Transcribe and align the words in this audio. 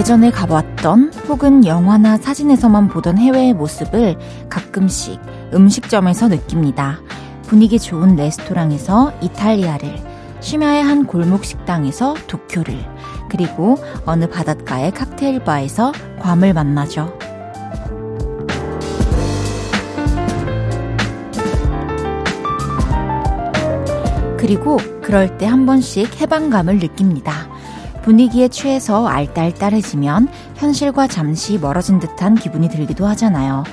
예전에 0.00 0.30
가봤던 0.30 1.12
혹은 1.28 1.66
영화나 1.66 2.16
사진에서만 2.16 2.88
보던 2.88 3.18
해외의 3.18 3.52
모습을 3.52 4.16
가끔씩 4.48 5.20
음식점에서 5.52 6.28
느낍니다. 6.28 7.00
분위기 7.42 7.78
좋은 7.78 8.16
레스토랑에서 8.16 9.12
이탈리아를, 9.20 10.02
심야의 10.40 10.82
한 10.82 11.04
골목 11.04 11.44
식당에서 11.44 12.14
도쿄를, 12.28 12.78
그리고 13.28 13.76
어느 14.06 14.26
바닷가의 14.26 14.92
칵테일 14.92 15.44
바에서 15.44 15.92
괌을 16.20 16.54
만나죠. 16.54 17.12
그리고 24.38 24.78
그럴 25.02 25.36
때 25.36 25.44
한 25.44 25.66
번씩 25.66 26.22
해방감을 26.22 26.78
느낍니다. 26.78 27.50
분위기에 28.02 28.48
취해서 28.48 29.06
알딸딸해지면 29.06 30.28
현실과 30.56 31.06
잠시 31.06 31.58
멀어진 31.58 31.98
듯한 31.98 32.34
기분이 32.34 32.68
들기도 32.68 33.06
하잖아요. 33.08 33.64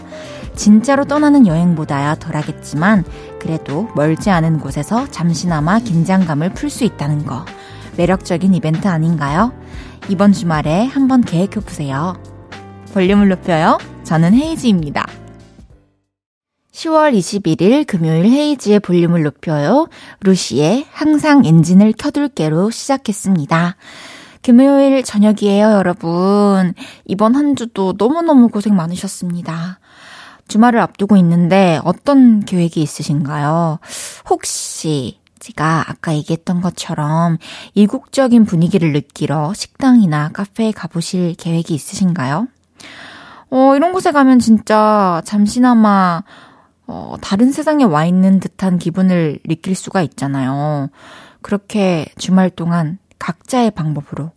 진짜로 0.55 1.05
떠나는 1.05 1.45
여행보다야 1.47 2.15
덜하겠지만 2.15 3.03
그래도 3.39 3.87
멀지 3.95 4.29
않은 4.29 4.59
곳에서 4.59 5.07
잠시나마 5.11 5.79
긴장감을 5.79 6.53
풀 6.53 6.69
수 6.69 6.83
있다는 6.83 7.25
거 7.25 7.45
매력적인 7.95 8.53
이벤트 8.53 8.87
아닌가요? 8.87 9.53
이번 10.09 10.33
주말에 10.33 10.85
한번 10.85 11.21
계획해 11.21 11.59
보세요. 11.65 12.21
볼륨을 12.93 13.29
높여요. 13.29 13.77
저는 14.03 14.33
헤이지입니다. 14.33 15.05
10월 16.71 17.17
21일 17.17 17.87
금요일 17.87 18.25
헤이지의 18.25 18.79
볼륨을 18.81 19.23
높여요. 19.23 19.87
루시의 20.21 20.85
항상 20.91 21.43
엔진을 21.45 21.93
켜둘게로 21.97 22.69
시작했습니다. 22.69 23.75
금요일 24.47 25.03
저녁이에요, 25.03 25.73
여러분. 25.73 26.73
이번 27.03 27.35
한 27.35 27.57
주도 27.57 27.93
너무너무 27.97 28.47
고생 28.47 28.77
많으셨습니다. 28.77 29.81
주말을 30.47 30.79
앞두고 30.79 31.17
있는데 31.17 31.81
어떤 31.83 32.39
계획이 32.45 32.81
있으신가요? 32.81 33.79
혹시 34.29 35.19
제가 35.39 35.83
아까 35.89 36.15
얘기했던 36.15 36.61
것처럼 36.61 37.39
이국적인 37.73 38.45
분위기를 38.45 38.93
느끼러 38.93 39.53
식당이나 39.53 40.29
카페에 40.29 40.71
가보실 40.71 41.35
계획이 41.35 41.73
있으신가요? 41.73 42.47
어, 43.49 43.75
이런 43.75 43.91
곳에 43.91 44.13
가면 44.13 44.39
진짜 44.39 45.21
잠시나마 45.25 46.23
어, 46.85 47.15
다른 47.19 47.51
세상에 47.51 47.83
와 47.83 48.05
있는 48.05 48.39
듯한 48.39 48.79
기분을 48.79 49.39
느낄 49.45 49.75
수가 49.75 50.01
있잖아요. 50.03 50.87
그렇게 51.41 52.05
주말 52.17 52.49
동안 52.49 52.97
각자의 53.19 53.71
방법으로 53.71 54.36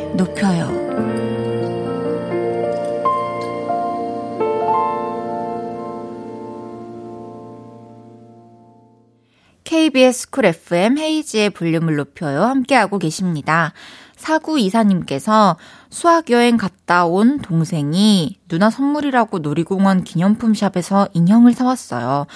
KBS 9.71 10.31
Cool 10.31 10.43
FM 10.47 10.97
헤이지의 10.97 11.51
볼륨을 11.51 11.95
높여요. 11.95 12.43
함께하고 12.43 12.99
계십니다. 12.99 13.71
사구 14.17 14.59
이사님께서 14.59 15.55
수학여행 15.89 16.57
갔다 16.57 17.05
온 17.05 17.39
동생이 17.39 18.37
누나 18.49 18.69
선물이라고 18.69 19.39
놀이공원 19.39 20.03
기념품 20.03 20.53
샵에서 20.53 21.07
인형을 21.13 21.53
사왔어요. 21.53 22.27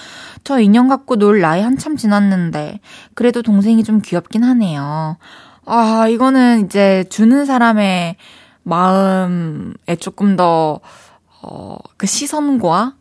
저 0.44 0.58
인형 0.60 0.88
갖고 0.88 1.16
놀 1.16 1.42
나이 1.42 1.60
한참 1.60 1.98
지났는데, 1.98 2.80
그래도 3.12 3.42
동생이 3.42 3.84
좀 3.84 4.00
귀엽긴 4.00 4.42
하네요. 4.42 5.18
아, 5.66 6.08
이거는 6.08 6.64
이제 6.64 7.04
주는 7.10 7.44
사람의 7.44 8.16
마음에 8.62 9.74
조금 10.00 10.36
더, 10.36 10.80
어, 11.42 11.76
그 11.98 12.06
시선과, 12.06 12.94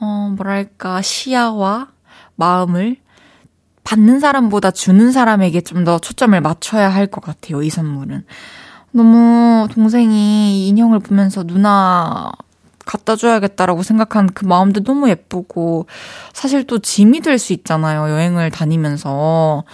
어, 0.00 0.34
뭐랄까, 0.34 1.02
시야와 1.02 1.88
마음을 2.36 2.96
받는 3.84 4.20
사람보다 4.20 4.70
주는 4.70 5.10
사람에게 5.12 5.60
좀 5.62 5.84
더 5.84 5.98
초점을 5.98 6.38
맞춰야 6.40 6.88
할 6.88 7.06
것 7.08 7.22
같아요, 7.22 7.62
이 7.62 7.70
선물은. 7.70 8.24
너무 8.92 9.68
동생이 9.72 10.68
인형을 10.68 10.98
보면서 11.00 11.42
누나 11.44 12.30
갖다 12.86 13.14
줘야겠다라고 13.16 13.82
생각한 13.82 14.28
그 14.34 14.44
마음도 14.44 14.82
너무 14.82 15.08
예쁘고, 15.08 15.86
사실 16.32 16.64
또 16.64 16.78
짐이 16.78 17.20
될 17.20 17.38
수 17.38 17.52
있잖아요, 17.52 18.08
여행을 18.10 18.50
다니면서. 18.50 19.64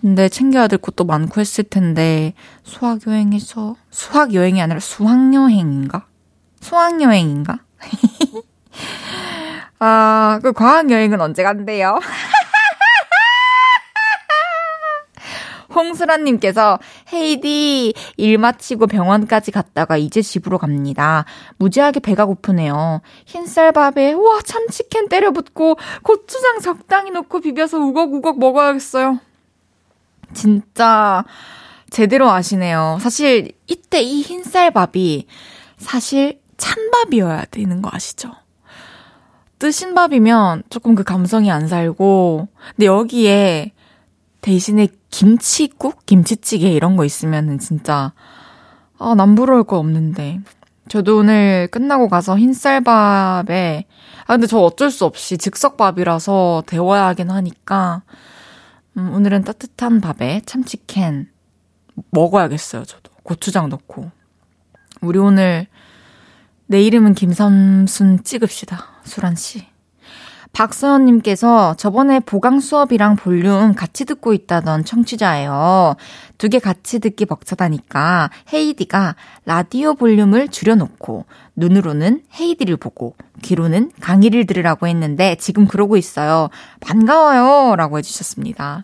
근데 0.00 0.28
챙겨야 0.28 0.68
될 0.68 0.78
것도 0.78 1.04
많고 1.04 1.40
했을 1.40 1.64
텐데 1.64 2.34
수학여행에서 2.64 3.76
수학여행이 3.90 4.60
아니라 4.60 4.78
수학여행인가? 4.78 6.06
수학여행인가? 6.60 7.58
아, 9.78 10.38
그 10.42 10.52
과학여행은 10.52 11.20
언제 11.20 11.42
간대요? 11.42 11.98
홍수라님께서 15.76 16.78
헤이디 17.12 17.94
일 18.16 18.38
마치고 18.38 18.86
병원까지 18.86 19.50
갔다가 19.50 19.96
이제 19.96 20.22
집으로 20.22 20.58
갑니다. 20.58 21.24
무지하게 21.58 22.00
배가 22.00 22.24
고프네요. 22.24 23.02
흰쌀밥에 23.26 24.14
와 24.14 24.40
참치캔 24.44 25.08
때려붓고 25.08 25.76
고추장 26.02 26.60
적당히 26.60 27.10
넣고 27.10 27.40
비벼서 27.40 27.78
우걱우걱 27.78 28.38
먹어야겠어요. 28.38 29.20
진짜 30.32 31.24
제대로 31.90 32.30
아시네요. 32.30 32.98
사실 33.00 33.52
이때 33.66 34.00
이 34.00 34.22
흰쌀밥이 34.22 35.26
사실 35.76 36.40
찬밥이어야 36.56 37.44
되는 37.50 37.82
거 37.82 37.90
아시죠? 37.92 38.32
뜨신 39.58 39.94
밥이면 39.94 40.64
조금 40.68 40.94
그 40.94 41.04
감성이 41.04 41.50
안 41.50 41.68
살고, 41.68 42.48
근데 42.70 42.86
여기에 42.86 43.72
대신에 44.40 44.88
김치국? 45.10 46.06
김치찌개 46.06 46.70
이런 46.70 46.96
거 46.96 47.04
있으면은 47.04 47.58
진짜, 47.58 48.12
아, 48.98 49.14
남부러울 49.14 49.64
거 49.64 49.78
없는데. 49.78 50.40
저도 50.88 51.18
오늘 51.18 51.68
끝나고 51.72 52.08
가서 52.08 52.38
흰쌀밥에, 52.38 53.86
아, 54.26 54.32
근데 54.34 54.46
저 54.46 54.58
어쩔 54.58 54.90
수 54.90 55.04
없이 55.04 55.36
즉석밥이라서 55.36 56.64
데워야 56.66 57.06
하긴 57.06 57.30
하니까, 57.30 58.02
음, 58.96 59.12
오늘은 59.12 59.42
따뜻한 59.44 60.00
밥에 60.00 60.42
참치캔 60.46 61.28
먹어야겠어요, 62.10 62.84
저도. 62.84 63.10
고추장 63.22 63.68
넣고. 63.68 64.10
우리 65.00 65.18
오늘 65.18 65.66
내 66.66 66.80
이름은 66.82 67.14
김삼순 67.14 68.22
찍읍시다, 68.22 69.00
수란 69.04 69.34
씨. 69.34 69.66
박서연님께서 70.56 71.74
저번에 71.74 72.18
보강 72.18 72.60
수업이랑 72.60 73.16
볼륨 73.16 73.74
같이 73.74 74.06
듣고 74.06 74.32
있다던 74.32 74.86
청취자예요. 74.86 75.96
두 76.38 76.48
개 76.48 76.58
같이 76.60 76.98
듣기 76.98 77.26
벅차다니까 77.26 78.30
헤이디가 78.54 79.16
라디오 79.44 79.92
볼륨을 79.94 80.48
줄여놓고 80.48 81.26
눈으로는 81.56 82.22
헤이디를 82.40 82.78
보고 82.78 83.14
귀로는 83.42 83.90
강의를 84.00 84.46
들으라고 84.46 84.86
했는데 84.86 85.36
지금 85.38 85.66
그러고 85.66 85.98
있어요. 85.98 86.48
반가워요. 86.80 87.76
라고 87.76 87.98
해주셨습니다. 87.98 88.82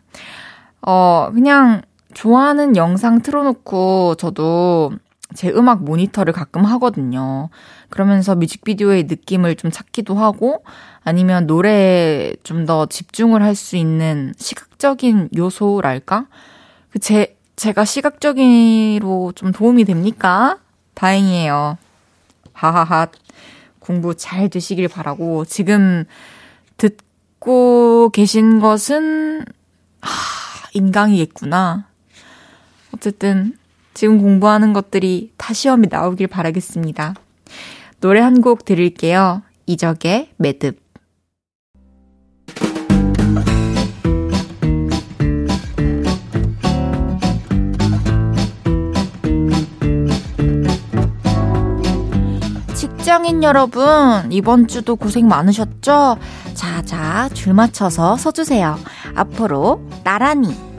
어, 0.82 1.30
그냥 1.32 1.80
좋아하는 2.12 2.76
영상 2.76 3.22
틀어놓고 3.22 4.16
저도 4.16 4.92
제 5.34 5.50
음악 5.50 5.82
모니터를 5.84 6.32
가끔 6.32 6.64
하거든요. 6.64 7.48
그러면서 7.90 8.34
뮤직비디오의 8.34 9.04
느낌을 9.04 9.56
좀 9.56 9.70
찾기도 9.70 10.14
하고 10.14 10.64
아니면 11.04 11.46
노래에 11.46 12.34
좀 12.42 12.66
더 12.66 12.86
집중을 12.86 13.42
할 13.42 13.54
수 13.54 13.76
있는 13.76 14.34
시각적인 14.38 15.30
요소랄까? 15.36 16.26
그 16.90 16.98
제, 16.98 17.36
제가 17.56 17.84
시각적으로 17.84 19.32
좀 19.34 19.52
도움이 19.52 19.84
됩니까? 19.84 20.58
다행이에요. 20.94 21.78
하하하. 22.52 23.08
공부 23.78 24.14
잘 24.14 24.48
되시길 24.48 24.88
바라고 24.88 25.44
지금 25.44 26.04
듣고 26.76 28.10
계신 28.10 28.60
것은 28.60 29.44
하, 30.00 30.68
인강이겠구나. 30.74 31.88
어쨌든 32.94 33.56
지금 33.94 34.18
공부하는 34.20 34.72
것들이 34.72 35.32
다 35.36 35.52
시험에 35.54 35.86
나오길 35.90 36.26
바라겠습니다. 36.26 37.14
노래 38.00 38.20
한 38.20 38.40
곡 38.40 38.64
들을게요. 38.64 39.42
이적의 39.66 40.30
매듭. 40.38 40.80
직장인 52.74 53.42
여러분, 53.42 54.30
이번 54.30 54.66
주도 54.66 54.96
고생 54.96 55.28
많으셨죠? 55.28 56.16
자, 56.54 56.82
자, 56.82 57.28
줄 57.32 57.54
맞춰서 57.54 58.16
서주세요. 58.16 58.76
앞으로 59.14 59.82
나란히. 60.04 60.71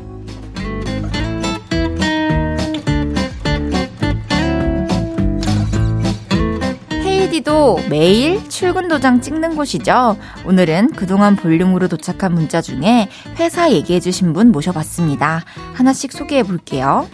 헤이디도 7.33 7.79
매일 7.89 8.47
출근 8.47 8.87
도장 8.87 9.19
찍는 9.19 9.55
곳이죠. 9.55 10.17
오늘은 10.45 10.91
그동안 10.91 11.35
볼륨으로 11.35 11.87
도착한 11.87 12.33
문자 12.33 12.61
중에 12.61 13.09
회사 13.39 13.71
얘기해주신 13.71 14.33
분 14.33 14.51
모셔봤습니다. 14.51 15.43
하나씩 15.73 16.11
소개해 16.11 16.43
볼게요. 16.43 17.07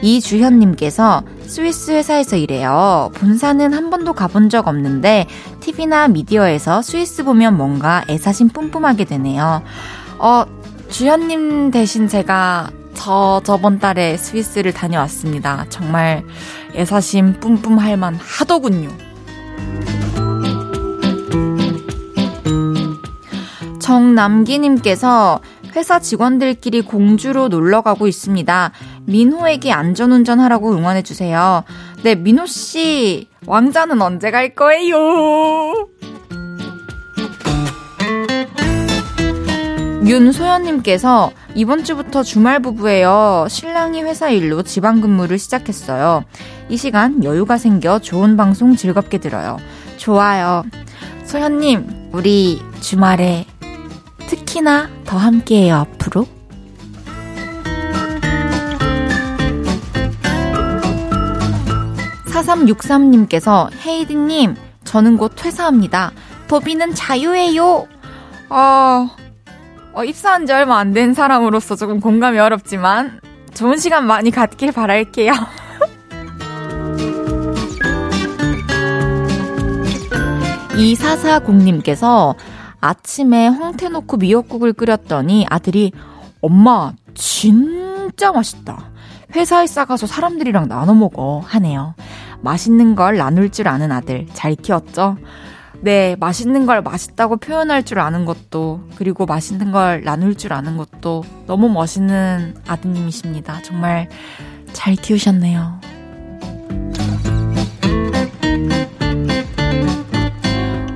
이주현님께서 0.00 1.24
스위스 1.46 1.90
회사에서 1.90 2.36
일해요. 2.36 3.10
본사는 3.14 3.72
한 3.72 3.90
번도 3.90 4.12
가본 4.12 4.48
적 4.48 4.68
없는데 4.68 5.26
TV나 5.58 6.06
미디어에서 6.08 6.82
스위스 6.82 7.24
보면 7.24 7.56
뭔가 7.56 8.04
애사심 8.08 8.50
뿜뿜하게 8.50 9.06
되네요. 9.06 9.62
어, 10.18 10.44
주현님 10.88 11.72
대신 11.72 12.06
제가 12.06 12.70
저 12.94 13.40
저번 13.44 13.80
달에 13.80 14.16
스위스를 14.16 14.72
다녀왔습니다. 14.72 15.66
정말 15.68 16.22
애사심 16.76 17.40
뿜뿜할 17.40 17.96
만 17.96 18.14
하더군요. 18.14 19.01
정남기님께서 23.80 25.40
회사 25.74 25.98
직원들끼리 25.98 26.82
공주로 26.82 27.48
놀러 27.48 27.82
가고 27.82 28.06
있습니다. 28.06 28.72
민호에게 29.06 29.72
안전운전 29.72 30.40
하라고 30.40 30.72
응원해주세요. 30.72 31.64
네, 32.02 32.14
민호씨, 32.14 33.28
왕자는 33.46 34.00
언제 34.00 34.30
갈 34.30 34.54
거예요? 34.54 35.88
윤소연님께서 40.04 41.30
이번 41.54 41.84
주부터 41.84 42.22
주말 42.22 42.60
부부예요. 42.60 43.46
신랑이 43.48 44.02
회사 44.02 44.30
일로 44.30 44.62
지방 44.62 45.00
근무를 45.00 45.38
시작했어요. 45.38 46.24
이 46.68 46.76
시간 46.76 47.22
여유가 47.24 47.58
생겨 47.58 47.98
좋은 47.98 48.36
방송 48.36 48.74
즐겁게 48.74 49.18
들어요. 49.18 49.58
좋아요. 49.98 50.64
소연님, 51.24 52.10
우리 52.12 52.60
주말에 52.80 53.46
특히나 54.26 54.88
더 55.04 55.18
함께해요, 55.18 55.76
앞으로. 55.76 56.26
4363님께서 62.32 63.68
헤이디님, 63.84 64.56
저는 64.84 65.16
곧 65.18 65.32
퇴사합니다. 65.36 66.12
도비는 66.48 66.94
자유예요. 66.94 67.86
어, 68.48 69.10
어, 69.94 70.04
입사한 70.04 70.46
지 70.46 70.52
얼마 70.52 70.78
안 70.78 70.92
된 70.94 71.14
사람으로서 71.14 71.76
조금 71.76 72.00
공감이 72.00 72.38
어렵지만 72.38 73.20
좋은 73.54 73.76
시간 73.78 74.06
많이 74.06 74.30
갖길 74.30 74.72
바랄게요. 74.72 75.32
이사사공님께서 81.02 82.34
아침에 82.80 83.48
홍태 83.48 83.88
넣고 83.88 84.16
미역국을 84.16 84.72
끓였더니 84.72 85.46
아들이 85.48 85.92
엄마 86.40 86.92
진짜 87.14 88.32
맛있다. 88.32 88.90
회사에 89.34 89.66
싸가서 89.66 90.06
사람들이랑 90.06 90.68
나눠 90.68 90.94
먹어 90.94 91.42
하네요. 91.46 91.94
맛있는 92.40 92.94
걸 92.94 93.16
나눌 93.16 93.50
줄 93.50 93.68
아는 93.68 93.92
아들 93.92 94.26
잘 94.32 94.54
키웠죠? 94.54 95.16
네, 95.82 96.14
맛있는 96.20 96.64
걸 96.64 96.80
맛있다고 96.80 97.38
표현할 97.38 97.82
줄 97.82 97.98
아는 97.98 98.24
것도, 98.24 98.82
그리고 98.94 99.26
맛있는 99.26 99.72
걸 99.72 100.04
나눌 100.04 100.36
줄 100.36 100.52
아는 100.52 100.76
것도 100.76 101.24
너무 101.46 101.68
멋있는 101.68 102.54
아드님이십니다. 102.68 103.62
정말 103.62 104.08
잘 104.72 104.94
키우셨네요. 104.94 105.80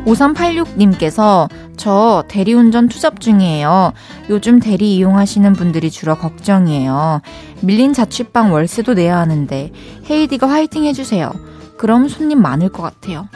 5386님께서 0.07 1.49
저 1.77 2.23
대리운전 2.29 2.89
투잡 2.89 3.19
중이에요. 3.19 3.93
요즘 4.31 4.61
대리 4.61 4.95
이용하시는 4.95 5.53
분들이 5.55 5.91
줄어 5.91 6.17
걱정이에요. 6.17 7.23
밀린 7.61 7.93
자취방 7.93 8.53
월세도 8.53 8.95
내야 8.95 9.19
하는데 9.19 9.73
헤이디가 10.09 10.49
화이팅 10.49 10.85
해주세요. 10.85 11.33
그럼 11.77 12.09
손님 12.09 12.41
많을 12.41 12.71
것 12.71 12.83
같아요. 12.83 13.29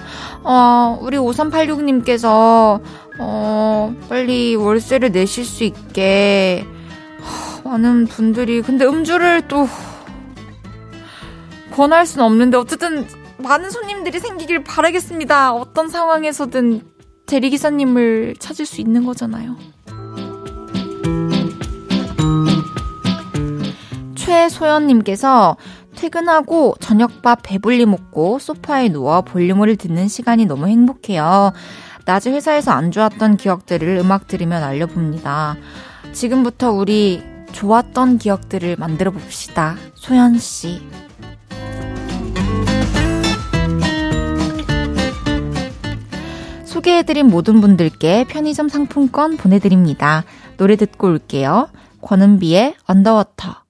어, 0.43 0.99
우리 1.01 1.17
5386님께서, 1.19 2.81
어, 3.19 3.95
빨리 4.09 4.55
월세를 4.57 5.13
내실 5.13 5.45
수 5.45 5.65
있게, 5.65 6.65
많은 7.65 8.07
분들이, 8.07 8.63
근데 8.63 8.85
음주를 8.87 9.49
또, 9.49 9.69
권할 11.73 12.07
수는 12.07 12.25
없는데, 12.25 12.57
어쨌든, 12.57 13.07
많은 13.39 13.71
손님들이 13.71 14.21
생기길 14.21 14.65
바라겠습니다. 14.65 15.55
어떤 15.55 15.89
상황에서든 15.89 16.83
대리기사님을 17.27 18.37
찾을 18.39 18.67
수 18.67 18.81
있는 18.81 19.05
거잖아요. 19.05 19.57
최소연님께서 24.15 25.57
퇴근하고 26.01 26.77
저녁밥 26.81 27.41
배불리 27.43 27.85
먹고 27.85 28.39
소파에 28.39 28.89
누워 28.89 29.21
볼륨을 29.21 29.77
듣는 29.77 30.09
시간이 30.09 30.47
너무 30.47 30.67
행복해요. 30.67 31.53
낮에 32.07 32.33
회사에서 32.33 32.71
안 32.71 32.91
좋았던 32.91 33.37
기억들을 33.37 33.99
음악 33.99 34.27
들으며 34.27 34.57
알려봅니다. 34.65 35.57
지금부터 36.13 36.73
우리 36.73 37.23
좋았던 37.53 38.17
기억들을 38.17 38.77
만들어 38.79 39.11
봅시다. 39.11 39.77
소연 39.95 40.39
씨. 40.39 40.81
소개해드린 46.65 47.27
모든 47.27 47.61
분들께 47.61 48.25
편의점 48.25 48.71
상품권 48.71 49.37
보내드립니다. 49.37 50.25
노래 50.57 50.77
듣고 50.77 51.09
올게요. 51.09 51.69
권은비의 52.01 52.77
Underwater. 52.85 53.70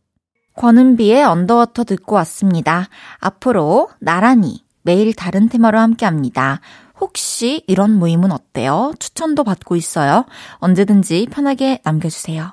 권은비의 0.60 1.24
Underwater 1.24 1.84
듣고 1.84 2.16
왔습니다. 2.16 2.88
앞으로 3.18 3.88
나란히 3.98 4.62
매일 4.82 5.14
다른 5.14 5.48
테마로 5.48 5.78
함께 5.78 6.04
합니다. 6.04 6.60
혹시 7.00 7.64
이런 7.66 7.98
모임은 7.98 8.30
어때요? 8.30 8.92
추천도 8.98 9.42
받고 9.42 9.74
있어요. 9.76 10.26
언제든지 10.56 11.28
편하게 11.30 11.80
남겨주세요. 11.82 12.52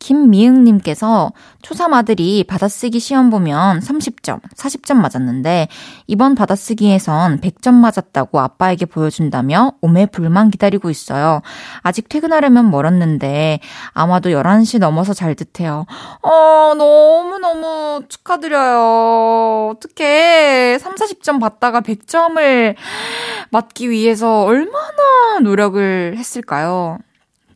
김미응님께서 0.00 1.32
초3 1.62 1.92
아들이 1.92 2.42
받아쓰기 2.42 2.98
시험 2.98 3.30
보면 3.30 3.80
30점, 3.80 4.40
40점 4.56 4.96
맞았는데 4.96 5.68
이번 6.08 6.34
받아쓰기에선 6.34 7.40
100점 7.40 7.74
맞았다고 7.74 8.40
아빠에게 8.40 8.86
보여준다며 8.86 9.74
오매 9.80 10.06
불만 10.06 10.50
기다리고 10.50 10.90
있어요. 10.90 11.42
아직 11.82 12.08
퇴근하려면 12.08 12.70
멀었는데 12.70 13.60
아마도 13.92 14.30
11시 14.30 14.78
넘어서 14.80 15.14
잘 15.14 15.34
듯해요. 15.34 15.86
어, 16.22 16.74
너무너무 16.76 18.02
축하드려요. 18.08 19.70
어떻게 19.76 20.78
3, 20.80 20.94
40점 20.94 21.40
받다가 21.40 21.82
100점을 21.82 22.74
맞기 23.52 23.90
위해서 23.90 24.44
얼마나 24.44 25.38
노력을 25.42 26.14
했을까요? 26.16 26.98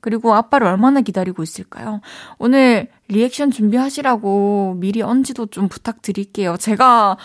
그리고 0.04 0.34
아빠를 0.34 0.66
얼마나 0.66 1.00
기다리고 1.00 1.42
있을까요? 1.42 2.02
오늘 2.36 2.88
리액션 3.08 3.50
준비하시라고 3.50 4.76
미리 4.76 5.00
언지도 5.00 5.46
좀 5.46 5.68
부탁드릴게요. 5.68 6.58
제가 6.58 7.16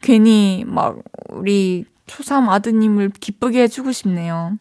괜히 0.00 0.62
막 0.66 0.98
우리 1.30 1.84
초삼 2.06 2.48
아드님을 2.48 3.10
기쁘게 3.10 3.62
해주고 3.62 3.90
싶네요. 3.90 4.56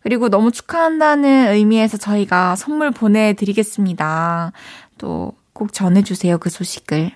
그리고 0.00 0.30
너무 0.30 0.50
축하한다는 0.50 1.52
의미에서 1.52 1.98
저희가 1.98 2.56
선물 2.56 2.90
보내드리겠습니다. 2.90 4.52
또 4.96 5.38
꼭 5.58 5.72
전해주세요, 5.72 6.38
그 6.38 6.50
소식을. 6.50 7.10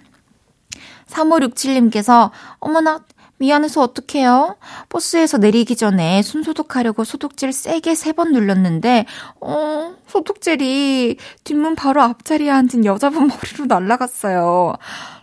3567님께서, 1.07 2.31
어머나, 2.59 3.05
미안해서 3.43 3.83
어떡해요? 3.83 4.57
버스에서 4.89 5.37
내리기 5.39 5.75
전에 5.75 6.23
손 6.23 6.45
소독하려고 6.45 7.03
소독젤 7.03 7.53
세게 7.53 7.97
세 7.97 8.13
번 8.13 8.31
눌렀는데, 8.33 9.07
어, 9.41 9.95
소독젤이 10.07 11.17
뒷문 11.43 11.75
바로 11.75 12.03
앞자리에 12.03 12.51
앉은 12.51 12.85
여자분 12.85 13.27
머리로 13.27 13.65
날아갔어요. 13.67 14.75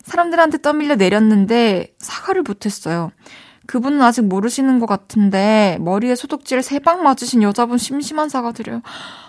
사람들한테 0.03 0.57
떠밀려 0.57 0.95
내렸는데 0.95 1.93
사과를 1.99 2.41
못했어요. 2.41 3.11
그분은 3.67 4.01
아직 4.01 4.23
모르시는 4.23 4.79
것 4.79 4.87
같은데 4.87 5.77
머리에 5.79 6.15
소독제를 6.15 6.61
세 6.63 6.79
방 6.79 7.03
맞으신 7.03 7.41
여자분 7.43 7.77
심심한 7.77 8.27
사과 8.27 8.51
드려요. 8.51 8.81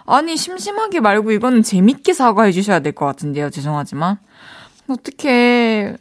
아니 0.07 0.37
심심하게 0.37 0.99
말고 1.01 1.31
이거는 1.33 1.63
재밌게 1.63 2.13
사과해 2.15 2.51
주셔야 2.51 2.81
될 2.81 2.93
것 2.95 3.05
같은데요. 3.07 3.51
죄송하지만 3.51 4.19
어떻게 4.89 5.95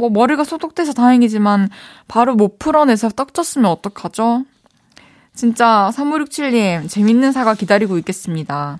뭐 0.00 0.08
머리가 0.08 0.44
소독돼서 0.44 0.94
다행이지만 0.94 1.68
바로 2.08 2.34
못 2.34 2.58
풀어내서 2.58 3.10
떡졌으면 3.10 3.70
어떡하죠? 3.70 4.44
진짜 5.34 5.90
3567님 5.94 6.88
재밌는 6.88 7.32
사연 7.32 7.54
기다리고 7.54 7.98
있겠습니다. 7.98 8.78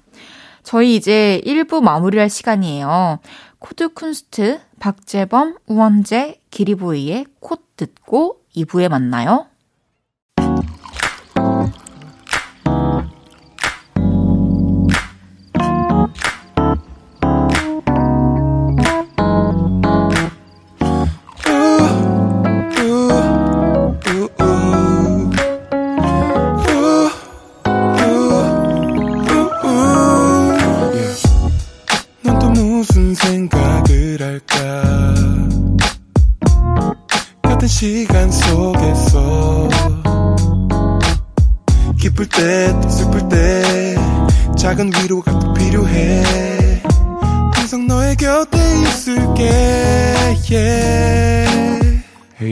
저희 0.63 0.97
이제 0.97 1.41
1부 1.45 1.83
마무리할 1.83 2.31
시간이에요. 2.31 3.19
코드 3.59 3.89
쿤스트, 3.93 4.61
박재범, 4.79 5.59
우원재, 5.67 6.41
기리보이의 6.51 7.27
콧 7.41 7.61
듣고 7.77 8.41
2부에 8.57 8.89
만나요. 8.89 9.47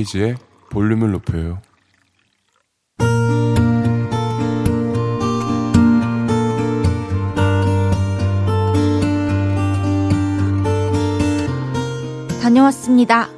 헤이지의 0.08 0.36
볼륨을 0.70 1.12
높여요. 1.12 1.60
다녀왔습니다. 12.40 13.28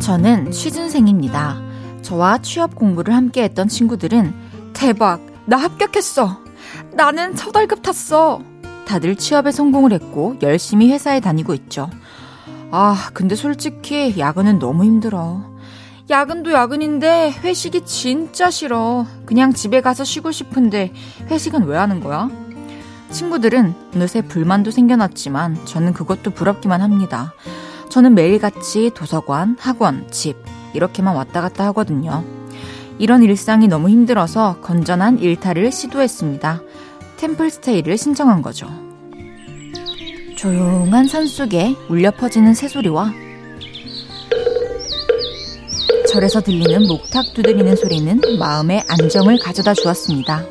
저는 0.00 0.50
취준생입니다. 0.50 1.60
저와 2.02 2.38
취업 2.38 2.74
공부를 2.74 3.14
함께 3.14 3.44
했던 3.44 3.68
친구들은 3.68 4.34
대박, 4.72 5.20
나 5.46 5.56
합격했어. 5.58 6.42
나는 6.92 7.36
첫 7.36 7.54
월급 7.54 7.82
탔어. 7.82 8.42
다들 8.88 9.16
취업에 9.16 9.52
성공을 9.52 9.92
했고 9.92 10.36
열심히 10.40 10.90
회사에 10.90 11.20
다니고 11.20 11.52
있죠. 11.54 11.90
아, 12.70 13.10
근데 13.12 13.36
솔직히 13.36 14.14
야근은 14.18 14.58
너무 14.58 14.84
힘들어. 14.84 15.42
야근도 16.08 16.52
야근인데 16.52 17.34
회식이 17.44 17.84
진짜 17.84 18.50
싫어. 18.50 19.06
그냥 19.26 19.52
집에 19.52 19.82
가서 19.82 20.04
쉬고 20.04 20.32
싶은데 20.32 20.94
회식은 21.30 21.64
왜 21.64 21.76
하는 21.76 22.00
거야? 22.00 22.30
친구들은 23.10 23.74
어느새 23.94 24.22
불만도 24.22 24.70
생겨났지만 24.70 25.66
저는 25.66 25.92
그것도 25.92 26.30
부럽기만 26.30 26.80
합니다. 26.80 27.34
저는 27.90 28.14
매일같이 28.14 28.90
도서관, 28.94 29.56
학원, 29.60 30.10
집 30.10 30.36
이렇게만 30.72 31.14
왔다 31.14 31.42
갔다 31.42 31.66
하거든요. 31.66 32.24
이런 32.98 33.22
일상이 33.22 33.68
너무 33.68 33.90
힘들어서 33.90 34.60
건전한 34.62 35.18
일탈을 35.18 35.72
시도했습니다. 35.72 36.62
템플스테이를 37.18 37.98
신청한 37.98 38.42
거죠. 38.42 38.68
조용한 40.36 41.08
산속에 41.08 41.74
울려 41.88 42.10
퍼지는 42.12 42.54
새소리와 42.54 43.12
절에서 46.08 46.40
들리는 46.40 46.86
목탁 46.86 47.34
두드리는 47.34 47.76
소리는 47.76 48.20
마음의 48.38 48.84
안정을 48.88 49.38
가져다 49.38 49.74
주었습니다. 49.74 50.44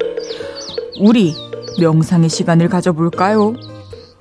우리 0.99 1.33
명상의 1.79 2.29
시간을 2.29 2.69
가져볼까요? 2.69 3.55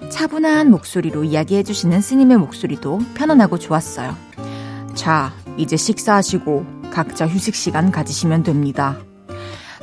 차분한 0.08 0.70
목소리로 0.70 1.24
이야기해 1.24 1.62
주시는 1.62 2.00
스님의 2.00 2.38
목소리도 2.38 3.00
편안하고 3.14 3.58
좋았어요. 3.58 4.16
자, 4.94 5.34
이제 5.56 5.76
식사하시고 5.76 6.64
각자 6.90 7.26
휴식 7.26 7.54
시간 7.54 7.90
가지시면 7.90 8.42
됩니다. 8.42 8.96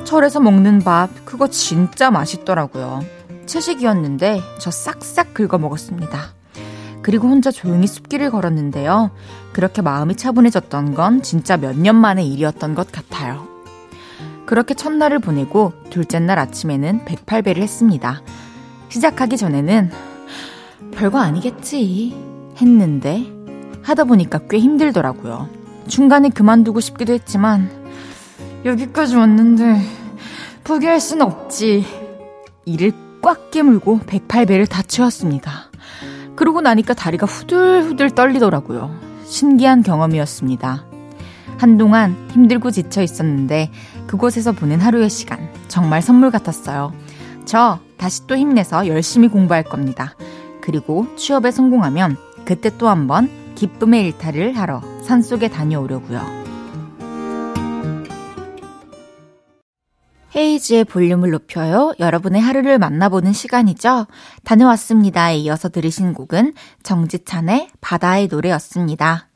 절에서 0.02 0.40
먹는 0.40 0.80
밥, 0.80 1.08
그거 1.24 1.48
진짜 1.48 2.10
맛있더라고요. 2.10 3.04
채식이었는데 3.46 4.40
저 4.58 4.70
싹싹 4.70 5.34
긁어 5.34 5.58
먹었습니다. 5.58 6.18
그리고 7.02 7.28
혼자 7.28 7.50
조용히 7.50 7.86
숲길을 7.86 8.30
걸었는데요. 8.30 9.10
그렇게 9.52 9.82
마음이 9.82 10.16
차분해졌던 10.16 10.94
건 10.94 11.22
진짜 11.22 11.56
몇 11.56 11.76
년 11.76 11.96
만의 11.96 12.26
일이었던 12.28 12.74
것 12.74 12.90
같아요. 12.90 13.46
그렇게 14.46 14.74
첫날을 14.74 15.18
보내고 15.20 15.72
둘째 15.90 16.18
날 16.18 16.38
아침에는 16.38 17.04
108배를 17.04 17.58
했습니다. 17.58 18.22
시작하기 18.88 19.36
전에는 19.36 19.90
별거 20.92 21.18
아니겠지 21.18 22.14
했는데 22.60 23.24
하다 23.82 24.04
보니까 24.04 24.40
꽤 24.48 24.58
힘들더라고요. 24.58 25.48
중간에 25.88 26.30
그만두고 26.30 26.80
싶기도 26.80 27.12
했지만 27.12 27.83
여기까지 28.64 29.16
왔는데 29.16 29.80
포기할 30.64 31.00
순 31.00 31.20
없지. 31.20 31.84
이를 32.64 32.92
꽉 33.20 33.50
깨물고 33.50 34.00
108배를 34.00 34.68
다 34.68 34.82
채웠습니다. 34.82 35.70
그러고 36.34 36.60
나니까 36.60 36.94
다리가 36.94 37.26
후들후들 37.26 38.10
떨리더라고요. 38.10 38.90
신기한 39.26 39.82
경험이었습니다. 39.82 40.84
한동안 41.58 42.16
힘들고 42.30 42.70
지쳐 42.70 43.02
있었는데 43.02 43.70
그곳에서 44.06 44.52
보낸 44.52 44.80
하루의 44.80 45.10
시간 45.10 45.50
정말 45.68 46.02
선물 46.02 46.30
같았어요. 46.30 46.92
저 47.44 47.78
다시 47.98 48.26
또 48.26 48.36
힘내서 48.36 48.88
열심히 48.88 49.28
공부할 49.28 49.62
겁니다. 49.62 50.14
그리고 50.62 51.06
취업에 51.16 51.50
성공하면 51.50 52.16
그때 52.44 52.70
또 52.78 52.88
한번 52.88 53.30
기쁨의 53.54 54.06
일탈을 54.06 54.56
하러 54.56 54.80
산속에 55.02 55.48
다녀오려고요. 55.48 56.43
헤이즈의 60.36 60.84
볼륨을 60.84 61.30
높여요. 61.30 61.92
여러분의 62.00 62.40
하루를 62.40 62.78
만나보는 62.78 63.32
시간이죠. 63.32 64.06
다녀왔습니다에 64.44 65.36
이어서 65.38 65.68
들으신 65.68 66.12
곡은 66.12 66.54
정지찬의 66.82 67.68
바다의 67.80 68.28
노래였습니다. 68.28 69.28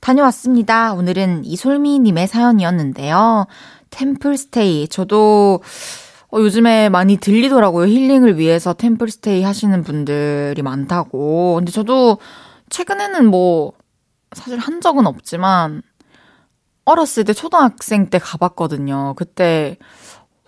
다녀왔습니다. 0.00 0.94
오늘은 0.94 1.44
이솔미님의 1.44 2.28
사연이었는데요. 2.28 3.46
템플스테이. 3.90 4.88
저도 4.88 5.60
어, 6.32 6.38
요즘에 6.38 6.88
많이 6.88 7.16
들리더라고요. 7.16 7.86
힐링을 7.86 8.38
위해서 8.38 8.72
템플스테이 8.72 9.42
하시는 9.42 9.82
분들이 9.82 10.60
많다고. 10.62 11.54
근데 11.56 11.72
저도 11.72 12.18
최근에는 12.68 13.26
뭐, 13.26 13.72
사실 14.32 14.58
한 14.58 14.80
적은 14.80 15.06
없지만, 15.06 15.82
어렸을 16.84 17.24
때 17.24 17.32
초등학생 17.32 18.10
때 18.10 18.18
가봤거든요. 18.18 19.14
그때 19.16 19.76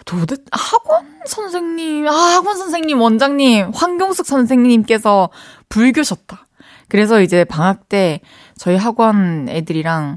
도대 0.08 0.36
학원 0.50 1.04
선생님, 1.26 2.08
아, 2.08 2.12
학원 2.12 2.56
선생님, 2.56 2.98
원장님, 2.98 3.72
황경숙 3.74 4.24
선생님께서 4.24 5.28
불교셨다. 5.68 6.46
그래서 6.88 7.20
이제 7.20 7.44
방학 7.44 7.90
때 7.90 8.22
저희 8.56 8.76
학원 8.76 9.48
애들이랑 9.50 10.16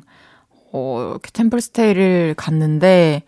어, 0.71 1.09
이렇게 1.11 1.29
템플스테이를 1.33 2.35
갔는데 2.37 3.23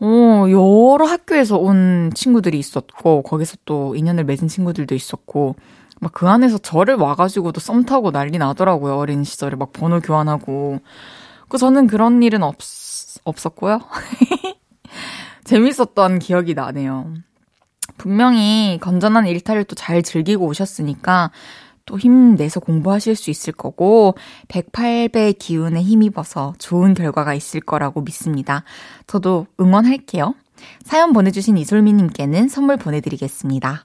어, 0.00 0.46
여러 0.50 1.06
학교에서 1.06 1.56
온 1.56 2.10
친구들이 2.16 2.58
있었고 2.58 3.22
거기서 3.22 3.58
또 3.64 3.94
인연을 3.94 4.24
맺은 4.24 4.48
친구들도 4.48 4.96
있었고 4.96 5.54
막 6.00 6.12
그 6.14 6.28
안에서 6.28 6.58
저를 6.58 6.96
와가지고도 6.96 7.60
썸 7.60 7.84
타고 7.84 8.10
난리 8.10 8.36
나더라고요 8.38 8.96
어린 8.96 9.22
시절에. 9.22 9.54
막 9.54 9.72
번호 9.72 10.00
교환하고. 10.00 10.80
그 11.48 11.58
저는 11.58 11.86
그런 11.86 12.24
일은 12.24 12.42
없 12.42 12.56
없었고요 13.24 13.78
재밌었던 15.44 16.18
기억이 16.18 16.54
나네요. 16.54 17.14
분명히 17.98 18.78
건전한 18.80 19.26
일탈을 19.26 19.64
또 19.64 19.74
잘 19.74 20.02
즐기고 20.02 20.46
오셨으니까 20.46 21.30
또 21.84 21.98
힘내서 21.98 22.60
공부하실 22.60 23.16
수 23.16 23.30
있을 23.30 23.52
거고 23.52 24.14
108배 24.48 25.36
기운에 25.38 25.82
힘입어서 25.82 26.54
좋은 26.58 26.94
결과가 26.94 27.34
있을 27.34 27.60
거라고 27.60 28.02
믿습니다. 28.02 28.64
저도 29.06 29.46
응원할게요. 29.60 30.34
사연 30.84 31.12
보내주신 31.12 31.56
이솔미님께는 31.56 32.48
선물 32.48 32.76
보내드리겠습니다. 32.76 33.84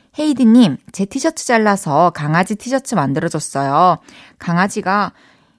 헤이디님, 0.19 0.77
제 0.91 1.05
티셔츠 1.05 1.45
잘라서 1.45 2.11
강아지 2.13 2.55
티셔츠 2.55 2.95
만들어줬어요. 2.95 3.97
강아지가 4.39 5.13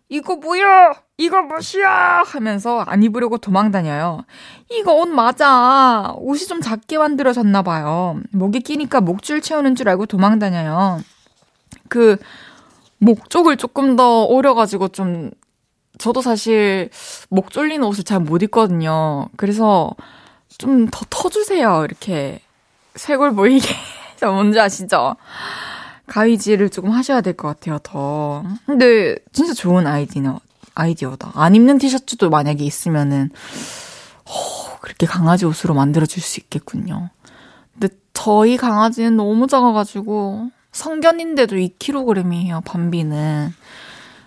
이거 0.09 0.37
뭐야? 0.37 0.93
이거 1.17 1.41
무엇이야? 1.43 2.23
하면서 2.27 2.81
안 2.81 3.03
입으려고 3.03 3.39
도망 3.39 3.71
다녀요. 3.71 4.25
이거 4.71 4.93
옷 4.95 5.07
맞아. 5.09 6.13
옷이 6.19 6.41
좀 6.47 6.61
작게 6.61 6.99
만들어졌나 6.99 7.63
봐요. 7.63 8.21
목에 8.33 8.59
끼니까 8.59 9.01
목줄 9.01 9.41
채우는 9.41 9.75
줄 9.75 9.89
알고 9.89 10.05
도망 10.07 10.39
다녀요. 10.39 11.01
그, 11.89 12.19
목 12.99 13.31
쪽을 13.31 13.57
조금 13.57 13.97
더 13.97 14.25
오려가지고 14.25 14.89
좀, 14.89 15.31
저도 15.99 16.21
사실 16.21 16.91
목 17.31 17.51
졸린 17.51 17.83
옷을 17.83 18.05
잘 18.05 18.21
못 18.21 18.43
입거든요. 18.43 19.29
그래서 19.37 19.91
좀 20.59 20.89
더 20.91 21.07
터주세요. 21.09 21.85
이렇게. 21.85 22.41
쇄골 22.97 23.35
보이게. 23.35 23.67
저 24.23 24.31
뭔지 24.31 24.61
아시죠? 24.61 25.17
가위질을 26.07 26.71
조금 26.71 26.93
하셔야 26.93 27.23
될 27.23 27.35
것 27.35 27.49
같아요, 27.49 27.81
더. 27.83 28.45
근데 28.67 29.17
진짜 29.33 29.53
좋은 29.53 29.85
아이디어, 29.85 30.39
아이디어다. 30.77 31.33
안 31.35 31.57
입는 31.57 31.79
티셔츠도 31.79 32.31
만약에 32.31 32.63
있으면은, 32.63 33.31
어, 34.25 34.79
그렇게 34.81 35.07
강아지 35.07 35.45
옷으로 35.45 35.75
만들어줄 35.75 36.23
수 36.23 36.39
있겠군요. 36.39 37.11
근데 37.73 37.89
저희 38.13 38.57
강아지는 38.57 39.17
너무 39.17 39.49
작아가지고, 39.49 40.51
성견인데도 40.71 41.57
2kg이에요, 41.57 42.65
밤비는. 42.65 43.53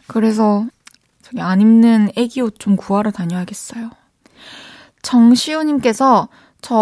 그래서, 0.07 0.65
저기 1.21 1.39
안 1.39 1.61
입는 1.61 2.11
애기 2.17 2.41
옷 2.41 2.59
좀 2.59 2.75
구하러 2.75 3.11
다녀야겠어요. 3.11 3.91
정시우님께서, 5.03 6.27
저 6.61 6.73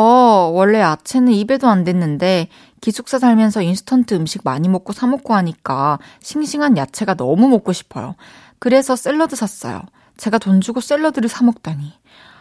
원래 0.54 0.80
야채는 0.80 1.34
입에도 1.34 1.68
안 1.68 1.84
댔는데 1.84 2.48
기숙사 2.84 3.18
살면서 3.18 3.62
인스턴트 3.62 4.14
음식 4.14 4.42
많이 4.44 4.68
먹고 4.68 4.92
사 4.92 5.08
먹고 5.08 5.34
하니까 5.36 6.00
싱싱한 6.20 6.76
야채가 6.76 7.14
너무 7.14 7.48
먹고 7.48 7.72
싶어요. 7.72 8.16
그래서 8.60 8.98
샐러드 8.98 9.38
샀어요. 9.38 9.82
제가 10.18 10.38
돈 10.38 10.60
주고 10.60 10.82
샐러드를 10.82 11.30
사 11.30 11.46
먹다니. 11.46 11.94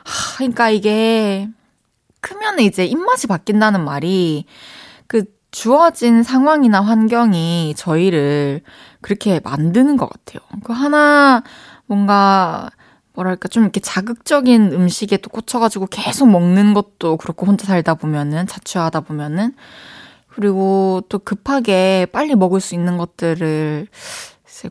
하, 0.04 0.36
그러니까 0.38 0.68
이게 0.68 1.48
크면 2.22 2.58
이제 2.58 2.84
입맛이 2.84 3.28
바뀐다는 3.28 3.84
말이 3.84 4.46
그 5.06 5.26
주어진 5.52 6.24
상황이나 6.24 6.80
환경이 6.80 7.74
저희를 7.76 8.62
그렇게 9.00 9.38
만드는 9.44 9.96
것 9.96 10.10
같아요. 10.10 10.40
그 10.64 10.72
하나 10.72 11.44
뭔가 11.86 12.68
뭐랄까 13.12 13.46
좀 13.46 13.62
이렇게 13.62 13.78
자극적인 13.78 14.72
음식에 14.72 15.18
또 15.18 15.30
꽂혀가지고 15.30 15.86
계속 15.86 16.28
먹는 16.28 16.74
것도 16.74 17.16
그렇고 17.18 17.46
혼자 17.46 17.64
살다 17.64 17.94
보면은 17.94 18.48
자취하다 18.48 19.02
보면은 19.02 19.54
그리고 20.34 21.02
또 21.08 21.18
급하게 21.18 22.06
빨리 22.12 22.34
먹을 22.34 22.60
수 22.60 22.74
있는 22.74 22.96
것들을 22.96 23.86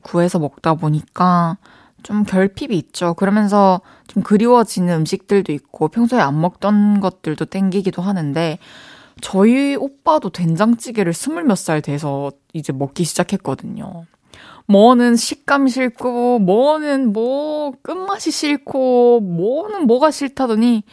구해서 0.01 0.39
먹다 0.39 0.73
보니까 0.73 1.57
좀 2.03 2.23
결핍이 2.23 2.75
있죠. 2.77 3.13
그러면서 3.13 3.81
좀 4.07 4.23
그리워지는 4.23 4.93
음식들도 5.01 5.51
있고 5.51 5.87
평소에 5.89 6.19
안 6.19 6.39
먹던 6.41 6.99
것들도 6.99 7.45
땡기기도 7.45 8.01
하는데 8.01 8.57
저희 9.21 9.75
오빠도 9.75 10.31
된장찌개를 10.31 11.13
스물 11.13 11.43
몇 11.43 11.55
살 11.57 11.81
돼서 11.81 12.31
이제 12.53 12.73
먹기 12.73 13.03
시작했거든요. 13.03 14.05
뭐는 14.65 15.15
식감 15.15 15.67
싫고, 15.67 16.39
뭐는 16.39 17.11
뭐 17.13 17.73
끝맛이 17.83 18.31
싫고, 18.31 19.19
뭐는 19.19 19.85
뭐가 19.85 20.11
싫다더니 20.11 20.83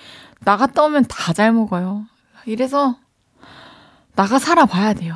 나갔다 0.40 0.84
오면 0.84 1.04
다 1.08 1.32
잘 1.32 1.52
먹어요. 1.52 2.04
이래서 2.44 2.96
나가 4.18 4.40
살아봐야 4.40 4.94
돼요. 4.94 5.14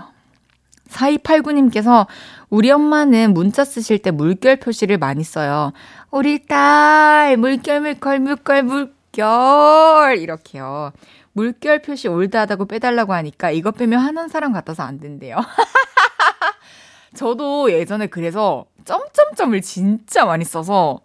4289님께서 0.88 2.06
우리 2.50 2.70
엄마는 2.70 3.34
문자 3.34 3.64
쓰실 3.64 3.98
때 3.98 4.12
물결 4.12 4.60
표시를 4.60 4.96
많이 4.96 5.24
써요. 5.24 5.72
우리 6.12 6.46
딸, 6.46 7.36
물결, 7.36 7.80
물결, 7.80 8.20
물결, 8.20 8.62
물결. 8.62 10.18
이렇게요. 10.18 10.92
물결 11.32 11.82
표시 11.82 12.06
올드하다고 12.06 12.66
빼달라고 12.66 13.12
하니까 13.12 13.50
이거 13.50 13.72
빼면 13.72 13.98
하는 13.98 14.28
사람 14.28 14.52
같아서 14.52 14.84
안 14.84 15.00
된대요. 15.00 15.36
저도 17.16 17.72
예전에 17.72 18.06
그래서 18.06 18.66
점점점을 18.84 19.60
진짜 19.62 20.24
많이 20.24 20.44
써서 20.44 21.00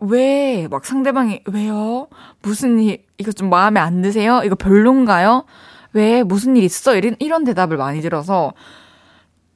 왜 0.00 0.66
막 0.68 0.84
상대방이 0.84 1.42
왜요? 1.46 2.08
무슨 2.42 2.80
일 2.80 3.04
이거 3.18 3.30
좀 3.30 3.50
마음에 3.50 3.78
안 3.78 4.02
드세요? 4.02 4.42
이거 4.44 4.56
별론가요? 4.56 5.44
왜 5.96 6.22
무슨 6.22 6.56
일 6.56 6.62
있어? 6.64 6.94
이런 6.94 7.16
이런 7.18 7.44
대답을 7.44 7.78
많이 7.78 8.02
들어서 8.02 8.52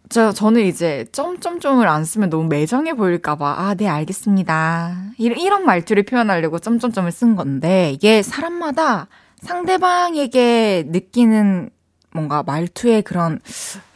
저 0.09 0.33
저는 0.33 0.63
이제 0.63 1.07
점점점을 1.13 1.87
안 1.87 2.05
쓰면 2.05 2.31
너무 2.31 2.49
매정해 2.49 2.95
보일까 2.95 3.37
봐. 3.37 3.55
아, 3.59 3.75
네, 3.75 3.87
알겠습니다. 3.87 4.97
이런 5.19 5.39
이런 5.39 5.65
말투를 5.67 6.05
표현하려고 6.05 6.59
점점점을 6.59 7.13
쓴 7.13 7.37
건데 7.37 7.93
이게 7.93 8.23
사람마다 8.23 9.09
상대방에게 9.43 10.85
느끼는 10.89 11.71
뭔가 12.13 12.43
말투의 12.43 13.03
그런 13.03 13.39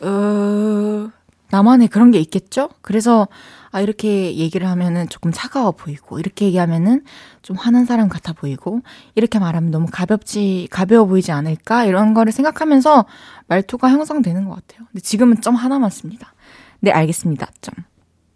어 0.03 1.11
나만의 1.55 1.87
그런 1.87 2.11
게 2.11 2.19
있겠죠? 2.19 2.69
그래서, 2.81 3.29
아, 3.71 3.81
이렇게 3.81 4.35
얘기를 4.35 4.67
하면은 4.67 5.09
조금 5.09 5.31
차가워 5.33 5.71
보이고, 5.71 6.19
이렇게 6.19 6.47
얘기하면은 6.47 7.05
좀 7.43 7.57
화난 7.57 7.85
사람 7.85 8.09
같아 8.09 8.33
보이고, 8.33 8.81
이렇게 9.15 9.39
말하면 9.39 9.71
너무 9.71 9.87
가볍지, 9.89 10.67
가벼워 10.73 11.07
보이지 11.07 11.31
않을까? 11.31 11.85
이런 11.85 12.13
거를 12.13 12.33
생각하면서 12.33 13.05
말투가 13.47 13.89
형성되는 13.89 14.49
것 14.49 14.57
같아요. 14.57 14.89
근데 14.89 15.01
지금은 15.01 15.41
점 15.43 15.55
하나만 15.55 15.91
씁니다. 15.91 16.35
네, 16.81 16.91
알겠습니다. 16.91 17.49
점. 17.61 17.75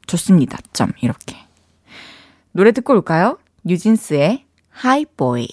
좋습니다. 0.07 0.59
점. 0.73 0.93
이렇게. 1.01 1.37
노래 2.53 2.71
듣고 2.71 2.93
올까요? 2.93 3.39
뉴진스의 3.65 4.45
하이보이. 4.71 5.49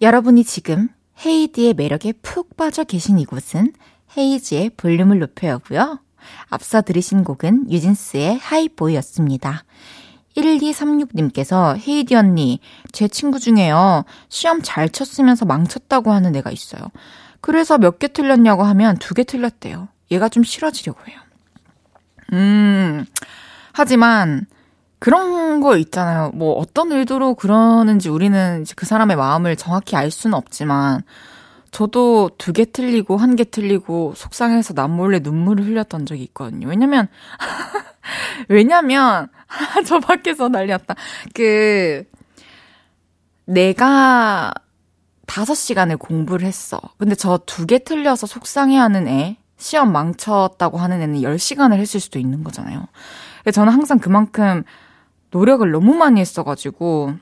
여러분이 0.00 0.42
지금 0.42 0.88
헤이디의 1.24 1.74
매력에 1.74 2.14
푹 2.20 2.56
빠져 2.56 2.82
계신 2.82 3.20
이곳은 3.20 3.74
헤이지의 4.16 4.70
볼륨을 4.76 5.20
높여요고요. 5.20 6.00
앞서 6.48 6.82
들으신 6.82 7.24
곡은 7.24 7.70
유진스의 7.70 8.38
하이보이였습니다. 8.38 9.64
1236님께서 10.36 11.76
헤이디 11.76 12.14
언니, 12.14 12.60
제 12.92 13.06
친구 13.08 13.38
중에요. 13.38 14.04
시험 14.28 14.60
잘 14.62 14.88
쳤으면서 14.88 15.44
망쳤다고 15.44 16.10
하는 16.12 16.34
애가 16.36 16.50
있어요. 16.50 16.82
그래서 17.40 17.76
몇 17.78 17.98
개 17.98 18.08
틀렸냐고 18.08 18.62
하면 18.62 18.96
두 18.98 19.14
개 19.14 19.24
틀렸대요. 19.24 19.88
얘가 20.10 20.28
좀 20.28 20.42
싫어지려고 20.42 21.00
해요. 21.08 21.18
음, 22.32 23.04
하지만 23.72 24.46
그런 24.98 25.60
거 25.60 25.76
있잖아요. 25.76 26.30
뭐 26.34 26.54
어떤 26.54 26.92
의도로 26.92 27.34
그러는지 27.34 28.08
우리는 28.08 28.64
그 28.76 28.86
사람의 28.86 29.16
마음을 29.16 29.56
정확히 29.56 29.96
알 29.96 30.10
수는 30.10 30.34
없지만 30.36 31.02
저도 31.72 32.30
두 32.38 32.52
개 32.52 32.64
틀리고 32.66 33.16
한 33.16 33.34
개 33.36 33.44
틀리고 33.44 34.14
속상해서 34.16 34.74
남몰래 34.74 35.20
눈물을 35.20 35.64
흘렸던 35.66 36.06
적이 36.06 36.22
있거든요. 36.24 36.68
왜냐면 36.68 37.08
왜냐면 38.48 39.28
저 39.86 39.98
밖에서 40.00 40.48
났다. 40.48 40.94
그 41.34 42.04
내가 43.46 44.52
다섯 45.26 45.54
시간을 45.54 45.96
공부를 45.96 46.46
했어. 46.46 46.80
근데 46.98 47.14
저 47.14 47.38
두 47.46 47.66
개 47.66 47.78
틀려서 47.78 48.26
속상해하는 48.26 49.08
애, 49.08 49.38
시험 49.56 49.92
망쳤다고 49.92 50.78
하는 50.78 51.00
애는 51.00 51.22
열시간을 51.22 51.78
했을 51.78 52.00
수도 52.00 52.18
있는 52.18 52.44
거잖아요. 52.44 52.86
저는 53.52 53.72
항상 53.72 53.98
그만큼 53.98 54.62
노력을 55.30 55.68
너무 55.70 55.94
많이 55.94 56.20
했어가지고 56.20 57.14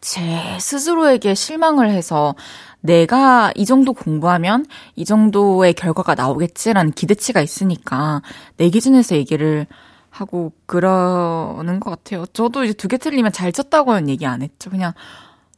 제 0.00 0.56
스스로에게 0.60 1.34
실망을 1.34 1.90
해서 1.90 2.34
내가 2.80 3.52
이 3.56 3.64
정도 3.66 3.92
공부하면 3.92 4.66
이 4.96 5.04
정도의 5.04 5.74
결과가 5.74 6.14
나오겠지라는 6.14 6.92
기대치가 6.92 7.40
있으니까 7.40 8.22
내 8.56 8.70
기준에서 8.70 9.16
얘기를 9.16 9.66
하고 10.10 10.52
그러는 10.66 11.80
것 11.80 11.90
같아요. 11.90 12.24
저도 12.32 12.64
이제 12.64 12.72
두 12.72 12.88
개 12.88 12.96
틀리면 12.98 13.32
잘 13.32 13.52
쳤다고는 13.52 14.08
얘기 14.08 14.26
안 14.26 14.42
했죠. 14.42 14.70
그냥 14.70 14.92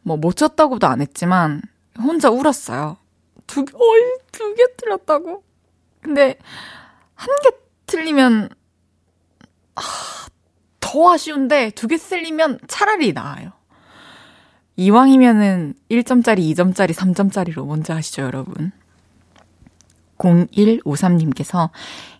뭐 0.02 0.16
못 0.16 0.36
쳤다고도 0.36 0.86
안 0.86 1.00
했지만 1.00 1.62
혼자 1.98 2.30
울었어요. 2.30 2.96
두 3.46 3.64
개, 3.64 3.72
어이, 3.76 4.02
두 4.32 4.54
개 4.54 4.62
틀렸다고? 4.76 5.42
근데 6.00 6.36
한 7.14 7.28
개 7.42 7.50
틀리면 7.86 8.48
아, 9.76 9.82
더 10.80 11.12
아쉬운데 11.12 11.70
두 11.70 11.86
개 11.88 11.96
틀리면 11.96 12.60
차라리 12.68 13.12
나아요. 13.12 13.52
이왕이면은 14.80 15.74
1점짜리, 15.90 16.38
2점짜리, 16.54 16.94
3점짜리로 16.94 17.66
뭔지 17.66 17.92
아시죠, 17.92 18.22
여러분? 18.22 18.72
0153님께서 20.16 21.68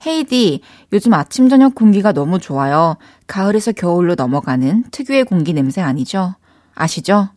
헤이디, 0.06 0.60
요즘 0.92 1.14
아침 1.14 1.48
저녁 1.48 1.74
공기가 1.74 2.12
너무 2.12 2.38
좋아요. 2.38 2.98
가을에서 3.26 3.72
겨울로 3.72 4.14
넘어가는 4.14 4.84
특유의 4.90 5.24
공기 5.24 5.54
냄새 5.54 5.80
아니죠? 5.80 6.34
아시죠? 6.74 7.30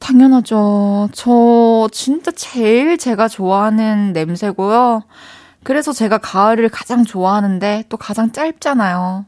당연하죠. 0.00 1.10
저 1.12 1.88
진짜 1.92 2.32
제일 2.32 2.98
제가 2.98 3.28
좋아하는 3.28 4.12
냄새고요. 4.12 5.02
그래서 5.62 5.92
제가 5.92 6.18
가을을 6.18 6.70
가장 6.70 7.04
좋아하는데 7.04 7.84
또 7.88 7.96
가장 7.96 8.32
짧잖아요. 8.32 9.26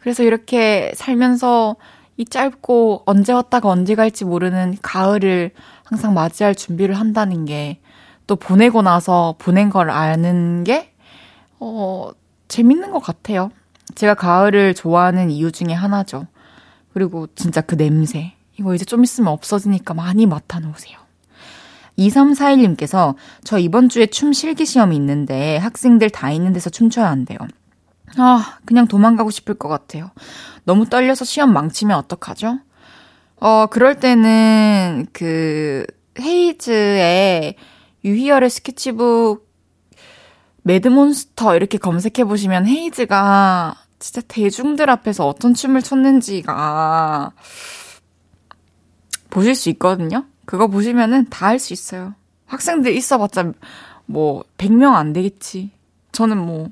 그래서 0.00 0.22
이렇게 0.22 0.92
살면서 0.94 1.76
이 2.16 2.24
짧고 2.24 3.02
언제 3.06 3.32
왔다가 3.32 3.68
언제 3.68 3.94
갈지 3.94 4.24
모르는 4.24 4.76
가을을 4.82 5.50
항상 5.84 6.14
맞이할 6.14 6.54
준비를 6.54 6.94
한다는 6.94 7.44
게 7.44 7.80
또 8.26 8.36
보내고 8.36 8.82
나서 8.82 9.34
보낸 9.38 9.70
걸 9.70 9.90
아는 9.90 10.64
게, 10.64 10.92
어, 11.60 12.10
재밌는 12.48 12.90
것 12.90 13.00
같아요. 13.00 13.50
제가 13.94 14.14
가을을 14.14 14.74
좋아하는 14.74 15.30
이유 15.30 15.52
중에 15.52 15.72
하나죠. 15.72 16.26
그리고 16.92 17.26
진짜 17.34 17.60
그 17.60 17.76
냄새. 17.76 18.32
이거 18.58 18.74
이제 18.74 18.84
좀 18.84 19.04
있으면 19.04 19.32
없어지니까 19.32 19.94
많이 19.94 20.26
맡아놓으세요. 20.26 20.98
2341님께서 21.98 23.14
저 23.44 23.58
이번 23.58 23.88
주에 23.88 24.06
춤 24.06 24.32
실기 24.32 24.64
시험이 24.64 24.96
있는데 24.96 25.58
학생들 25.58 26.10
다 26.10 26.30
있는 26.30 26.52
데서 26.52 26.70
춤춰야 26.70 27.08
한대요. 27.08 27.38
아, 28.18 28.58
그냥 28.64 28.86
도망가고 28.86 29.30
싶을 29.30 29.54
것 29.54 29.68
같아요. 29.68 30.10
너무 30.64 30.88
떨려서 30.88 31.24
시험 31.24 31.52
망치면 31.52 31.96
어떡하죠? 31.98 32.58
어, 33.40 33.66
그럴 33.66 33.98
때는 33.98 35.06
그 35.12 35.84
헤이즈의 36.20 37.56
유희열의 38.04 38.50
스케치북 38.50 39.50
매드몬스터 40.62 41.56
이렇게 41.56 41.76
검색해 41.78 42.24
보시면 42.24 42.66
헤이즈가 42.66 43.74
진짜 43.98 44.20
대중들 44.28 44.88
앞에서 44.90 45.26
어떤 45.26 45.54
춤을 45.54 45.82
췄는지가 45.82 47.32
보실 49.30 49.54
수 49.54 49.68
있거든요. 49.70 50.24
그거 50.46 50.68
보시면은 50.68 51.28
다 51.30 51.46
할 51.48 51.58
수 51.58 51.72
있어요. 51.72 52.14
학생들 52.46 52.94
있어봤자 52.94 53.52
뭐 54.06 54.44
100명 54.58 54.94
안 54.94 55.12
되겠지. 55.12 55.70
저는 56.12 56.38
뭐 56.38 56.68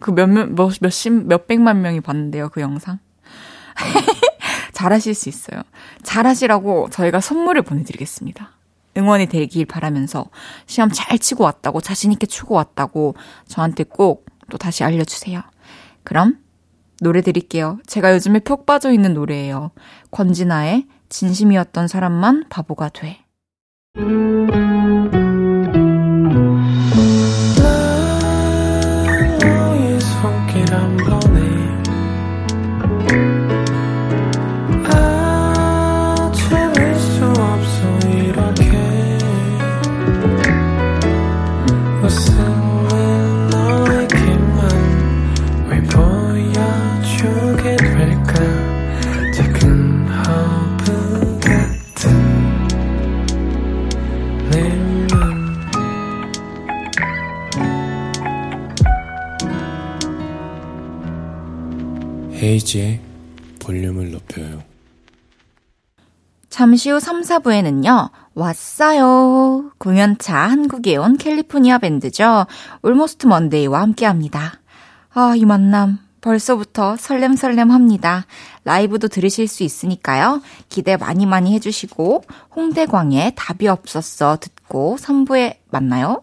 그 0.00 0.10
몇몇 0.12 0.46
몇, 0.50 0.72
몇십 0.80 1.26
몇백만 1.26 1.82
명이 1.82 2.00
봤는데요, 2.00 2.48
그 2.50 2.60
영상. 2.60 2.98
잘하실 4.72 5.14
수 5.14 5.28
있어요. 5.28 5.62
잘하시라고 6.02 6.90
저희가 6.90 7.20
선물을 7.20 7.62
보내드리겠습니다. 7.62 8.50
응원이 8.96 9.26
되길 9.26 9.66
바라면서 9.66 10.26
시험 10.66 10.90
잘 10.92 11.18
치고 11.18 11.44
왔다고 11.44 11.80
자신있게 11.80 12.26
추고 12.26 12.54
왔다고 12.54 13.14
저한테 13.46 13.84
꼭 13.84 14.26
또 14.50 14.58
다시 14.58 14.84
알려주세요. 14.84 15.42
그럼 16.04 16.38
노래 17.00 17.20
드릴게요. 17.20 17.78
제가 17.86 18.14
요즘에 18.14 18.40
푹 18.40 18.66
빠져 18.66 18.92
있는 18.92 19.14
노래예요. 19.14 19.70
권진아의 20.10 20.86
진심이었던 21.08 21.88
사람만 21.88 22.44
바보가 22.48 22.90
돼. 22.90 23.24
헤이지의 62.46 63.00
볼륨을 63.58 64.12
높여요. 64.12 64.62
잠시 66.48 66.90
후 66.90 67.00
3, 67.00 67.22
4부에는요, 67.22 68.10
왔어요. 68.34 69.72
공연차 69.78 70.36
한국에 70.36 70.96
온 70.96 71.16
캘리포니아 71.16 71.78
밴드죠. 71.78 72.46
올모스트 72.82 73.26
먼데이와 73.26 73.82
함께 73.82 74.06
합니다. 74.06 74.60
아, 75.12 75.34
이 75.36 75.44
만남 75.44 75.98
벌써부터 76.20 76.96
설렘설렘 76.96 77.70
합니다. 77.70 78.26
라이브도 78.64 79.08
들으실 79.08 79.48
수 79.48 79.64
있으니까요. 79.64 80.40
기대 80.68 80.96
많이 80.96 81.26
많이 81.26 81.52
해주시고, 81.54 82.22
홍대광의 82.54 83.32
답이 83.34 83.66
없었어 83.66 84.38
듣고 84.40 84.96
3부에 85.00 85.56
만나요. 85.70 86.22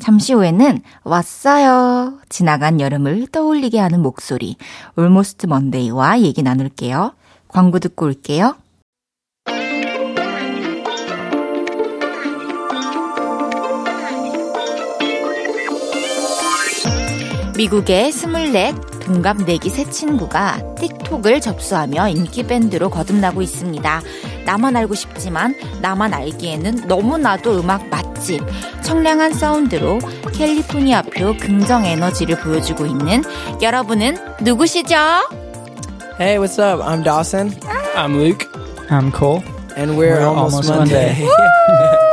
잠시 0.00 0.32
후에는 0.32 0.82
왔어요. 1.04 2.18
지나간 2.28 2.80
여름을 2.80 3.28
떠올리게 3.28 3.78
하는 3.78 4.00
목소리. 4.00 4.56
올모스트 4.96 5.46
먼데이와 5.46 6.20
얘기 6.22 6.42
나눌게요. 6.42 7.14
광고 7.48 7.78
듣고 7.78 8.06
올게요. 8.06 8.56
미국의 17.56 18.10
스물넷 18.10 18.89
동갑 19.10 19.38
내기 19.38 19.70
세 19.70 19.90
친구가 19.90 20.76
틱톡을 20.76 21.40
접수하며 21.40 22.10
인기 22.10 22.46
밴드로 22.46 22.90
거듭나고 22.90 23.42
있습니다. 23.42 24.02
나만 24.44 24.76
알고 24.76 24.94
싶지만 24.94 25.56
나만 25.80 26.14
알기에는 26.14 26.86
너무나도 26.86 27.58
음악 27.58 27.88
맛집, 27.88 28.40
청량한 28.84 29.32
사운드로 29.32 29.98
캘리포니아표 30.32 31.34
긍정 31.40 31.86
에너지를 31.86 32.38
보여주고 32.38 32.86
있는 32.86 33.24
여러분은 33.60 34.16
누구시죠? 34.42 34.94
Hey, 36.20 36.38
what's 36.38 36.60
up? 36.60 36.80
I'm 36.80 37.02
Dawson. 37.02 37.50
I'm 37.96 38.16
Luke. 38.16 38.46
I'm 38.90 39.10
Cole. 39.10 39.42
And 39.76 39.96
we're, 39.96 40.20
We're 40.20 40.26
almost, 40.26 40.70
almost 40.70 40.92
Monday. 40.92 41.26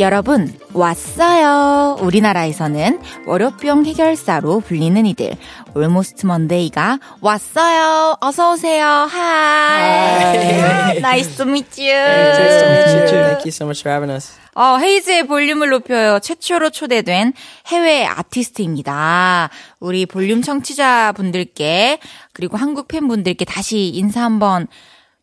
여러분, 0.00 0.50
왔어요. 0.72 1.98
우리나라에서는 2.00 3.00
월요병 3.26 3.84
해결사로 3.84 4.60
불리는 4.60 5.04
이들. 5.04 5.36
Almost 5.76 6.24
Monday가 6.24 6.98
왔어요. 7.20 8.16
어서 8.18 8.52
오세요. 8.52 9.06
Hi. 9.12 10.96
nice 11.04 11.36
to 11.36 11.46
meet 11.46 11.78
you. 11.78 11.92
Nice 11.92 12.60
to 12.60 12.70
meet 12.70 13.14
you. 13.14 13.24
Thank 13.24 13.44
you 13.44 13.50
so 13.50 13.66
much 13.66 13.82
for 13.82 13.92
having 13.92 14.10
us. 14.10 14.32
어, 14.54 14.78
헤이즈의 14.78 15.26
볼륨을 15.26 15.68
높여요. 15.68 16.18
최초로 16.20 16.70
초대된 16.70 17.34
해외 17.66 18.06
아티스트입니다. 18.06 19.50
우리 19.80 20.06
볼륨 20.06 20.40
청취자분들께 20.40 21.98
그리고 22.32 22.56
한국 22.56 22.88
팬분들께 22.88 23.44
다시 23.44 23.88
인사 23.88 24.22
한번 24.22 24.66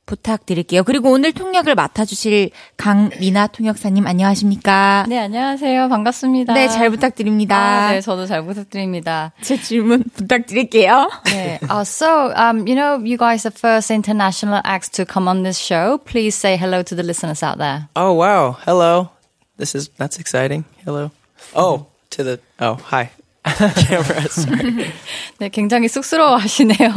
부탁드릴게요. 0.07 0.83
그리고 0.83 1.11
오늘 1.11 1.31
통역을 1.33 1.75
맡아주실 1.75 2.49
강미나 2.77 3.45
통역사님 3.45 4.07
안녕하십니까? 4.07 5.05
네, 5.07 5.19
안녕하세요. 5.19 5.89
반갑습니다. 5.89 6.53
네, 6.55 6.67
잘 6.67 6.89
부탁드립니다. 6.89 7.55
아, 7.55 7.91
네, 7.91 8.01
저도 8.01 8.25
잘 8.25 8.43
부탁드립니다. 8.43 9.33
제 9.41 9.61
질문 9.61 10.03
부탁드릴게요. 10.15 11.11
네. 11.25 11.59
Uh, 11.69 11.81
so, 11.81 12.33
um, 12.35 12.65
you 12.65 12.73
know, 12.75 12.97
you 13.03 13.17
guys 13.17 13.45
are 13.45 13.53
first 13.53 13.91
international 13.93 14.61
acts 14.63 14.89
to 14.89 15.05
come 15.05 15.27
on 15.27 15.43
this 15.43 15.59
show. 15.59 15.99
Please 15.99 16.33
say 16.33 16.57
hello 16.57 16.81
to 16.81 16.95
the 16.95 17.03
listeners 17.03 17.43
out 17.43 17.59
there. 17.59 17.87
Oh 17.95 18.13
wow. 18.13 18.57
Hello. 18.65 19.09
This 19.57 19.75
is 19.75 19.89
that's 19.97 20.17
exciting. 20.17 20.65
Hello. 20.85 21.11
Oh, 21.53 21.87
to 22.11 22.23
the 22.23 22.39
oh 22.59 22.75
hi. 22.75 23.11
네, 25.39 25.49
굉장히 25.49 25.87
쑥스러워 25.87 26.37
하시네요. 26.37 26.93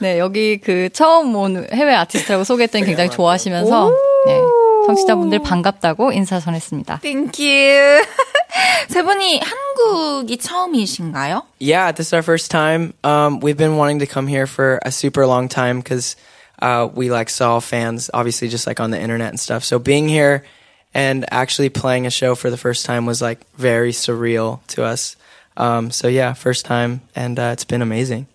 네, 0.00 0.18
여기 0.18 0.58
그 0.58 0.88
처음 0.92 1.34
온 1.36 1.66
해외 1.72 1.94
아티스트라고 1.94 2.44
소개했더니 2.44 2.84
굉장히 2.84 3.10
좋아하시면서, 3.10 3.90
네, 4.26 4.40
청취자분들 4.86 5.40
반갑다고 5.40 6.12
인사 6.12 6.40
전했습니다. 6.40 7.00
땡큐. 7.02 7.42
세 8.88 9.02
분이 9.02 9.40
한국이 9.40 10.36
처음이신가요? 10.38 11.42
Yeah, 11.60 11.92
this 11.92 12.08
is 12.08 12.14
our 12.14 12.22
first 12.22 12.50
time. 12.50 12.94
Um, 13.04 13.40
we've 13.40 13.56
been 13.56 13.76
wanting 13.76 14.00
to 14.00 14.06
come 14.06 14.26
here 14.26 14.46
for 14.46 14.80
a 14.84 14.90
super 14.90 15.26
long 15.26 15.48
time 15.48 15.78
because 15.80 16.16
uh, 16.60 16.88
we 16.92 17.10
like 17.10 17.30
saw 17.30 17.60
fans, 17.60 18.10
obviously, 18.12 18.48
just 18.48 18.66
like 18.66 18.80
on 18.80 18.90
the 18.90 19.00
internet 19.00 19.28
and 19.28 19.38
stuff. 19.38 19.64
So 19.64 19.78
being 19.78 20.08
here 20.08 20.42
and 20.94 21.24
actually 21.32 21.68
playing 21.68 22.06
a 22.06 22.10
show 22.10 22.34
for 22.34 22.50
the 22.50 22.56
first 22.56 22.84
time 22.86 23.06
was 23.06 23.22
like 23.22 23.40
very 23.54 23.92
surreal 23.92 24.64
to 24.68 24.84
us. 24.84 25.16
Um, 25.56 25.90
so 25.90 26.08
yeah, 26.08 26.32
first 26.32 26.64
time, 26.64 27.02
and 27.14 27.38
uh, 27.38 27.50
it's 27.52 27.64
been 27.64 27.82
amazing. 27.82 28.26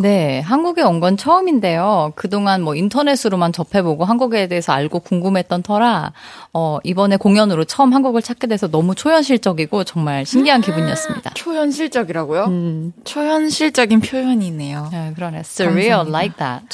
네, 0.00 0.40
한국에 0.40 0.82
온 0.82 0.98
건 1.00 1.16
처음인데요. 1.16 2.12
그동안 2.16 2.62
뭐 2.62 2.74
인터넷으로만 2.74 3.52
접해보고 3.52 4.04
한국에 4.04 4.48
대해서 4.48 4.72
알고 4.72 4.98
궁금했던 5.00 5.62
터라, 5.62 6.12
어, 6.52 6.78
이번에 6.82 7.16
공연으로 7.16 7.64
처음 7.64 7.92
한국을 7.92 8.20
찾게 8.20 8.48
돼서 8.48 8.66
너무 8.68 8.94
초현실적이고 8.96 9.84
정말 9.84 10.26
신기한 10.26 10.60
기분이었습니다. 10.60 11.30
초현실적이라고요? 11.34 12.92
초현실적인 13.04 14.00
표현이네요. 14.00 14.88
네, 14.90 15.12
그러네. 15.14 15.40
Surreal 15.40 16.04
감사합니다. 16.04 16.18
like 16.18 16.36
that. 16.38 16.66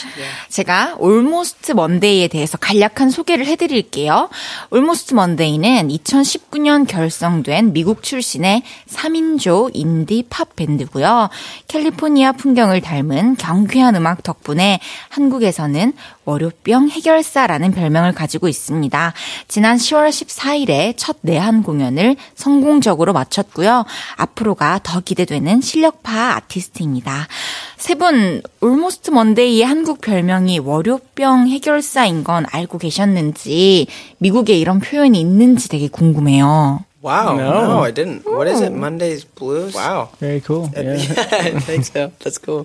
제가 0.49 0.97
Almost 1.03 1.73
Monday에 1.73 2.29
대해서 2.29 2.57
간략한 2.57 3.11
소개를 3.11 3.47
해드릴게요. 3.47 4.31
Almost 4.73 5.15
Monday는 5.15 5.89
2019년 5.89 6.87
결성된 6.89 7.73
미국 7.75 8.03
출신의 8.03 8.63
3인조 8.89 9.71
인디 9.75 10.25
팝 10.31 10.57
밴드고요. 10.57 11.29
캘리포니아 11.69 12.33
풍경을 12.33 12.81
닮은 12.81 13.14
경쾌한 13.39 13.97
음악 13.97 14.23
덕분에 14.23 14.81
한국에서는 15.09 15.93
월요병 16.25 16.89
해결사라는 16.89 17.73
별명을 17.73 18.13
가지고 18.13 18.49
있습니다. 18.49 19.13
지난 19.49 19.77
10월 19.77 20.09
14일에 20.09 20.95
첫 20.97 21.17
내한 21.21 21.63
공연을 21.63 22.17
성공적으로 22.35 23.13
마쳤고요. 23.13 23.85
앞으로가 24.17 24.81
더 24.83 25.01
기대되는 25.01 25.61
실력파 25.61 26.37
아티스트입니다. 26.37 27.29
세 27.77 27.95
분 27.95 28.43
올모스트 28.61 29.11
먼데이의 29.11 29.65
한국 29.65 30.01
별명이 30.01 30.59
월요병 30.59 31.49
해결사인 31.49 32.25
건 32.25 32.47
알고 32.51 32.79
계셨는지 32.79 33.87
미국에 34.19 34.55
이런 34.55 34.81
표현이 34.81 35.21
있는지 35.21 35.69
되게 35.69 35.89
궁금해요. 35.89 36.83
Wow. 37.05 37.37
No. 37.37 37.69
No, 37.69 37.85
I 37.85 37.91
didn't. 37.93 38.25
What 38.25 38.49
is 38.49 38.63
it? 38.65 38.73
Monday's 38.73 39.25
Blues? 39.29 39.75
Wow. 39.77 40.09
Very 40.25 40.41
cool. 40.41 40.71
Yeah. 40.73 40.97
I 40.97 41.61
think 41.61 41.85
so. 41.85 42.09
That's 42.25 42.39
cool. 42.41 42.65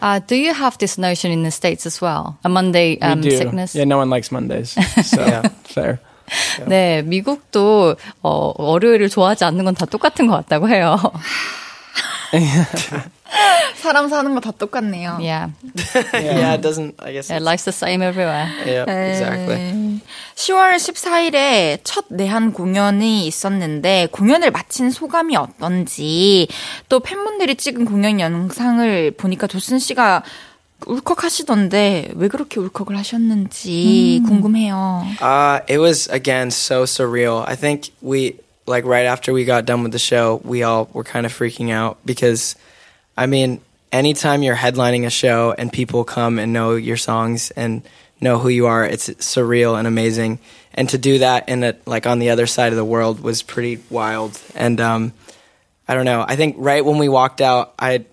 Uh, 0.00 0.20
do 0.22 0.36
you 0.38 0.54
have 0.54 0.78
this 0.78 0.94
notion 0.96 1.32
in 1.34 1.42
the 1.42 1.50
States 1.50 1.86
as 1.90 1.98
well? 2.00 2.38
A 2.44 2.48
Monday 2.48 2.98
um, 3.02 3.18
we 3.20 3.30
do. 3.30 3.36
sickness? 3.36 3.74
Yeah, 3.74 3.84
no 3.90 3.98
one 3.98 4.08
likes 4.08 4.30
Mondays. 4.30 4.78
So 5.02 5.18
Yeah. 5.26 5.50
fair. 5.66 5.98
네, 6.70 7.02
미국도 7.02 7.96
어, 8.22 8.52
월요일을 8.62 9.08
좋아하지 9.10 9.42
않는 9.50 9.64
건 9.66 9.74
다 9.74 9.84
똑같은 9.86 10.28
것 10.30 10.36
같다고 10.46 10.68
해요. 10.70 10.94
사람 13.76 14.08
사는 14.08 14.34
거 14.34 14.40
다 14.40 14.50
똑같네요. 14.52 15.18
yeah, 15.20 15.50
Yeah, 16.14 16.54
it 16.54 16.60
doesn't. 16.62 16.94
I 16.98 17.12
guess. 17.12 17.30
yeah, 17.30 17.38
life's 17.42 17.64
the 17.64 17.72
same 17.72 18.02
everywhere. 18.02 18.48
Yeah, 18.66 18.84
exactly. 18.88 20.00
10월 20.34 20.76
14일에 20.76 21.78
첫 21.84 22.06
내한 22.08 22.52
공연이 22.52 23.26
있었는데 23.26 24.08
공연을 24.10 24.50
마친 24.50 24.90
소감이 24.90 25.36
어떤지 25.36 26.48
또 26.88 27.00
팬분들이 27.00 27.54
찍은 27.56 27.84
공연 27.84 28.20
영상을 28.20 29.12
보니까 29.12 29.46
도슨 29.46 29.78
씨가 29.78 30.22
울컥하시던데 30.86 32.12
왜 32.14 32.28
그렇게 32.28 32.58
울컥을 32.58 32.96
하셨는지 32.96 34.22
궁금해요. 34.26 35.04
Uh, 35.20 35.60
it 35.68 35.78
was 35.78 36.08
again 36.10 36.48
so 36.48 36.84
surreal. 36.84 37.44
I 37.46 37.54
think 37.54 37.90
we 38.00 38.38
like 38.66 38.86
right 38.86 39.04
after 39.06 39.32
we 39.34 39.44
got 39.44 39.66
done 39.66 39.82
with 39.82 39.92
the 39.92 39.98
show, 39.98 40.40
we 40.44 40.62
all 40.62 40.88
were 40.94 41.04
kind 41.04 41.26
of 41.26 41.32
freaking 41.36 41.70
out 41.70 41.98
because, 42.06 42.56
I 43.20 43.26
mean, 43.26 43.60
anytime 43.92 44.42
you're 44.42 44.56
headlining 44.56 45.04
a 45.04 45.10
show 45.10 45.52
and 45.52 45.70
people 45.70 46.04
come 46.04 46.38
and 46.38 46.54
know 46.54 46.76
your 46.76 46.96
songs 46.96 47.50
and 47.50 47.82
know 48.18 48.38
who 48.38 48.48
you 48.48 48.64
are, 48.64 48.82
it's 48.82 49.10
surreal 49.10 49.78
and 49.78 49.86
amazing. 49.86 50.38
And 50.72 50.88
to 50.88 50.96
do 50.96 51.18
that 51.18 51.50
in 51.50 51.62
a 51.62 51.76
like 51.84 52.06
on 52.06 52.18
the 52.18 52.30
other 52.30 52.46
side 52.46 52.72
of 52.72 52.76
the 52.76 52.84
world 52.84 53.20
was 53.20 53.42
pretty 53.42 53.78
wild. 53.90 54.40
And 54.54 54.80
um, 54.80 55.12
I 55.86 55.92
don't 55.92 56.06
know. 56.06 56.24
I 56.26 56.36
think 56.36 56.56
right 56.58 56.82
when 56.82 56.96
we 56.96 57.10
walked 57.10 57.42
out, 57.42 57.74
I 57.78 58.06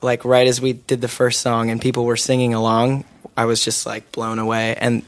like 0.00 0.24
right 0.24 0.46
as 0.46 0.58
we 0.58 0.72
did 0.72 1.02
the 1.02 1.08
first 1.08 1.42
song 1.42 1.68
and 1.68 1.78
people 1.78 2.06
were 2.06 2.16
singing 2.16 2.54
along, 2.54 3.04
I 3.36 3.44
was 3.44 3.62
just 3.62 3.84
like 3.84 4.10
blown 4.10 4.38
away 4.38 4.74
and 4.74 5.02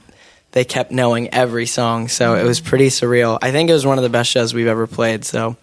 they 0.52 0.66
kept 0.66 0.92
knowing 0.92 1.32
every 1.32 1.64
song. 1.64 2.08
So 2.08 2.34
it 2.34 2.44
was 2.44 2.60
pretty 2.60 2.88
surreal. 2.88 3.38
I 3.40 3.50
think 3.50 3.70
it 3.70 3.72
was 3.72 3.86
one 3.86 3.96
of 3.96 4.04
the 4.04 4.10
best 4.10 4.30
shows 4.30 4.52
we've 4.52 4.66
ever 4.66 4.86
played. 4.86 5.24
So 5.24 5.56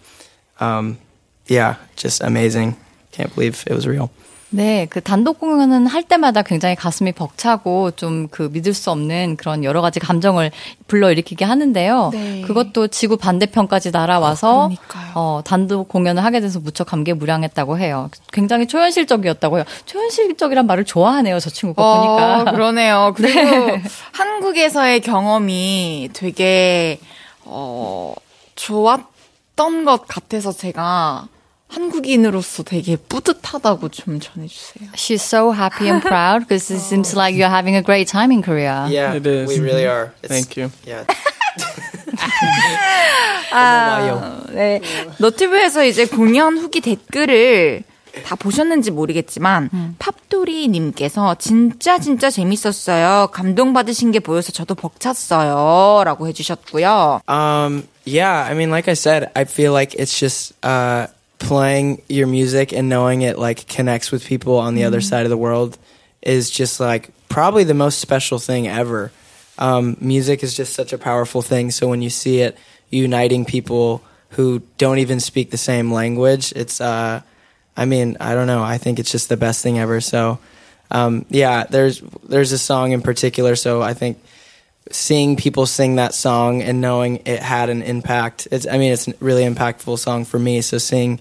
um, 0.58 0.98
yeah, 1.46 1.76
just 1.94 2.20
amazing. 2.20 2.78
Can't 3.14 3.32
believe 3.34 3.60
it 3.68 3.72
was 3.72 3.86
real. 3.86 4.08
네, 4.50 4.86
그 4.88 5.00
단독 5.00 5.40
공연은 5.40 5.88
할 5.88 6.04
때마다 6.04 6.42
굉장히 6.42 6.76
가슴이 6.76 7.10
벅차고 7.12 7.90
좀 7.92 8.28
그 8.30 8.48
믿을 8.52 8.72
수 8.72 8.92
없는 8.92 9.36
그런 9.36 9.64
여러 9.64 9.80
가지 9.80 9.98
감정을 9.98 10.52
불러일으키게 10.86 11.44
하는데요. 11.44 12.10
네. 12.12 12.42
그것도 12.42 12.86
지구 12.88 13.16
반대편까지 13.16 13.90
날아와서 13.90 14.68
그러니까요. 14.68 15.12
어, 15.14 15.40
단독 15.44 15.88
공연을 15.88 16.22
하게 16.24 16.38
돼서 16.40 16.60
무척 16.60 16.86
감개무량했다고 16.86 17.78
해요. 17.78 18.10
굉장히 18.32 18.68
초현실적이었다고요. 18.68 19.64
초현실적이란 19.86 20.66
말을 20.66 20.84
좋아하네요, 20.84 21.40
저 21.40 21.50
친구가 21.50 21.82
보니까. 21.82 22.40
어, 22.42 22.44
그러네요. 22.54 23.12
그리고 23.16 23.40
한국에서의 24.12 25.00
경험이 25.00 26.10
되게 26.12 27.00
어 27.44 28.14
좋았던 28.54 29.84
것 29.84 30.06
같아서 30.06 30.52
제가 30.52 31.26
한국인으로서 31.74 32.62
되게 32.62 32.96
뿌듯하다고 32.96 33.88
좀 33.90 34.20
전해주세요. 34.20 34.90
She's 34.94 35.22
so 35.22 35.52
happy 35.52 35.88
and 35.90 36.00
proud 36.06 36.40
because 36.46 36.70
it 36.72 36.80
seems 36.80 37.14
like 37.16 37.36
you're 37.36 37.50
having 37.50 37.74
a 37.76 37.82
great 37.82 38.08
time 38.10 38.30
in 38.32 38.42
Korea. 38.42 38.86
Yeah, 38.88 39.14
It 39.16 39.26
is. 39.26 39.48
we 39.48 39.58
really 39.60 39.86
are. 39.86 40.12
It's, 40.22 40.28
Thank 40.32 40.56
you. 40.56 40.70
Yeah. 40.86 41.04
아, 43.52 44.40
네. 44.52 44.80
너튜브에서 45.18 45.84
이제 45.84 46.06
공연 46.06 46.58
후기 46.58 46.80
댓글을 46.80 47.82
다 48.24 48.36
보셨는지 48.36 48.90
모르겠지만 48.92 49.96
팝도리님께서 49.98 51.34
진짜 51.36 51.98
진짜 51.98 52.30
재밌었어요. 52.30 53.28
감동받으신 53.32 54.12
게 54.12 54.20
보여서 54.20 54.52
저도 54.52 54.74
벅찼어요라고 54.76 56.28
해 56.28 56.32
주셨고요. 56.32 57.20
Um, 57.28 57.86
yeah, 58.06 58.46
I 58.48 58.52
mean, 58.54 58.70
like 58.70 58.88
I 58.88 58.94
said, 58.94 59.30
I 59.34 59.42
feel 59.44 59.72
like 59.72 59.94
it's 59.98 60.16
just 60.18 60.52
uh, 60.64 61.06
playing 61.44 62.00
your 62.08 62.26
music 62.26 62.72
and 62.72 62.88
knowing 62.88 63.20
it 63.20 63.38
like 63.38 63.68
connects 63.68 64.10
with 64.10 64.26
people 64.26 64.56
on 64.56 64.74
the 64.74 64.84
other 64.84 65.02
side 65.02 65.26
of 65.26 65.30
the 65.30 65.36
world 65.36 65.76
is 66.22 66.50
just 66.50 66.80
like 66.80 67.10
probably 67.28 67.64
the 67.64 67.74
most 67.74 67.98
special 67.98 68.38
thing 68.38 68.66
ever. 68.66 69.12
Um, 69.58 69.96
music 70.00 70.42
is 70.42 70.56
just 70.56 70.72
such 70.72 70.94
a 70.94 70.98
powerful 70.98 71.42
thing. 71.42 71.70
So 71.70 71.86
when 71.86 72.00
you 72.00 72.08
see 72.08 72.40
it 72.40 72.56
uniting 72.88 73.44
people 73.44 74.02
who 74.30 74.62
don't 74.78 74.98
even 74.98 75.20
speak 75.20 75.50
the 75.50 75.58
same 75.58 75.92
language, 75.92 76.52
it's 76.56 76.80
uh, 76.80 77.20
I 77.76 77.84
mean, 77.84 78.16
I 78.20 78.34
don't 78.34 78.46
know. 78.46 78.62
I 78.62 78.78
think 78.78 78.98
it's 78.98 79.12
just 79.12 79.28
the 79.28 79.36
best 79.36 79.62
thing 79.62 79.78
ever. 79.78 80.00
So, 80.00 80.38
um, 80.90 81.26
yeah, 81.28 81.64
there's 81.64 82.00
there's 82.22 82.52
a 82.52 82.58
song 82.58 82.92
in 82.92 83.02
particular. 83.02 83.54
So 83.54 83.82
I 83.82 83.92
think 83.92 84.18
seeing 84.90 85.36
people 85.36 85.66
sing 85.66 85.96
that 85.96 86.14
song 86.14 86.62
and 86.62 86.80
knowing 86.80 87.22
it 87.24 87.40
had 87.40 87.70
an 87.70 87.82
impact. 87.82 88.48
It's, 88.50 88.66
I 88.66 88.78
mean, 88.78 88.92
it's 88.92 89.08
a 89.08 89.14
really 89.20 89.44
impactful 89.44 89.98
song 89.98 90.24
for 90.24 90.38
me. 90.38 90.60
So 90.60 90.78
seeing 90.78 91.20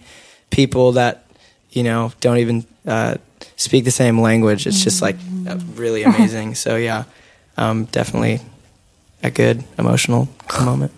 people 0.49 0.93
that, 0.93 1.25
you 1.71 1.83
know, 1.83 2.11
don't 2.19 2.37
even 2.37 2.65
uh, 2.85 3.15
speak 3.55 3.85
the 3.85 3.91
same 3.91 4.19
language, 4.19 4.67
it's 4.67 4.83
just 4.83 5.01
like 5.01 5.15
uh, 5.47 5.57
really 5.75 6.03
amazing. 6.03 6.55
so 6.55 6.75
yeah, 6.75 7.05
um, 7.57 7.85
definitely 7.85 8.41
a 9.21 9.31
good 9.31 9.63
emotional 9.77 10.27
moment. 10.61 10.91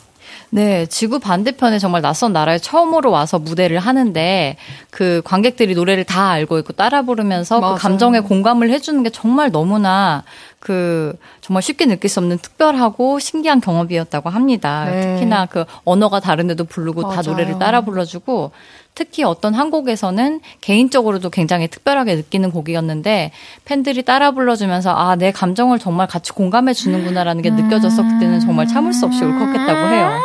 네, 0.56 0.86
지구 0.86 1.20
반대편에 1.20 1.80
정말 1.80 2.02
낯선 2.02 2.32
나라에 2.32 2.60
처음으로 2.60 3.12
와서 3.12 3.38
무대를 3.40 3.78
하는데 3.78 4.56
그 4.90 5.22
관객들이 5.26 5.76
노래를 5.76 6.06
다 6.06 6.30
알고 6.30 6.58
있고 6.60 6.72
따라 6.72 7.02
부르면서 7.02 7.60
맞아요. 7.60 7.76
그 7.76 7.82
감정에 7.82 8.22
공감을 8.22 8.70
해주는 8.70 9.04
게 9.04 9.10
정말 9.10 9.52
너무나 9.52 10.24
그 10.62 11.14
정말 11.42 11.62
쉽게 11.62 11.88
느낄 11.88 12.10
수 12.10 12.22
없는 12.22 12.38
특별하고 12.38 13.20
신기한 13.20 13.60
경험이었다고 13.60 14.30
합니다. 14.30 14.86
네. 14.86 15.02
특히나 15.02 15.46
그 15.46 15.66
언어가 15.84 16.22
다른데도 16.22 16.64
부르고 16.64 17.02
다 17.02 17.08
맞아요. 17.08 17.32
노래를 17.32 17.60
따라 17.60 17.82
불러주고 17.82 18.52
특히 18.96 19.26
어떤 19.26 19.54
한 19.54 19.72
곡에서는 19.72 20.40
개인적으로도 20.62 21.32
굉장히 21.32 21.68
특별하게 21.68 22.16
느끼는 22.16 22.52
곡이었는데 22.52 23.32
팬들이 23.66 24.04
따라 24.04 24.32
불러주면서 24.32 24.96
아, 24.96 25.18
내 25.18 25.34
감정을 25.34 25.80
정말 25.80 26.08
같이 26.08 26.32
공감해 26.32 26.72
주는구나라는 26.72 27.42
게 27.42 27.50
느껴져서 27.50 28.04
그때는 28.04 28.40
정말 28.40 28.68
참을 28.68 28.94
수 28.94 29.06
없이 29.06 29.22
울컥했다고 29.22 29.94
해요. 29.94 30.22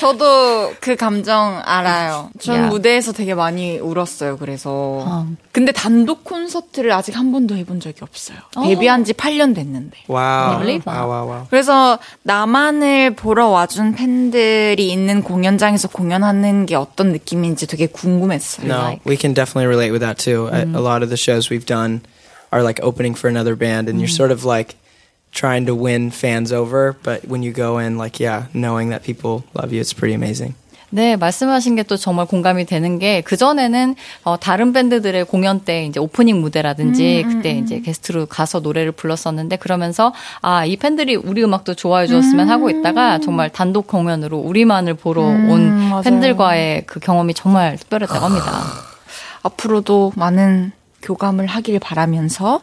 저도 0.00 0.74
그 0.80 0.96
감정 0.96 1.60
알아요. 1.64 2.30
전 2.38 2.56
야. 2.56 2.66
무대에서 2.68 3.12
되게 3.12 3.34
많이 3.34 3.78
울었어요. 3.78 4.36
그래서. 4.38 4.70
어. 4.72 5.26
근데 5.52 5.72
단독 5.72 6.24
콘서트를 6.24 6.92
아직 6.92 7.16
한 7.16 7.32
번도 7.32 7.56
해본 7.56 7.80
적이 7.80 7.98
없어요. 8.02 8.38
데뷔한 8.62 9.04
지 9.04 9.12
8년 9.12 9.54
됐는데. 9.54 9.98
Wow. 10.08 10.56
Really? 10.58 10.82
Wow, 10.86 11.10
wow, 11.10 11.28
wow. 11.28 11.46
그래서 11.50 11.98
나만을 12.22 13.14
보러 13.14 13.48
와준 13.48 13.94
팬들이 13.94 14.90
있는 14.90 15.22
공연장에서 15.22 15.88
공연하는 15.88 16.66
게 16.66 16.74
어떤 16.74 17.12
느낌인지 17.12 17.66
되게 17.66 17.86
궁금했어요. 17.86 18.66
No, 18.66 18.98
we 19.06 19.16
can 19.16 19.34
definitely 19.34 19.66
relate 19.66 19.90
with 19.92 20.00
that 20.00 20.18
too. 20.18 20.48
A, 20.48 20.62
a 20.62 20.82
lot 20.82 21.02
of 21.02 21.08
the 21.08 21.16
shows 21.16 21.50
we've 21.50 21.66
done 21.66 22.00
are 22.52 22.62
like 22.62 22.80
opening 22.82 23.14
for 23.14 23.28
another 23.28 23.56
band, 23.56 23.88
and 23.88 24.00
you're 24.00 24.08
sort 24.08 24.30
of 24.30 24.44
like 24.44 24.76
trying 25.34 25.66
to 25.66 25.74
win 25.74 26.10
fans 26.10 26.52
over. 26.52 26.96
But 27.02 27.26
when 27.28 27.42
you 27.42 27.52
go 27.52 27.78
in, 27.78 27.98
like, 27.98 28.20
yeah, 28.22 28.46
knowing 28.54 28.90
that 28.90 29.02
people 29.02 29.44
love 29.54 29.72
you, 29.74 29.80
it's 29.80 29.92
pretty 29.92 30.14
amazing. 30.14 30.54
네, 30.90 31.16
말씀하신 31.16 31.74
게 31.74 31.82
또 31.82 31.96
정말 31.96 32.24
공감이 32.26 32.66
되는 32.66 33.00
게 33.00 33.20
그전에는 33.22 33.96
어, 34.22 34.36
다른 34.38 34.72
밴드들의 34.72 35.24
공연 35.24 35.58
때 35.58 35.86
이제 35.86 35.98
오프닝 35.98 36.40
무대라든지 36.40 37.24
그때 37.28 37.50
이제 37.58 37.80
게스트로 37.80 38.26
가서 38.26 38.60
노래를 38.60 38.92
불렀었는데 38.92 39.56
그러면서 39.56 40.14
아, 40.40 40.64
이 40.64 40.76
팬들이 40.76 41.16
우리 41.16 41.42
음악도 41.42 41.74
좋아해 41.74 42.06
주었으면 42.06 42.48
하고 42.48 42.70
있다가 42.70 43.18
정말 43.18 43.50
단독 43.50 43.88
공연으로 43.88 44.38
우리만을 44.38 44.94
보러 44.94 45.22
온 45.22 45.88
맞아요. 45.88 46.02
팬들과의 46.02 46.84
그 46.86 47.00
경험이 47.00 47.34
정말 47.34 47.76
특별했다고 47.76 48.24
합니다. 48.24 48.62
앞으로도 49.42 50.12
많은 50.14 50.70
교감을 51.04 51.46
하길 51.46 51.78
바라면서 51.78 52.60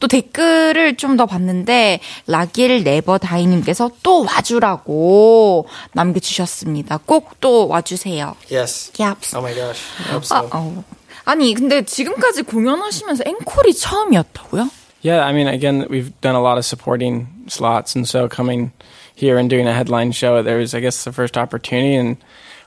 또 0.00 0.08
댓글을 0.08 0.96
좀 0.96 1.14
더 1.16 1.26
봤는데 1.26 2.00
라길 2.26 2.82
네버 2.82 3.18
다이님께서 3.18 3.90
또 4.02 4.24
와주라고 4.24 5.66
남겨주셨습니다. 5.92 6.98
꼭 7.06 7.36
또 7.40 7.68
와주세요. 7.68 8.34
Yes. 8.50 8.90
얍. 8.94 9.36
Oh 9.36 9.44
my 9.46 9.54
gosh. 9.54 9.80
I 10.00 10.10
hope 10.10 10.26
아, 10.30 10.38
so. 10.42 10.48
어. 10.52 10.84
아니 11.24 11.54
근데 11.54 11.82
지금까지 11.84 12.42
공연하시면서 12.42 13.24
앵콜이 13.26 13.74
처음이었다고요? 13.74 14.68
Yeah, 15.02 15.20
I 15.24 15.32
mean, 15.32 15.46
again, 15.48 15.86
we've 15.90 16.12
done 16.22 16.34
a 16.34 16.40
lot 16.40 16.56
of 16.56 16.64
supporting 16.64 17.28
slots, 17.48 17.94
and 17.94 18.08
so 18.08 18.26
coming 18.26 18.72
here 19.14 19.36
and 19.38 19.50
doing 19.50 19.66
a 19.68 19.72
headline 19.74 20.12
show, 20.12 20.42
there 20.42 20.56
was, 20.56 20.74
I 20.74 20.80
guess, 20.80 21.04
the 21.04 21.12
first 21.12 21.36
opportunity, 21.36 21.94
and 21.94 22.16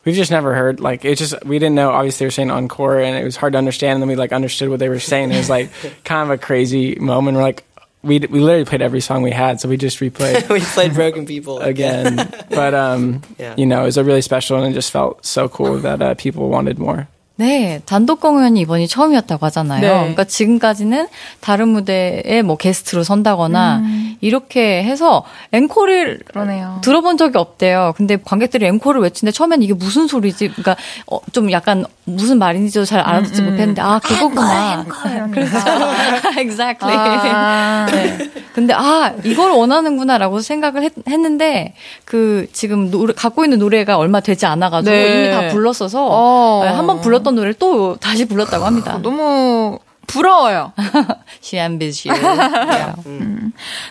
we've 0.06 0.14
just 0.14 0.30
never 0.30 0.54
heard 0.54 0.80
like 0.80 1.04
it. 1.04 1.16
Just 1.18 1.34
we 1.44 1.58
didn't 1.58 1.74
know. 1.74 1.90
Obviously, 1.90 2.24
they 2.24 2.26
were 2.26 2.30
saying 2.30 2.50
encore, 2.50 3.00
and 3.00 3.16
it 3.16 3.24
was 3.24 3.36
hard 3.36 3.52
to 3.54 3.58
understand. 3.58 3.94
And 3.94 4.02
then 4.02 4.08
we 4.08 4.16
like 4.16 4.32
understood 4.32 4.68
what 4.68 4.78
they 4.78 4.88
were 4.88 5.00
saying. 5.00 5.32
It 5.32 5.38
was 5.38 5.50
like 5.50 5.70
kind 6.04 6.22
of 6.22 6.30
a 6.30 6.38
crazy 6.38 6.96
moment. 6.96 7.36
We're 7.36 7.42
like, 7.42 7.64
we 8.02 8.18
we 8.18 8.40
literally 8.40 8.64
played 8.64 8.82
every 8.82 9.00
song 9.00 9.22
we 9.22 9.30
had, 9.30 9.60
so 9.60 9.68
we 9.68 9.76
just 9.76 10.00
replayed 10.00 10.48
we 10.48 10.60
played 10.60 10.94
Broken 10.94 11.24
People 11.26 11.60
again. 11.60 12.16
but 12.50 12.74
um, 12.74 13.22
Yeah. 13.38 13.54
you 13.56 13.66
know, 13.66 13.82
it 13.82 13.86
was 13.94 13.96
a 13.96 14.04
really 14.04 14.22
special, 14.22 14.58
and 14.58 14.66
it 14.66 14.74
just 14.74 14.90
felt 14.90 15.24
so 15.24 15.48
cool 15.48 15.78
that 15.80 16.02
uh, 16.02 16.14
people 16.14 16.48
wanted 16.48 16.78
more. 16.78 17.06
네, 17.38 17.80
단독 17.86 18.20
공연이 18.20 18.60
이번이 18.60 18.86
처음이었다고 18.86 19.46
하잖아요. 19.46 19.80
네. 19.80 19.88
그러니까 19.88 20.22
지금까지는 20.24 21.08
다른 21.40 21.68
무대에 21.68 22.42
뭐 22.42 22.56
게스트로 22.56 23.02
선다거나 23.04 23.82
이렇게 24.21 24.83
해서 24.83 25.23
앵콜을 25.51 26.19
그러네요. 26.25 26.79
들어본 26.83 27.17
적이 27.17 27.37
없대요. 27.37 27.93
근데 27.97 28.17
관객들이 28.17 28.65
앵콜을 28.65 29.01
외치는데 29.01 29.33
처음엔 29.33 29.61
이게 29.61 29.73
무슨 29.73 30.07
소리지? 30.07 30.49
그러니까 30.49 30.75
어, 31.07 31.19
좀 31.31 31.51
약간 31.51 31.85
무슨 32.05 32.39
말인지도 32.39 32.85
잘 32.85 32.99
알아듣지 33.01 33.41
못했는데 33.41 33.81
아 33.81 33.99
그거구나. 33.99 34.85
그렇죠. 35.31 35.57
exactly. 36.39 36.95
아. 36.95 37.85
네. 37.91 38.17
근데 38.53 38.73
아 38.73 39.13
이걸 39.23 39.51
원하는구나라고 39.51 40.39
생각을 40.39 40.83
했, 40.83 40.93
는데그 41.05 42.47
지금 42.53 42.89
노래 42.89 43.13
갖고 43.13 43.43
있는 43.43 43.59
노래가 43.59 43.97
얼마 43.97 44.19
되지 44.19 44.45
않아가지고 44.45 44.95
네. 44.95 45.25
이미 45.25 45.31
다 45.31 45.53
불렀어서 45.53 46.07
어. 46.09 46.61
네, 46.63 46.71
한번 46.71 47.01
불렀던 47.01 47.35
노래를 47.35 47.53
또 47.55 47.97
다시 47.97 48.25
불렀다고 48.25 48.65
합니다. 48.65 48.99
너무 49.01 49.79
부러워요. 50.06 50.72
She 51.40 51.58
ambitious. 51.58 52.18
Yeah. 52.20 52.94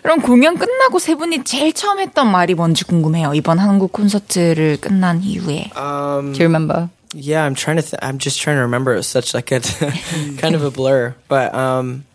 그럼 0.03 0.21
공연 0.21 0.57
끝나고 0.57 0.99
세 0.99 1.15
분이 1.15 1.43
제일 1.43 1.73
처음 1.73 1.99
했던 1.99 2.31
말이 2.31 2.53
뭔지 2.53 2.83
궁금해요. 2.83 3.33
이번 3.33 3.59
한국 3.59 3.91
콘서트를 3.91 4.77
끝난 4.77 5.21
이후에. 5.23 5.71
Um, 5.75 6.33
Do 6.33 6.39
you 6.43 6.47
remember? 6.47 6.89
yeah, 7.13 7.43
I'm 7.43 7.55
trying 7.55 7.77
to. 7.77 7.83
Th- 7.83 7.99
I'm 8.01 8.17
just 8.19 8.39
trying 8.41 8.57
to 8.57 8.61
remember. 8.63 8.93
It 8.93 8.97
was 8.97 9.07
such 9.07 9.33
like 9.33 9.51
a 9.51 9.59
kind 10.37 10.55
of 10.55 10.63
a 10.63 10.71
blur, 10.71 11.15
but 11.27 11.53
um, 11.53 12.05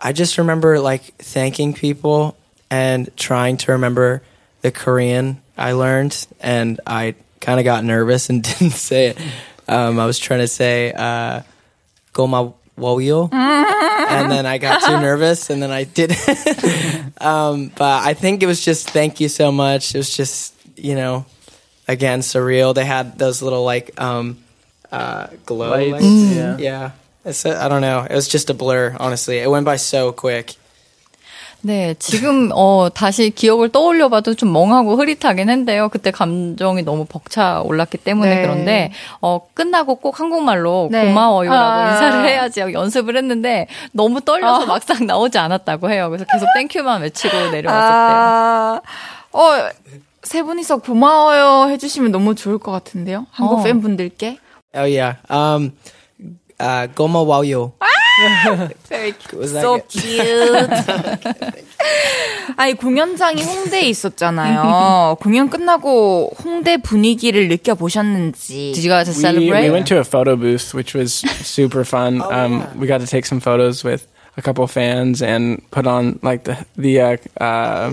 I 0.00 0.12
just 0.12 0.38
remember 0.38 0.78
like 0.80 1.02
thanking 1.18 1.74
people 1.74 2.36
and 2.70 3.10
trying 3.16 3.58
to 3.58 3.72
remember 3.72 4.22
the 4.62 4.70
Korean 4.70 5.42
I 5.58 5.72
learned, 5.72 6.16
and 6.40 6.80
I 6.86 7.14
kind 7.40 7.58
of 7.60 7.64
got 7.64 7.84
nervous 7.84 8.30
and 8.30 8.42
didn't 8.42 8.72
say 8.72 9.08
it. 9.08 9.18
Um, 9.68 9.98
I 10.00 10.06
was 10.06 10.18
trying 10.18 10.40
to 10.40 10.48
say 10.48 10.92
uh, 10.92 11.40
"goma 12.14 12.54
woyo," 12.79 13.31
and 13.33 14.31
then 14.31 14.45
I 14.45 14.57
got 14.57 14.81
too 14.81 14.99
nervous, 15.01 15.49
and 15.49 15.61
then 15.61 15.71
I 15.71 15.83
did. 15.83 16.11
um, 17.21 17.71
but 17.75 18.03
I 18.05 18.13
think 18.13 18.41
it 18.43 18.45
was 18.47 18.63
just 18.63 18.89
thank 18.89 19.19
you 19.19 19.29
so 19.29 19.51
much. 19.51 19.93
It 19.93 19.97
was 19.99 20.15
just 20.15 20.55
you 20.75 20.95
know 20.95 21.25
again 21.87 22.21
surreal. 22.21 22.73
They 22.73 22.85
had 22.85 23.17
those 23.19 23.41
little 23.41 23.63
like 23.63 23.99
um 24.01 24.37
uh 24.91 25.27
glow 25.45 25.69
Lights, 25.69 25.91
lights. 26.03 26.35
yeah. 26.35 26.57
Yeah. 26.57 26.91
It's 27.25 27.45
a, 27.45 27.61
I 27.61 27.67
don't 27.67 27.81
know. 27.81 28.07
It 28.09 28.15
was 28.15 28.27
just 28.29 28.49
a 28.49 28.53
blur, 28.53 28.95
honestly. 28.97 29.39
It 29.39 29.49
went 29.49 29.65
by 29.65 29.75
so 29.75 30.11
quick. 30.13 30.55
네, 31.61 31.93
지금 31.99 32.51
어 32.53 32.87
다시 32.93 33.31
기억을 33.31 33.69
떠올려봐도 33.69 34.35
좀 34.35 34.53
멍하고 34.53 34.95
흐릿하긴 34.95 35.49
한데요. 35.49 35.89
그때 35.89 36.09
감정이 36.11 36.83
너무 36.83 37.05
벅차 37.05 37.61
올랐기 37.61 37.97
때문에 37.97 38.35
네. 38.35 38.41
그런데 38.41 38.91
어 39.21 39.45
끝나고 39.53 39.95
꼭 39.95 40.19
한국말로 40.19 40.87
네. 40.89 41.05
고마워요라고 41.05 41.61
아. 41.61 41.91
인사를 41.91 42.25
해야지 42.25 42.61
하고 42.61 42.71
연습을 42.71 43.17
했는데 43.17 43.67
너무 43.91 44.21
떨려서 44.21 44.65
막상 44.67 45.05
나오지 45.05 45.37
않았다고 45.37 45.91
해요. 45.91 46.09
그래서 46.09 46.25
계속 46.31 46.47
Thank 46.55 46.76
you만 46.76 47.01
외치고 47.01 47.37
내려왔었대요. 47.51 47.71
아, 47.71 48.81
어, 49.33 49.69
세 50.23 50.43
분이서 50.43 50.77
고마워요 50.77 51.69
해주시면 51.71 52.11
너무 52.11 52.35
좋을 52.35 52.57
것 52.57 52.71
같은데요. 52.71 53.25
한국 53.31 53.59
어. 53.59 53.63
팬분들께. 53.63 54.37
Oh 54.75 54.85
yeah. 54.85 55.17
Um 55.29 55.73
uh 56.61 56.87
Goma 56.95 57.23
Wayo. 57.25 57.73
Very 58.88 59.14
Was 59.32 59.52
that 59.52 59.62
so 59.62 59.78
good? 59.78 59.88
cute. 59.88 61.74
아니 62.56 62.74
공연장이 62.74 63.42
홍대에 63.42 63.82
있었잖아요. 63.88 65.16
공연 65.20 65.50
끝나고 65.50 66.32
홍대 66.44 66.76
분위기를 66.76 67.48
느껴 67.48 67.74
보셨는지. 67.74 68.72
Did 68.72 68.86
you 68.86 68.90
guys 68.90 69.08
We, 69.08 69.14
celebrate? 69.20 69.64
we 69.64 69.70
went 69.70 69.86
to 69.88 69.98
a 69.98 70.04
photo 70.04 70.36
booth, 70.36 70.74
which 70.74 70.94
was 70.94 71.12
super 71.42 71.84
fun. 71.84 72.22
um, 72.22 72.64
We 72.78 72.86
got 72.86 73.00
to 73.00 73.06
take 73.06 73.26
some 73.26 73.40
photos 73.40 73.82
with 73.84 74.06
a 74.36 74.42
couple 74.42 74.66
fans 74.66 75.22
and 75.22 75.60
put 75.70 75.86
on 75.86 76.18
like 76.22 76.44
the 76.44 76.56
the 76.76 77.00
uh, 77.00 77.16
uh, 77.40 77.92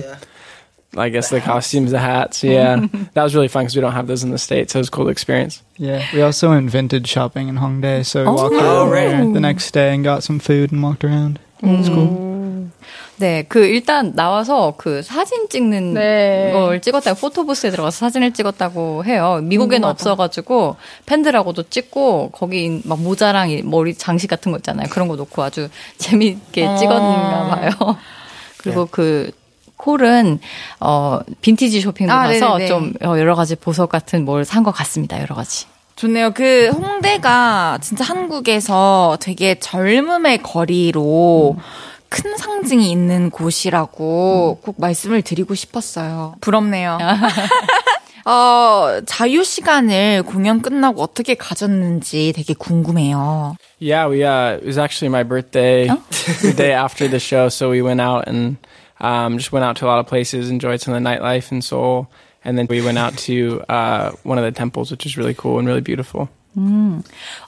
I 0.99 1.09
guess 1.11 1.29
the 1.31 1.41
costumes, 1.41 1.91
the 1.91 1.99
hats. 1.99 2.43
Yeah, 2.43 2.87
that 3.15 3.23
was 3.23 3.35
really 3.35 3.49
fun 3.49 3.65
because 3.65 3.77
we 3.77 3.83
don't 3.83 3.93
have 3.93 4.07
those 4.07 4.25
in 4.25 4.31
the 4.31 4.39
states. 4.39 4.73
So 4.73 4.79
it 4.79 4.83
was 4.83 4.89
a 4.89 4.91
cool 4.93 5.09
experience. 5.09 5.63
Yeah, 5.77 6.03
we 6.15 6.23
also 6.23 6.51
went 6.51 6.71
vintage 6.71 7.07
shopping 7.09 7.49
in 7.49 7.57
Hongdae, 7.57 8.05
so 8.07 8.25
we 8.25 8.31
walked 8.31 8.55
Oh, 8.59 8.89
around 8.89 8.91
right. 8.91 9.35
the 9.35 9.41
next 9.41 9.71
day 9.73 9.95
and 9.95 10.03
got 10.05 10.23
some 10.23 10.39
food 10.39 10.73
and 10.73 10.83
walked 10.83 11.05
around. 11.05 11.39
It 11.63 11.67
was 11.79 11.89
cool. 11.89 12.71
네, 13.19 13.45
그 13.49 13.65
일단 13.65 14.13
나와서 14.15 14.75
그 14.77 15.01
사진 15.03 15.49
찍는 15.49 15.95
네. 15.95 16.51
걸 16.53 16.83
찍었다고 16.83 17.19
포토부스에 17.19 17.71
들어가서 17.71 17.97
사진을 17.97 18.33
찍었다고 18.35 19.07
해요. 19.07 19.41
미국에는. 19.43 19.89
없어가지고 19.89 20.77
팬들하고도 21.07 21.63
찍고 21.71 22.33
거기 22.33 22.83
막 22.85 23.01
모자랑 23.01 23.49
이 23.51 23.63
머리 23.63 23.95
장식 23.95 24.29
같은 24.29 24.53
거 24.53 24.59
있잖아요. 24.59 24.89
그런 24.91 25.09
거 25.09 25.17
놓고 25.17 25.43
아주 25.43 25.71
재미있게 25.97 26.67
어. 26.67 26.77
찍었나 26.77 27.49
봐요. 27.57 27.97
그리고 28.59 28.87
그 28.91 29.31
콜은 29.87 30.41
어 30.81 31.21
빈티지 31.41 31.81
쇼핑도 31.81 32.13
아, 32.13 32.27
가서 32.27 32.59
네네네. 32.59 32.67
좀 32.67 32.93
어, 33.05 33.17
여러 33.19 33.37
가지 33.37 33.55
보석 33.55 33.89
같은 33.89 34.25
뭘 34.25 34.45
산 34.45 34.65
것 34.65 34.73
같습니다. 34.73 35.21
여러 35.21 35.35
가지. 35.37 35.67
좋네요. 35.95 36.33
그 36.35 36.69
홍대가 36.75 37.79
진짜 37.81 38.05
한국에서 38.05 39.17
되게 39.21 39.59
젊음의 39.61 40.43
거리로 40.43 41.57
큰 42.09 42.37
상징이 42.37 42.91
있는 42.91 43.31
곳이라고 43.31 44.59
꼭 44.63 44.75
말씀을 44.79 45.23
드리고 45.23 45.55
싶었어요. 45.55 46.35
부럽네요. 46.41 46.99
어, 48.27 49.01
자유 49.07 49.45
시간을 49.45 50.25
공연 50.25 50.61
끝나고 50.61 51.01
어떻게 51.01 51.35
가졌는지 51.35 52.33
되게 52.35 52.55
궁금해요. 52.55 53.55
Yeah, 53.81 54.09
we 54.11 54.25
uh, 54.25 54.57
it 54.59 54.67
was 54.67 54.79
actually 54.79 55.09
my 55.11 55.23
birthday 55.23 55.87
the 56.43 56.53
day 56.53 56.73
after 56.73 57.09
the 57.09 57.21
show, 57.21 57.47
so 57.49 57.71
we 57.71 57.83
went 57.83 58.01
out 58.01 58.25
and 58.27 58.57
um, 59.01 59.39
just 59.39 59.53
went 59.53 59.65
out 59.65 59.77
to 59.77 59.87
a 59.87 59.89
lot 59.89 59.99
of 59.99 60.07
places, 60.07 60.51
enjoyed 60.51 60.81
some 60.81 60.95
of 60.95 61.03
the 61.03 61.09
nightlife 61.09 61.53
in 61.53 61.63
Seoul, 61.63 62.09
and 62.45 62.57
then 62.57 62.67
we 62.69 62.81
went 62.83 62.99
out 62.99 63.17
to 63.19 63.63
uh, 63.69 64.13
one 64.23 64.39
of 64.39 64.45
the 64.45 64.53
temples, 64.53 64.91
which 64.91 65.07
is 65.07 65.17
really 65.17 65.35
cool 65.35 65.59
and 65.59 65.67
really 65.67 65.81
beautiful. 65.81 66.29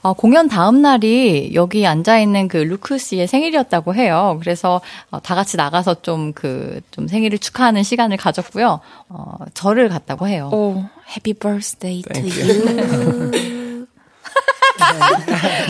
어, 0.03 0.13
공연 0.13 0.47
다음 0.47 0.83
날이 0.83 1.51
여기 1.55 1.87
앉아 1.87 2.19
있는 2.19 2.47
그 2.47 2.57
루크 2.57 2.99
씨의 2.99 3.27
생일이었다고 3.27 3.95
해요. 3.95 4.37
그래서 4.39 4.81
어, 5.09 5.19
다 5.19 5.33
같이 5.33 5.57
나가서 5.57 6.01
좀그 6.01 6.81
좀 6.91 7.07
생일을 7.07 7.39
축하하는 7.39 7.81
시간을 7.81 8.17
가졌고요. 8.17 8.79
어, 9.09 9.35
절을 9.55 9.89
갔다고 9.89 10.27
해요. 10.27 10.51
오, 10.53 10.83
해피 11.15 11.33
버스데이 11.33 12.03
To 12.03 12.21
you. 12.21 13.87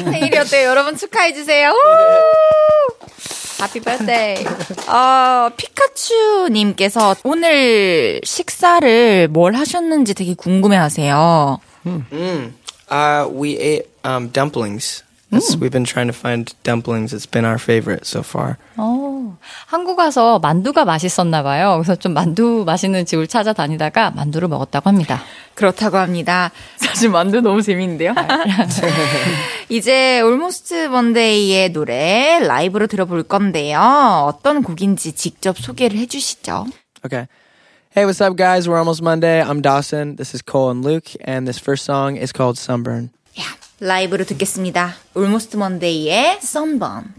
생일이었대요. 0.03 0.67
여러분 0.67 0.97
축하해 0.97 1.33
주세요. 1.33 1.73
Happy 3.59 3.79
birthday. 3.81 4.45
어, 4.87 5.49
피카츄님께서 5.55 7.15
오늘 7.23 8.21
식사를 8.23 9.27
뭘 9.29 9.53
하셨는지 9.55 10.13
되게 10.13 10.33
궁금해 10.33 10.77
하세요. 10.77 11.59
Uh, 12.91 13.27
we 13.31 13.57
ate 13.59 13.85
um, 14.03 14.31
dumplings. 14.31 15.03
That's, 15.31 15.55
We've 15.55 15.71
been 15.71 15.85
trying 15.85 16.07
to 16.07 16.13
find 16.13 16.51
dumplings. 16.63 17.13
It's 17.13 17.29
been 17.29 17.45
our 17.45 17.59
favorite 17.59 18.07
so 18.07 18.21
far. 18.21 18.57
어, 18.77 19.37
한국 19.67 19.99
와서 19.99 20.39
만두가 20.39 20.85
맛있었나 20.85 21.43
봐요. 21.43 21.75
그래서 21.77 21.95
좀 21.95 22.13
만두 22.13 22.63
맛있는 22.65 23.05
집을 23.05 23.27
찾아다니다가 23.27 24.09
만두를 24.11 24.47
먹었다고 24.47 24.89
합니다. 24.89 25.21
그렇다고 25.53 25.97
합니다. 25.97 26.51
사실 26.77 27.09
만두 27.09 27.41
너무 27.41 27.61
재밌는데요. 27.61 28.15
이제 29.69 30.15
Almost 30.17 30.73
Monday의 30.75 31.73
노래 31.73 32.39
라이브로 32.39 32.87
들어볼 32.87 33.23
건데요. 33.23 34.31
어떤 34.33 34.63
곡인지 34.63 35.11
직접 35.11 35.57
소개를 35.59 35.99
해주시죠. 35.99 36.65
Okay. 37.05 37.27
Hey, 37.95 38.05
what's 38.05 38.21
up, 38.21 38.35
guys? 38.35 38.67
We're 38.67 38.77
almost 38.77 39.01
Monday. 39.01 39.41
I'm 39.41 39.61
Dawson. 39.61 40.15
This 40.15 40.33
is 40.33 40.41
Cole 40.41 40.69
and 40.69 40.83
Luke, 40.83 41.09
and 41.21 41.47
this 41.47 41.57
first 41.59 41.85
song 41.85 42.17
is 42.17 42.31
called 42.31 42.57
Sunburn. 42.57 43.11
야, 43.78 43.78
라이브로 43.80 44.24
듣겠습니다. 44.24 44.94
Almost 45.16 45.56
Monday의 45.56 46.38
Sunburn. 46.42 47.14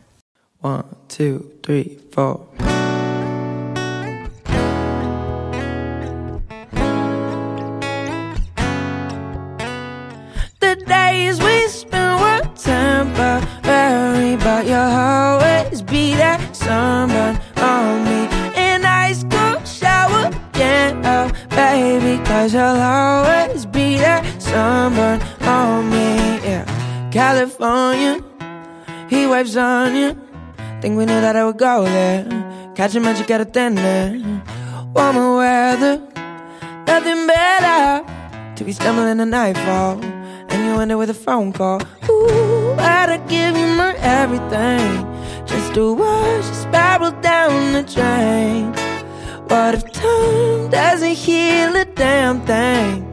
One, 0.62 0.84
two, 1.08 1.52
three, 1.62 1.98
four. 2.12 2.48
The 10.60 10.76
days 10.88 11.40
we 11.42 11.68
spent 11.68 12.20
were 12.20 12.42
temporary, 12.56 14.36
but 14.38 14.66
you'll 14.66 14.76
always 14.76 15.82
be 15.84 16.16
that 16.16 16.56
sunburn 16.56 17.40
on 17.58 18.04
me. 18.04 18.28
In 18.58 18.84
ice 18.84 19.24
cold 19.30 19.68
shower, 19.68 20.32
can't 20.54 21.06
help, 21.06 21.32
baby, 21.52 22.18
cause 22.26 22.54
you'll 22.54 22.64
always 22.64 23.66
be 23.68 23.98
that 23.98 24.26
sunburn 24.42 25.22
on 25.42 25.90
me. 25.92 26.19
California, 27.11 28.23
he 29.09 29.27
waves 29.27 29.57
on 29.57 29.97
you. 29.97 30.17
Think 30.81 30.97
we 30.97 31.07
knew 31.07 31.21
that 31.21 31.35
I 31.35 31.45
would 31.45 31.59
go 31.59 31.83
there. 31.83 32.25
Catch 32.77 32.95
a 32.95 33.01
magic 33.01 33.29
at 33.33 33.41
a 33.41 33.45
there. 33.75 34.13
Warmer 34.95 35.37
weather, 35.37 35.99
nothing 36.87 37.27
better 37.27 38.07
to 38.55 38.65
be 38.65 38.73
stumbling 38.73 39.19
in 39.19 39.31
nightfall. 39.31 40.01
And 40.51 40.65
you 40.65 40.81
end 40.81 40.93
it 40.93 40.95
with 40.95 41.11
a 41.11 41.15
phone 41.15 41.53
call. 41.53 41.83
Ooh, 42.09 42.75
I'd 42.79 43.27
give 43.29 43.57
you 43.57 43.75
my 43.75 43.97
everything 43.99 45.05
just 45.47 45.75
to 45.75 45.93
watch 45.95 46.45
you 46.47 46.55
spiral 46.55 47.11
down 47.21 47.73
the 47.73 47.83
drain. 47.83 48.73
What 49.49 49.75
if 49.75 49.91
time 49.93 50.71
doesn't 50.71 51.15
heal 51.15 51.75
a 51.75 51.85
damn 51.85 52.41
thing? 52.43 53.10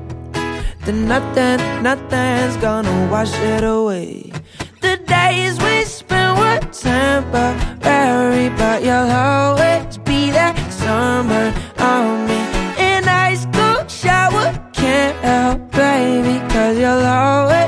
Then 0.87 1.05
nothing, 1.05 1.83
nothing's 1.83 2.55
gonna 2.63 3.11
wash 3.11 3.37
it 3.39 3.61
away. 3.61 4.31
The 4.79 4.95
days 5.05 5.59
we 5.59 5.83
spent 5.83 6.39
were 6.39 6.61
temporary, 6.71 8.47
but 8.55 8.81
you'll 8.85 9.11
always 9.11 9.97
be 9.97 10.31
that 10.31 10.55
summer 10.71 11.53
on 11.77 12.25
me. 12.29 12.39
In 12.79 13.03
ice 13.05 13.45
cold 13.51 13.91
shower, 13.91 14.47
can't 14.71 15.17
help, 15.25 15.71
baby, 15.73 16.39
cause 16.53 16.77
you'll 16.77 17.05
always 17.05 17.67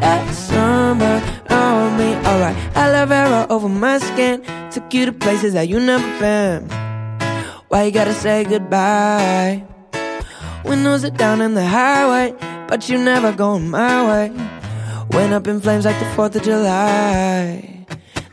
that 0.00 0.28
sunburn 0.34 1.22
on 1.48 1.96
me. 1.96 2.16
Alright, 2.26 2.56
aloe 2.74 3.06
vera 3.06 3.46
over 3.48 3.68
my 3.68 3.98
skin, 3.98 4.42
took 4.72 4.92
you 4.92 5.06
to 5.06 5.12
places 5.12 5.52
that 5.52 5.68
you 5.68 5.78
never 5.78 6.18
been. 6.18 6.68
Why 7.68 7.84
you 7.84 7.92
gotta 7.92 8.12
say 8.12 8.42
goodbye? 8.42 9.62
Windows 10.64 11.04
are 11.04 11.10
down 11.10 11.40
in 11.40 11.54
the 11.54 11.64
highway, 11.64 12.34
but 12.68 12.88
you 12.88 12.98
never 12.98 13.32
going 13.32 13.70
my 13.70 14.06
way. 14.08 14.32
Went 15.10 15.32
up 15.32 15.46
in 15.46 15.60
flames 15.60 15.84
like 15.84 15.98
the 15.98 16.04
4th 16.16 16.36
of 16.36 16.42
July. 16.42 17.86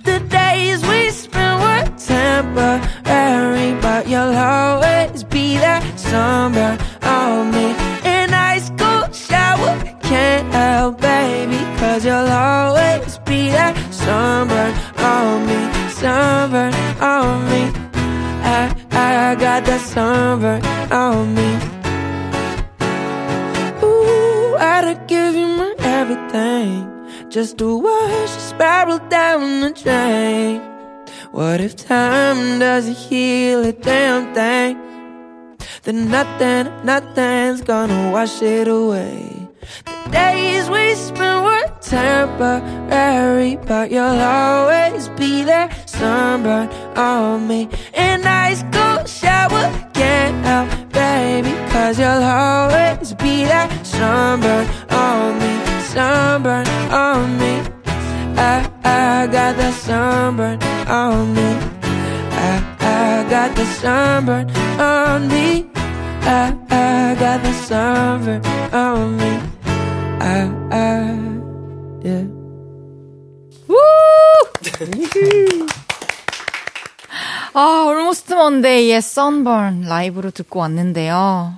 The 0.03 0.19
days 0.19 0.85
we 0.85 1.09
spent 1.11 1.61
were 1.61 1.97
temporary, 1.97 3.79
but 3.81 4.07
you'll 4.07 4.35
always 4.35 5.23
be 5.23 5.55
that 5.57 5.81
sunburn 5.99 6.77
on 7.03 7.51
me. 7.51 7.67
In 8.03 8.33
ice 8.33 8.69
cold 8.71 9.15
shower, 9.15 9.77
can't 10.01 10.51
help, 10.51 10.99
baby, 10.99 11.59
cause 11.79 12.03
you'll 12.03 12.15
always 12.15 13.17
be 13.19 13.49
that 13.49 13.75
sunburn 13.93 14.73
on 14.97 15.45
me, 15.45 15.89
sunburn 15.91 16.73
on 16.99 17.45
me. 17.51 17.71
I, 18.43 18.75
I 18.91 19.35
got 19.35 19.65
that 19.65 19.81
sunburn 19.81 20.65
on 20.91 21.35
me. 21.35 21.72
I'd 24.87 25.07
give 25.07 25.35
you 25.35 25.47
my 25.47 25.73
everything 25.79 27.29
just 27.29 27.57
to 27.59 27.77
watch 27.77 28.29
you 28.35 28.41
spiral 28.53 28.99
down 29.09 29.61
the 29.61 29.71
drain. 29.71 30.61
What 31.31 31.61
if 31.61 31.75
time 31.75 32.59
doesn't 32.59 32.95
heal 32.95 33.63
a 33.63 33.71
damn 33.71 34.33
thing? 34.33 34.77
Then 35.83 36.09
nothing, 36.09 36.71
nothing's 36.85 37.61
gonna 37.61 38.11
wash 38.11 38.41
it 38.41 38.67
away. 38.67 39.42
The 39.85 40.09
days 40.11 40.69
we 40.69 40.93
spent 40.95 41.45
were 41.45 41.67
temporary, 41.79 43.57
but 43.65 43.91
you'll 43.91 44.21
always 44.21 45.09
be 45.09 45.43
there, 45.43 45.69
sunburn 45.85 46.67
on 46.97 47.47
me. 47.47 47.69
In 47.93 48.25
ice 48.25 48.63
cold 48.71 49.07
shower, 49.07 49.65
can't 49.93 50.45
help, 50.45 50.69
baby, 50.91 51.51
cause 51.71 51.97
you'll 51.97 52.23
always 52.23 53.13
be 53.13 53.45
there, 53.45 53.69
sunburn 53.83 54.67
on 54.89 55.39
me, 55.39 55.53
sunburn 55.81 56.67
on 56.91 57.37
me. 57.37 57.61
I, 58.35 58.69
I 58.83 59.27
got 59.27 59.55
the 59.55 59.71
sunburn 59.71 60.61
on 60.87 61.33
me. 61.33 61.49
I, 62.31 62.75
I 62.79 63.29
got 63.29 63.55
the 63.55 63.65
sunburn 63.65 64.49
on 64.79 65.27
me. 65.29 65.69
I, 66.25 66.57
I 66.69 67.15
got 67.19 67.43
the 67.43 67.53
sunburn 67.53 68.45
on 68.73 69.17
me. 69.17 69.52
Yeah. 72.03 72.27
아, 77.53 77.85
Almost 77.87 78.33
Monday의 78.33 78.97
Sunburn 78.97 79.81
라이브로 79.81 80.31
듣고 80.31 80.59
왔는데요. 80.59 81.57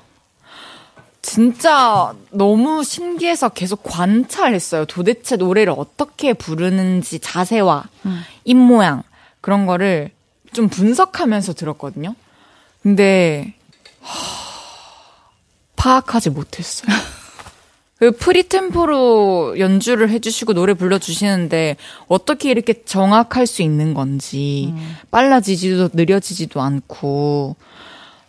진짜 1.21 2.13
너무 2.31 2.83
신기해서 2.83 3.49
계속 3.49 3.81
관찰했어요. 3.83 4.85
도대체 4.85 5.35
노래를 5.37 5.73
어떻게 5.77 6.33
부르는지 6.33 7.19
자세와 7.19 7.85
입모양 8.43 9.03
그런 9.41 9.65
거를 9.65 10.11
좀 10.53 10.69
분석하면서 10.69 11.53
들었거든요. 11.53 12.15
근데 12.83 13.53
하, 14.01 14.13
파악하지 15.75 16.29
못했어요. 16.31 16.95
그 18.05 18.11
프리템포로 18.11 19.57
연주를 19.57 20.11
해주시고 20.11 20.53
노래 20.53 20.75
불러주시는데 20.75 21.75
어떻게 22.07 22.51
이렇게 22.51 22.83
정확할 22.83 23.47
수 23.47 23.63
있는 23.63 23.95
건지 23.95 24.71
빨라지지도 25.09 25.89
느려지지도 25.93 26.61
않고 26.61 27.55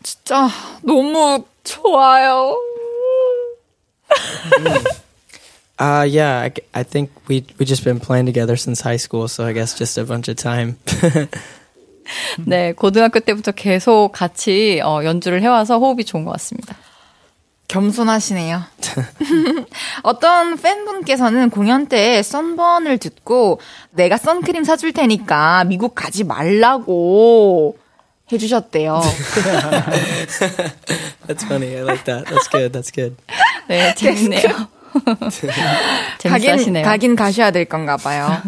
진짜 0.03 0.49
너무 0.83 1.45
좋아요. 1.63 2.57
Uh, 5.79 6.09
yeah, 6.09 6.41
I, 6.41 6.53
I 6.73 6.85
think 6.85 7.11
we 7.29 7.45
we 7.61 7.67
just 7.67 7.85
been 7.85 8.01
playing 8.01 8.25
together 8.25 8.57
since 8.57 8.81
high 8.81 8.97
school, 8.97 9.29
so 9.29 9.45
I 9.45 9.53
guess 9.53 9.77
just 9.77 9.99
a 9.99 10.07
bunch 10.07 10.27
of 10.27 10.37
time. 10.37 10.79
네, 12.47 12.73
고등학교 12.73 13.21
때부터 13.21 13.53
계속 13.53 14.13
같이 14.13 14.81
어, 14.83 15.05
연주를 15.05 15.43
해와서 15.43 15.79
호흡이 15.79 16.07
좋은 16.07 16.25
것 16.25 16.33
같습니다. 16.33 16.79
겸손하시네요. 17.69 18.63
어떤 20.03 20.57
팬분께서는 20.57 21.51
공연 21.51 21.87
때 21.87 22.23
썬번을 22.23 22.99
듣고 22.99 23.61
내가 23.91 24.17
선크림 24.17 24.65
사줄 24.65 24.93
테니까 24.93 25.65
미국 25.65 25.95
가지 25.95 26.25
말라고 26.25 27.77
해주셨대요. 28.33 29.01
That's 31.27 31.45
funny. 31.45 31.77
I 31.77 31.83
like 31.83 32.05
that. 32.05 32.27
That's 32.27 32.49
good. 32.51 32.73
That's 32.73 32.93
good. 32.93 33.17
네, 33.69 33.95
재밌네요. 33.95 34.69
가긴. 36.23 36.83
가긴 36.83 37.17
가셔야 37.17 37.51
될 37.51 37.67
건가 37.67 37.97
봐요. 37.97 38.43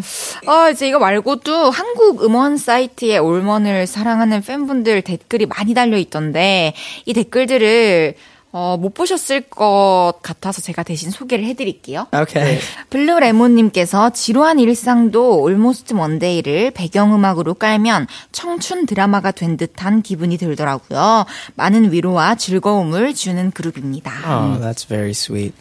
어, 0.47 0.69
이제 0.71 0.87
이거 0.87 0.97
말고도 0.99 1.69
한국 1.69 2.23
음원 2.23 2.57
사이트에 2.57 3.19
올먼을 3.19 3.85
사랑하는 3.87 4.41
팬분들 4.41 5.03
댓글이 5.03 5.45
많이 5.45 5.73
달려 5.73 5.97
있던데, 5.97 6.73
이 7.05 7.13
댓글들을, 7.13 8.15
어, 8.51 8.77
못 8.77 8.93
보셨을 8.95 9.41
것 9.41 10.13
같아서 10.23 10.61
제가 10.61 10.83
대신 10.83 11.11
소개를 11.11 11.45
해드릴게요. 11.45 12.07
Okay. 12.13 12.59
블루레몬님께서 12.89 14.09
지루한 14.09 14.59
일상도 14.59 15.41
올모스트 15.41 15.93
먼데이를 15.93 16.71
배경음악으로 16.71 17.53
깔면 17.53 18.07
청춘 18.31 18.87
드라마가 18.87 19.31
된 19.31 19.55
듯한 19.55 20.01
기분이 20.01 20.37
들더라고요. 20.37 21.25
많은 21.55 21.91
위로와 21.91 22.35
즐거움을 22.35 23.13
주는 23.13 23.51
그룹입니다. 23.51 24.11
Oh, 24.25 24.59
that's 24.59 24.87
very 24.87 25.11
sweet. 25.11 25.53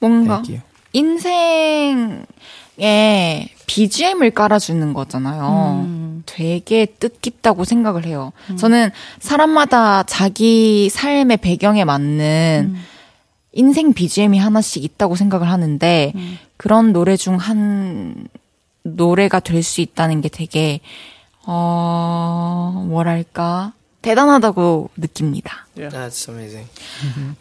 뭔가. 0.00 0.42
인생 0.92 2.24
에 2.80 3.48
BGM을 3.66 4.30
깔아주는 4.32 4.92
거잖아요. 4.94 6.22
되게 6.26 6.86
뜻깊다고 6.86 7.64
생각을 7.64 8.04
해요. 8.06 8.32
저는 8.58 8.90
사람마다 9.20 10.02
자기 10.04 10.88
삶의 10.90 11.36
배경에 11.36 11.84
맞는 11.84 12.74
인생 13.52 13.92
BGM이 13.92 14.38
하나씩 14.38 14.82
있다고 14.84 15.14
생각을 15.16 15.48
하는데 15.48 16.12
그런 16.56 16.92
노래 16.92 17.16
중 17.16 17.36
한 17.36 18.26
노래가 18.82 19.40
될 19.40 19.62
수 19.62 19.80
있다는 19.80 20.20
게 20.20 20.28
되게 20.28 20.80
어 21.46 22.84
뭐랄까 22.86 23.72
대단하다고 24.02 24.90
느낍니다. 24.96 25.66
That's 25.76 26.28
amazing. 26.28 26.68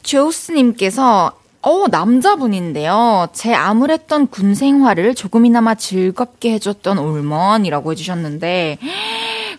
조스님께서 0.03 1.33
어 1.65 1.85
남자분인데요. 1.89 3.27
제 3.33 3.53
암울했던 3.53 4.27
군 4.27 4.53
생활을 4.53 5.15
조금이나마 5.15 5.75
즐겁게 5.75 6.51
해줬던 6.53 6.97
올먼이라고 6.99 7.91
해주셨는데 7.93 8.77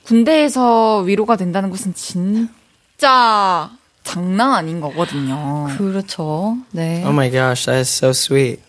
군대에서 0.05 0.99
위로가 1.01 1.37
된다는 1.37 1.71
것은 1.71 1.95
진짜 1.95 3.71
장난 4.03 4.53
아닌 4.53 4.81
거거든요. 4.83 5.67
그렇죠. 5.79 6.59
네. 6.73 7.03
Oh 7.05 7.11
my 7.13 7.31
gosh, 7.31 7.65
that 7.65 7.79
is 7.81 7.89
so 7.89 8.11
sweet. 8.11 8.61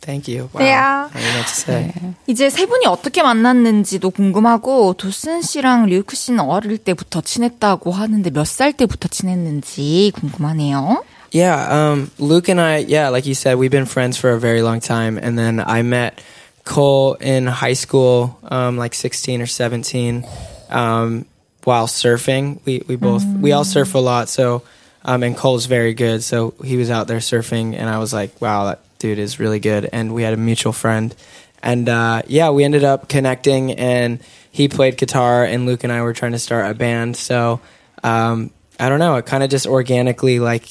Thank 0.00 0.34
you. 0.34 0.48
Wow. 0.54 0.64
Yeah. 0.64 1.10
What 1.14 1.46
to 1.46 1.52
say. 1.52 1.92
이제 2.26 2.48
세 2.50 2.66
분이 2.66 2.86
어떻게 2.86 3.22
만났는지도 3.22 4.10
궁금하고 4.10 4.94
도슨 4.94 5.42
씨랑 5.42 5.86
류크 5.86 6.16
씨는 6.16 6.40
어릴 6.40 6.78
때부터 6.78 7.20
친했다고 7.20 7.92
하는데 7.92 8.30
몇 8.30 8.46
살 8.46 8.72
때부터 8.72 9.08
친했는지 9.08 10.10
궁금하네요. 10.16 11.04
Yeah, 11.32 11.90
um, 11.92 12.10
Luke 12.18 12.48
and 12.48 12.60
I, 12.60 12.78
yeah, 12.78 13.08
like 13.10 13.26
you 13.26 13.34
said, 13.34 13.56
we've 13.56 13.70
been 13.70 13.86
friends 13.86 14.16
for 14.16 14.30
a 14.30 14.40
very 14.40 14.62
long 14.62 14.80
time. 14.80 15.16
And 15.16 15.38
then 15.38 15.60
I 15.60 15.82
met 15.82 16.22
Cole 16.64 17.14
in 17.14 17.46
high 17.46 17.74
school, 17.74 18.38
um, 18.42 18.76
like 18.76 18.94
16 18.94 19.40
or 19.40 19.46
17, 19.46 20.26
um, 20.70 21.26
while 21.64 21.86
surfing. 21.86 22.60
We, 22.64 22.82
we 22.86 22.96
both, 22.96 23.24
we 23.24 23.52
all 23.52 23.64
surf 23.64 23.94
a 23.94 23.98
lot. 23.98 24.28
So, 24.28 24.62
um, 25.04 25.22
and 25.22 25.36
Cole's 25.36 25.66
very 25.66 25.94
good. 25.94 26.22
So 26.24 26.54
he 26.64 26.76
was 26.76 26.90
out 26.90 27.06
there 27.06 27.18
surfing 27.18 27.74
and 27.74 27.88
I 27.88 27.98
was 27.98 28.12
like, 28.12 28.40
wow, 28.40 28.64
that 28.66 28.80
dude 28.98 29.18
is 29.18 29.38
really 29.38 29.60
good. 29.60 29.88
And 29.92 30.12
we 30.12 30.22
had 30.22 30.34
a 30.34 30.36
mutual 30.36 30.72
friend. 30.72 31.14
And, 31.62 31.88
uh, 31.88 32.22
yeah, 32.26 32.50
we 32.50 32.64
ended 32.64 32.84
up 32.84 33.08
connecting 33.08 33.72
and 33.72 34.20
he 34.50 34.68
played 34.68 34.96
guitar 34.96 35.44
and 35.44 35.64
Luke 35.64 35.84
and 35.84 35.92
I 35.92 36.02
were 36.02 36.12
trying 36.12 36.32
to 36.32 36.38
start 36.38 36.70
a 36.70 36.74
band. 36.74 37.16
So, 37.16 37.60
um, 38.02 38.50
I 38.80 38.88
don't 38.88 38.98
know, 38.98 39.16
it 39.16 39.26
kind 39.26 39.44
of 39.44 39.50
just 39.50 39.66
organically, 39.66 40.40
like, 40.40 40.66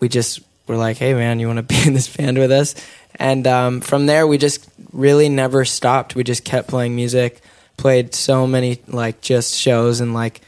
we 0.00 0.08
just 0.08 0.40
were 0.66 0.76
like, 0.76 0.96
hey 0.98 1.14
man, 1.14 1.40
you 1.40 1.46
want 1.46 1.58
to 1.58 1.62
be 1.74 1.86
in 1.86 1.94
this 1.94 2.14
band 2.14 2.38
with 2.38 2.52
us? 2.52 2.74
And 3.16 3.46
um, 3.46 3.80
from 3.80 4.06
there, 4.06 4.26
we 4.26 4.38
just 4.38 4.68
really 4.92 5.28
never 5.28 5.64
stopped. 5.64 6.14
We 6.14 6.24
just 6.24 6.44
kept 6.44 6.68
playing 6.68 6.94
music, 6.94 7.40
played 7.76 8.14
so 8.14 8.46
many 8.46 8.80
like 8.86 9.20
just 9.20 9.54
shows 9.54 10.00
in 10.00 10.12
like 10.12 10.40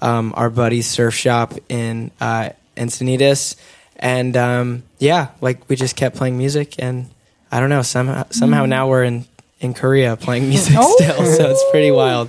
um, 0.00 0.32
our 0.36 0.50
buddy's 0.50 0.86
surf 0.86 1.14
shop 1.14 1.54
in 1.68 2.10
uh, 2.20 2.50
Encinitas, 2.76 3.56
and 3.96 4.36
um, 4.36 4.82
yeah, 4.98 5.28
like 5.40 5.68
we 5.68 5.76
just 5.76 5.96
kept 5.96 6.16
playing 6.16 6.38
music. 6.38 6.76
And 6.78 7.10
I 7.50 7.60
don't 7.60 7.70
know, 7.70 7.82
somehow 7.82 8.24
somehow 8.30 8.66
now 8.66 8.88
we're 8.88 9.04
in 9.04 9.24
in 9.60 9.74
Korea 9.74 10.16
playing 10.16 10.48
music 10.48 10.74
still, 10.74 11.24
so 11.24 11.50
it's 11.50 11.64
pretty 11.70 11.90
wild. 11.90 12.28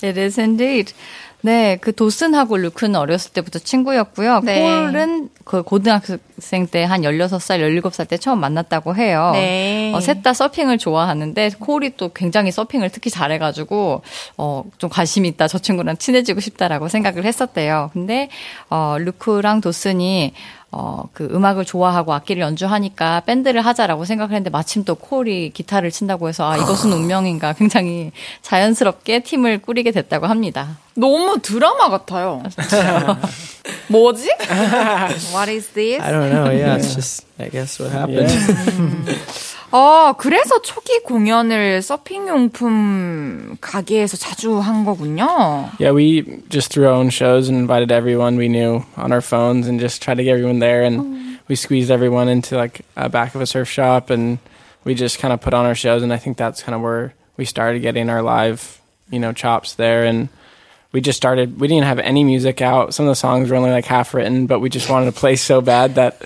It 0.00 0.16
is 0.16 0.38
indeed. 0.38 0.92
네, 1.44 1.76
그 1.80 1.92
도슨하고 1.92 2.56
루크는 2.56 2.94
어렸을 2.94 3.32
때부터 3.32 3.58
친구였고요. 3.58 4.40
네. 4.44 4.60
콜은 4.62 5.28
그 5.44 5.62
고등학생 5.64 6.68
때 6.68 6.84
한 6.84 7.02
16살, 7.02 7.60
17살 7.82 8.06
때 8.08 8.16
처음 8.16 8.38
만났다고 8.40 8.94
해요. 8.96 9.30
네. 9.34 9.92
어, 9.94 10.00
셋 10.00 10.22
다 10.22 10.32
서핑을 10.32 10.78
좋아하는데 10.78 11.50
콜이 11.58 11.96
또 11.96 12.10
굉장히 12.10 12.52
서핑을 12.52 12.90
특히 12.90 13.10
잘해가지고 13.10 14.02
어, 14.38 14.64
좀 14.78 14.88
관심 14.88 15.24
있다. 15.24 15.48
저 15.48 15.58
친구랑 15.58 15.96
친해지고 15.96 16.38
싶다라고 16.38 16.86
생각을 16.88 17.24
했었대요. 17.24 17.90
근데 17.92 18.28
어, 18.70 18.96
루크랑 19.00 19.60
도슨이 19.62 20.32
어, 20.74 21.04
그 21.12 21.28
음악을 21.30 21.66
좋아하고 21.66 22.14
악기를 22.14 22.40
연주하니까 22.42 23.20
밴드를 23.26 23.60
하자라고 23.64 24.06
생각을 24.06 24.30
했는데 24.30 24.48
마침 24.48 24.84
또 24.84 24.94
콜이 24.94 25.50
기타를 25.50 25.90
친다고 25.90 26.28
해서 26.28 26.50
아, 26.50 26.56
이것은 26.56 26.90
운명인가 26.94 27.52
굉장히 27.52 28.10
자연스럽게 28.40 29.20
팀을 29.20 29.58
꾸리게 29.58 29.92
됐다고 29.92 30.26
합니다. 30.26 30.78
너무 30.94 31.38
드라마 31.42 31.90
같아요. 31.90 32.42
뭐지? 33.88 34.30
What 35.34 35.50
is 35.50 35.68
this? 35.74 36.02
I 36.02 36.10
don't 36.10 36.30
know. 36.30 36.50
Yeah, 36.50 36.76
it's 36.76 36.94
just 36.94 37.26
I 37.38 37.50
guess 37.50 37.78
what 37.78 37.92
happened. 37.94 38.32
어, 39.71 40.13
그래서 40.17 40.61
초기 40.61 40.99
공연을 41.03 41.81
서핑용품 41.81 43.57
가게에서 43.59 44.17
자주 44.17 44.59
한 44.59 44.85
거군요. 44.85 45.69
Yeah, 45.79 45.91
we 45.91 46.41
just 46.49 46.71
threw 46.71 46.87
our 46.87 46.93
own 46.93 47.09
shows 47.09 47.49
and 47.49 47.57
invited 47.57 47.91
everyone 47.91 48.37
we 48.37 48.47
knew 48.47 48.85
on 48.95 49.11
our 49.11 49.21
phones 49.21 49.67
and 49.67 49.79
just 49.79 50.01
tried 50.01 50.17
to 50.17 50.23
get 50.23 50.31
everyone 50.33 50.59
there. 50.59 50.83
And 50.83 51.39
we 51.47 51.55
squeezed 51.55 51.91
everyone 51.91 52.29
into 52.29 52.55
like 52.55 52.81
a 52.95 53.09
back 53.09 53.35
of 53.35 53.41
a 53.41 53.45
surf 53.45 53.69
shop 53.69 54.09
and 54.09 54.39
we 54.83 54.95
just 54.95 55.19
kind 55.19 55.33
of 55.33 55.41
put 55.41 55.53
on 55.53 55.65
our 55.65 55.75
shows. 55.75 56.03
And 56.03 56.13
I 56.13 56.17
think 56.17 56.37
that's 56.37 56.63
kind 56.63 56.75
of 56.75 56.81
where 56.81 57.13
we 57.35 57.45
started 57.45 57.81
getting 57.81 58.09
our 58.09 58.21
live, 58.21 58.79
you 59.09 59.19
know, 59.19 59.33
chops 59.33 59.75
there. 59.75 60.05
And 60.05 60.29
we 60.91 61.01
just 61.01 61.17
started, 61.17 61.59
we 61.59 61.67
didn't 61.67 61.85
have 61.85 61.99
any 61.99 62.23
music 62.23 62.61
out. 62.61 62.93
Some 62.93 63.05
of 63.05 63.11
the 63.11 63.15
songs 63.15 63.49
were 63.49 63.57
only 63.57 63.71
like 63.71 63.85
half 63.85 64.13
written, 64.13 64.47
but 64.47 64.59
we 64.59 64.69
just 64.69 64.89
wanted 64.89 65.07
to 65.07 65.11
play 65.11 65.35
so 65.35 65.61
bad 65.61 65.95
that 65.95 66.21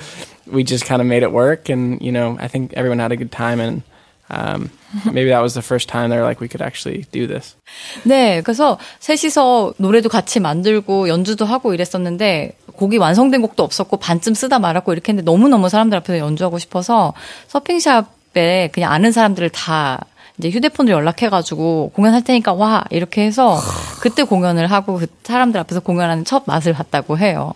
we 0.47 0.65
just 0.65 0.85
kind 0.85 1.01
of 1.01 1.07
made 1.07 1.23
it 1.23 1.33
work. 1.33 1.69
And, 1.69 2.01
you 2.01 2.13
know, 2.13 2.37
I 2.41 2.49
think 2.49 2.73
everyone 2.75 2.99
had 2.99 3.13
a 3.13 3.17
good 3.17 3.33
time. 3.33 3.61
And 3.61 3.83
um, 4.31 4.71
maybe 5.13 5.31
that 5.31 5.43
was 5.43 5.55
the 5.55 5.63
first 5.63 5.89
time 5.89 6.11
they 6.11 6.17
were 6.17 6.25
like, 6.25 6.41
we 6.41 6.49
could 6.49 6.63
actually 6.63 7.07
do 7.13 7.27
this. 7.27 7.57
네, 8.05 8.43
그래서 8.43 8.79
셋이서 9.01 9.75
노래도 9.79 10.09
같이 10.09 10.41
만들고 10.41 11.09
연주도 11.09 11.45
하고 11.45 11.75
이랬었는데 11.75 12.57
곡이 12.75 12.99
완성된 12.99 13.43
곡도 13.43 13.63
없었고 13.63 13.97
반쯤 13.99 14.35
쓰다 14.35 14.59
말았고 14.59 14.93
이렇게 14.93 15.13
했는데 15.13 15.31
너무 15.31 15.49
너무 15.49 15.69
사람들 15.69 15.97
앞에서 15.99 16.19
연주하고 16.19 16.59
싶어서 16.59 17.15
서핑샵에 17.49 18.71
그냥 18.73 18.93
아는 18.93 19.13
사람들을 19.13 19.51
다 19.51 20.05
이제 20.39 20.51
휴대폰으로 20.51 20.99
연락해가지고 20.99 21.93
공연할 21.95 22.23
테니까 22.23 22.53
와 22.53 22.85
이렇게 22.91 23.23
해서 23.25 23.59
그때 24.01 24.23
공연을 24.23 24.67
하고 24.71 24.99
그 24.99 25.07
사람들 25.23 25.59
앞에서 25.61 25.81
공연하는 25.81 26.25
첫 26.25 26.43
맛을 26.47 26.75
봤다고 26.75 27.19
해요. 27.19 27.53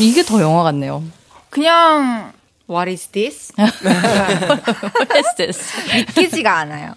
이게 0.00 0.22
더 0.22 0.40
영화 0.40 0.62
같네요. 0.62 1.02
그냥 1.57 2.33
What 2.65 2.89
is 2.89 3.07
this? 3.07 3.51
What 3.57 5.17
is 5.17 5.35
this? 5.35 5.71
믿기지가 5.93 6.59
않아요. 6.59 6.95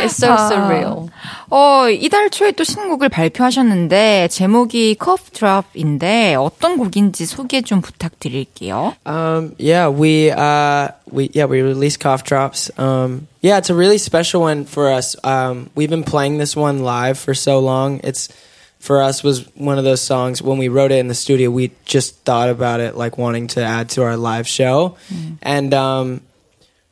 It's 0.00 0.16
so 0.16 0.34
surreal. 0.34 1.10
어, 1.50 1.90
이달 1.90 2.30
초에 2.30 2.52
또 2.52 2.64
신곡을 2.64 3.10
발표하셨는데 3.10 4.28
제목이 4.28 4.96
Cough 4.98 5.30
Drop인데 5.32 6.36
어떤 6.36 6.78
곡인지 6.78 7.26
소개 7.26 7.60
좀 7.60 7.82
부탁드릴게요. 7.82 8.96
Um, 9.04 9.54
yeah, 9.58 9.88
we 9.88 10.30
uh, 10.30 10.88
we 11.12 11.28
yeah 11.34 11.44
we 11.44 11.60
released 11.60 12.00
cough 12.00 12.24
drops. 12.24 12.70
Um, 12.78 13.28
yeah, 13.42 13.58
it's 13.58 13.68
a 13.68 13.74
really 13.74 13.98
special 13.98 14.40
one 14.40 14.64
for 14.64 14.90
us. 14.90 15.16
Um, 15.22 15.68
we've 15.74 15.90
been 15.90 16.02
playing 16.02 16.38
this 16.38 16.56
one 16.56 16.82
live 16.82 17.18
for 17.18 17.34
so 17.34 17.60
long. 17.60 18.00
It's 18.02 18.30
for 18.79 19.01
us 19.01 19.23
was 19.23 19.45
one 19.55 19.77
of 19.77 19.83
those 19.83 20.01
songs 20.01 20.41
when 20.41 20.57
we 20.57 20.67
wrote 20.67 20.91
it 20.91 20.99
in 20.99 21.07
the 21.07 21.15
studio. 21.15 21.49
We 21.49 21.71
just 21.85 22.15
thought 22.23 22.49
about 22.49 22.79
it 22.79 22.95
like 22.95 23.17
wanting 23.17 23.47
to 23.47 23.63
add 23.63 23.89
to 23.91 24.03
our 24.03 24.17
live 24.17 24.47
show, 24.47 24.97
and 25.41 25.73
um, 25.73 26.21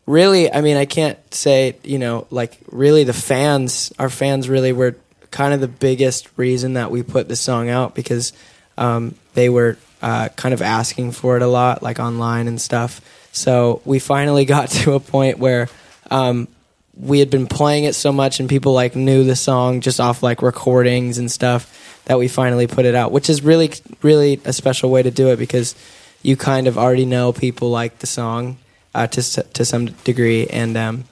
really, 0.05 0.51
I 0.51 0.61
mean, 0.61 0.77
I 0.77 0.86
can't 0.86 1.17
say 1.33 1.77
you 1.83 1.99
know 1.99 2.27
like 2.31 2.57
really 2.71 3.03
the 3.03 3.13
fans, 3.13 3.93
our 3.99 4.09
fans 4.09 4.49
really 4.49 4.73
were 4.73 4.95
kind 5.31 5.53
of 5.53 5.59
the 5.59 5.67
biggest 5.67 6.29
reason 6.38 6.73
that 6.73 6.91
we 6.91 7.03
put 7.03 7.27
the 7.27 7.36
song 7.36 7.69
out 7.69 7.93
because 7.93 8.31
um, 8.77 9.15
they 9.33 9.49
were 9.49 9.77
uh, 10.01 10.29
kind 10.29 10.53
of 10.53 10.61
asking 10.61 11.11
for 11.11 11.36
it 11.36 11.41
a 11.41 11.47
lot, 11.47 11.83
like 11.83 11.99
online 11.99 12.47
and 12.47 12.59
stuff. 12.59 13.01
So 13.31 13.81
we 13.86 13.99
finally 13.99 14.45
got 14.55 14.69
to 14.69 14.93
a 14.93 14.99
point 14.99 15.39
where 15.39 15.67
um, 16.09 16.47
we 16.98 17.20
had 17.20 17.30
been 17.30 17.48
playing 17.48 17.84
it 17.84 17.93
so 17.93 18.12
much 18.12 18.39
and 18.39 18.48
people 18.48 18.74
like 18.74 18.96
knew 18.96 19.24
the 19.24 19.36
song 19.36 19.82
just 19.82 20.00
off 20.00 20.24
like 20.24 20.41
recordings 20.41 21.18
and 21.18 21.30
stuff 21.32 22.02
that 22.06 22.18
we 22.18 22.28
finally 22.28 22.68
put 22.68 22.86
it 22.86 22.96
out, 22.96 23.12
which 23.12 23.30
is 23.30 23.43
really, 23.43 23.72
really 24.02 24.39
a 24.46 24.54
special 24.54 24.89
way 24.89 25.04
to 25.04 25.12
do 25.12 25.30
it 25.30 25.38
because 25.38 25.76
you 26.22 26.36
kind 26.38 26.68
of 26.68 26.78
already 26.78 27.06
know 27.06 27.34
people 27.34 27.70
like 27.70 28.00
the 28.00 28.08
song 28.08 28.58
uh, 28.93 29.08
to 29.08 29.43
to 29.43 29.66
some 29.66 29.88
degree, 29.88 30.48
and 30.48 30.78
um, 30.78 31.04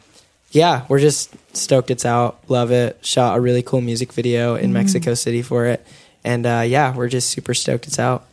yeah, 0.52 0.86
we're 0.88 1.00
just 1.00 1.36
stoked 1.56 1.92
it's 1.92 2.06
out. 2.06 2.40
Love 2.48 2.72
it. 2.72 2.98
Shot 3.06 3.38
a 3.38 3.42
really 3.42 3.62
cool 3.62 3.82
music 3.82 4.14
video 4.14 4.56
in 4.56 4.72
Mexico 4.72 5.14
City 5.14 5.42
for 5.42 5.66
it, 5.66 5.86
and 6.24 6.46
uh, 6.46 6.64
yeah, 6.66 6.96
we're 6.96 7.10
just 7.10 7.30
super 7.30 7.54
stoked 7.54 7.88
it's 7.88 8.00
out. 8.00 8.26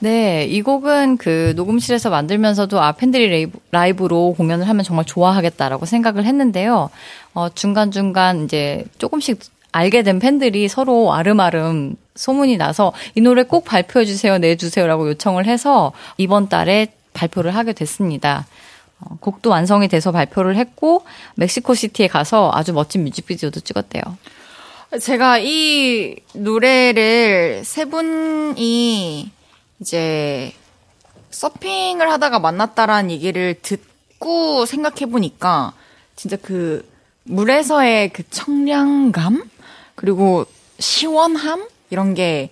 네, 0.00 0.44
이 0.44 0.62
곡은 0.62 1.16
그 1.16 1.54
녹음실에서 1.56 2.08
만들면서도 2.10 2.80
아 2.80 2.92
팬들이 2.92 3.28
라이브, 3.28 3.58
라이브 3.72 4.04
로 4.04 4.32
공연을 4.34 4.68
하면 4.68 4.84
정말 4.84 5.04
좋아하겠다라고 5.04 5.86
생각을 5.86 6.24
했는데요. 6.24 6.90
어, 7.34 7.48
중간 7.48 7.90
중간 7.90 8.44
이제 8.44 8.84
조금씩 8.98 9.40
알게 9.72 10.02
된 10.02 10.20
팬들이 10.20 10.68
서로 10.68 11.12
아름아름 11.12 11.96
소문이 12.14 12.56
나서 12.56 12.92
이 13.16 13.20
노래 13.20 13.42
꼭 13.42 13.64
발표해 13.64 14.04
주세요, 14.04 14.38
내 14.38 14.54
주세요라고 14.54 15.08
요청을 15.10 15.46
해서 15.46 15.92
이번 16.16 16.48
달에 16.48 16.88
발표를 17.12 17.56
하게 17.56 17.72
됐습니다. 17.72 18.46
어, 19.00 19.16
곡도 19.18 19.50
완성이 19.50 19.88
돼서 19.88 20.12
발표를 20.12 20.54
했고 20.56 21.04
멕시코 21.34 21.74
시티에 21.74 22.06
가서 22.06 22.52
아주 22.54 22.72
멋진 22.72 23.02
뮤직비디오도 23.02 23.60
찍었대요. 23.60 24.02
제가 25.00 25.38
이 25.40 26.16
노래를 26.34 27.62
세 27.64 27.84
분이 27.84 29.37
이제 29.80 30.52
서핑을 31.30 32.10
하다가 32.10 32.38
만났다라는 32.38 33.10
얘기를 33.10 33.54
듣고 33.60 34.66
생각해 34.66 35.06
보니까 35.10 35.72
진짜 36.16 36.36
그 36.40 36.88
물에서의 37.24 38.10
그 38.10 38.22
청량감 38.30 39.48
그리고 39.94 40.46
시원함 40.78 41.68
이런 41.90 42.14
게 42.14 42.50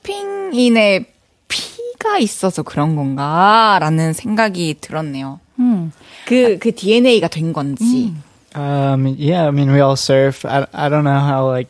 서핑인의 0.00 1.06
피가 1.48 2.18
있어서 2.18 2.62
그런 2.62 2.96
건가라는 2.96 4.12
생각이 4.12 4.76
들었네요. 4.80 5.40
그, 6.26 6.58
그 6.58 6.74
DNA가 6.74 7.28
된 7.28 7.52
건지. 7.52 8.14
Um, 8.56 9.06
yeah, 9.16 9.46
I 9.46 9.50
mean, 9.50 9.70
we 9.72 9.80
all 9.80 9.94
surf. 9.96 10.44
I, 10.44 10.66
I 10.72 10.88
don't 10.88 11.04
know 11.04 11.20
how 11.20 11.46
like 11.48 11.68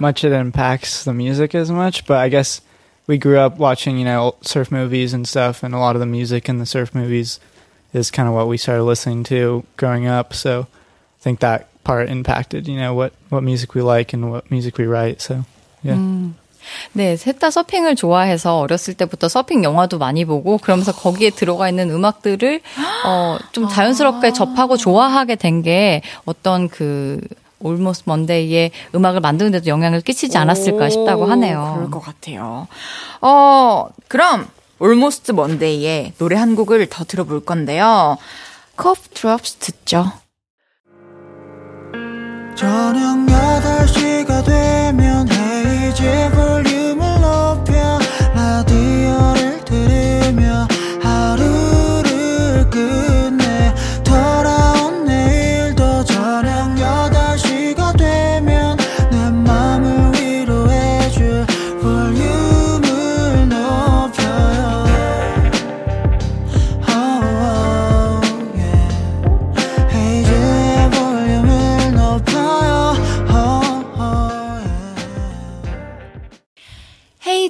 much 0.00 0.24
it 0.24 0.32
impacts 0.32 1.04
the 1.04 1.12
music 1.12 1.54
as 1.54 1.70
much, 1.70 2.06
but 2.06 2.16
I 2.16 2.30
guess 2.30 2.62
we 3.07 3.17
grew 3.17 3.39
up 3.39 3.57
watching, 3.57 3.97
you 3.97 4.05
know, 4.05 4.35
surf 4.41 4.71
movies 4.71 5.13
and 5.13 5.27
stuff, 5.27 5.63
and 5.63 5.73
a 5.73 5.79
lot 5.79 5.95
of 5.95 5.99
the 5.99 6.05
music 6.05 6.47
in 6.47 6.59
the 6.59 6.65
surf 6.65 6.93
movies 6.93 7.39
is 7.93 8.11
kind 8.11 8.27
of 8.29 8.35
what 8.35 8.47
we 8.47 8.57
started 8.57 8.83
listening 8.83 9.23
to 9.25 9.63
growing 9.77 10.05
up. 10.05 10.33
So 10.33 10.67
I 10.69 11.23
think 11.23 11.39
that 11.39 11.67
part 11.83 12.09
impacted, 12.09 12.67
you 12.67 12.77
know, 12.77 12.93
what 12.93 13.13
what 13.29 13.41
music 13.41 13.73
we 13.73 13.81
like 13.81 14.13
and 14.13 14.29
what 14.31 14.51
music 14.51 14.77
we 14.77 14.85
write. 14.85 15.21
So 15.21 15.45
yeah. 15.83 15.97
네, 16.93 17.15
셋 17.17 17.39
다 17.39 17.49
서핑을 17.49 17.95
좋아해서 17.95 18.59
어렸을 18.59 18.93
때부터 18.93 19.27
서핑 19.27 19.63
영화도 19.63 19.97
많이 19.97 20.23
보고 20.25 20.57
그러면서 20.59 20.91
거기에 20.91 21.31
들어가 21.31 21.67
있는 21.67 21.89
음악들을 21.89 22.61
어, 23.05 23.39
좀 23.53 23.67
자연스럽게 23.67 24.33
접하고 24.33 24.77
좋아하게 24.77 25.35
된 25.35 25.63
게 25.63 26.01
어떤 26.25 26.69
그 26.69 27.21
Almost 27.64 28.04
Monday의 28.06 28.70
음악을 28.94 29.20
만드는데도 29.20 29.66
영향을 29.66 30.00
끼치지 30.00 30.38
않았을까 30.38 30.88
싶다고 30.90 31.26
하네요. 31.26 31.72
그럴 31.76 31.90
것 31.90 32.00
같아요. 32.00 32.68
어, 33.20 33.88
그럼 34.08 34.48
Almost 34.82 35.32
Monday의 35.32 36.14
노래 36.18 36.36
한 36.36 36.56
곡을 36.56 36.86
더 36.88 37.04
들어볼 37.04 37.44
건데요. 37.44 38.16
Cough 38.80 39.10
Drops 39.14 39.54
듣죠. 39.56 40.12
저녁 42.56 43.26
8시가 43.26 44.44
되면 44.44 45.28
헤이즈 45.28 46.30
볼륨을 46.34 47.20
높여 47.20 48.03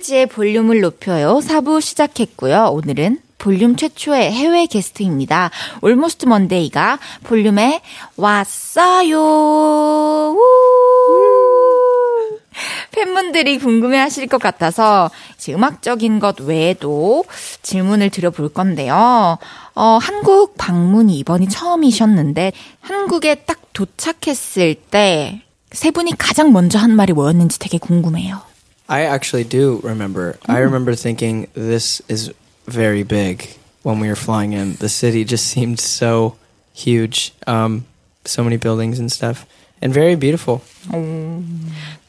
헤이지의 0.04 0.26
볼륨을 0.26 0.80
높여요. 0.80 1.38
4부 1.38 1.80
시작했고요. 1.80 2.70
오늘은 2.72 3.18
볼륨 3.38 3.76
최초의 3.76 4.32
해외 4.32 4.66
게스트입니다. 4.66 5.50
Almost 5.82 6.26
Monday가 6.26 6.98
볼륨에 7.24 7.80
왔어요. 8.16 9.18
우! 9.18 10.38
팬분들이 12.92 13.58
궁금해 13.58 13.98
하실 13.98 14.26
것 14.28 14.40
같아서 14.40 15.10
음악적인 15.48 16.20
것 16.20 16.40
외에도 16.40 17.24
질문을 17.62 18.10
드려볼 18.10 18.50
건데요. 18.50 19.38
어, 19.74 19.98
한국 20.00 20.56
방문이 20.56 21.18
이번이 21.18 21.48
처음이셨는데 21.48 22.52
한국에 22.80 23.34
딱 23.36 23.58
도착했을 23.72 24.74
때 24.74 25.44
세 25.74 25.90
분이 25.90 26.16
가장 26.16 26.52
먼저 26.52 26.78
한 26.78 26.94
말이 26.94 27.12
뭐였는지 27.12 27.58
되게 27.58 27.78
궁금해요. 27.78 28.40
I 28.88 29.02
actually 29.02 29.44
do 29.44 29.80
remember. 29.82 30.36
I 30.46 30.58
remember 30.58 30.94
thinking 30.94 31.48
this 31.54 32.02
is 32.08 32.32
very 32.66 33.02
big 33.02 33.48
when 33.82 33.98
we 34.00 34.08
were 34.08 34.16
flying 34.16 34.52
in. 34.52 34.74
The 34.76 34.88
city 34.88 35.24
just 35.24 35.46
seemed 35.46 35.80
so 35.80 36.36
huge, 36.74 37.32
um, 37.46 37.84
so 38.24 38.44
many 38.44 38.56
buildings 38.58 38.98
and 38.98 39.10
stuff, 39.10 39.46
and 39.80 39.92
very 39.94 40.16
beautiful. 40.16 40.60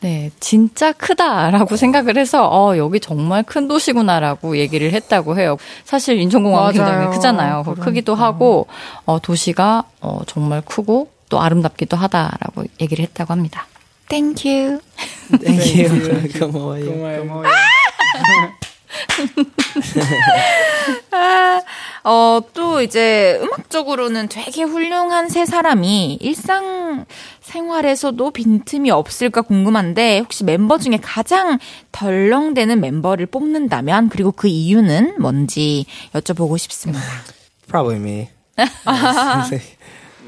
네, 0.02 0.32
진짜 0.40 0.92
크다라고 0.92 1.78
생각을 1.78 2.18
해서 2.18 2.48
어 2.48 2.78
여기 2.78 3.00
정말 3.00 3.44
큰 3.44 3.68
도시구나라고 3.68 4.58
얘기를 4.58 4.92
했다고 4.92 5.40
해요. 5.40 5.58
사실 5.86 6.20
인천공항은 6.20 6.76
맞아요. 6.76 6.92
굉장히 6.92 7.16
크잖아요. 7.16 7.64
그 7.64 7.76
크기도 7.76 8.16
하고 8.16 8.68
어 9.06 9.20
도시가 9.20 9.84
어 10.02 10.22
정말 10.28 10.62
크고 10.62 11.10
또 11.30 11.42
아름답기도 11.42 11.98
하다라고 11.98 12.66
얘기를 12.82 13.04
했다고 13.04 13.32
합니다. 13.32 13.66
Thank 14.10 14.46
you. 14.46 14.80
Thank 15.42 15.76
you. 15.76 16.30
Come 16.30 16.56
on. 16.56 17.46
어, 22.04 22.40
또 22.54 22.82
이제 22.82 23.40
음악적으로는 23.42 24.30
되게 24.30 24.64
훌륭한 24.64 25.30
세 25.30 25.46
사람이 25.46 26.20
일상 26.22 27.06
생활에서도 27.42 28.32
빈틈이 28.32 28.92
없을까 28.92 29.42
궁금한데 29.42 30.20
혹시 30.20 30.44
멤버 30.44 30.78
중에 30.78 31.00
가장 31.02 31.58
덜렁대는 31.92 32.80
멤버를 32.80 33.26
뽑는다면 33.26 34.10
그리고 34.10 34.32
그 34.32 34.48
이유는 34.48 35.16
뭔지 35.20 35.86
여쭤보고 36.14 36.58
싶습니다. 36.60 37.04
Probably 37.68 37.98
me. 38.00 38.30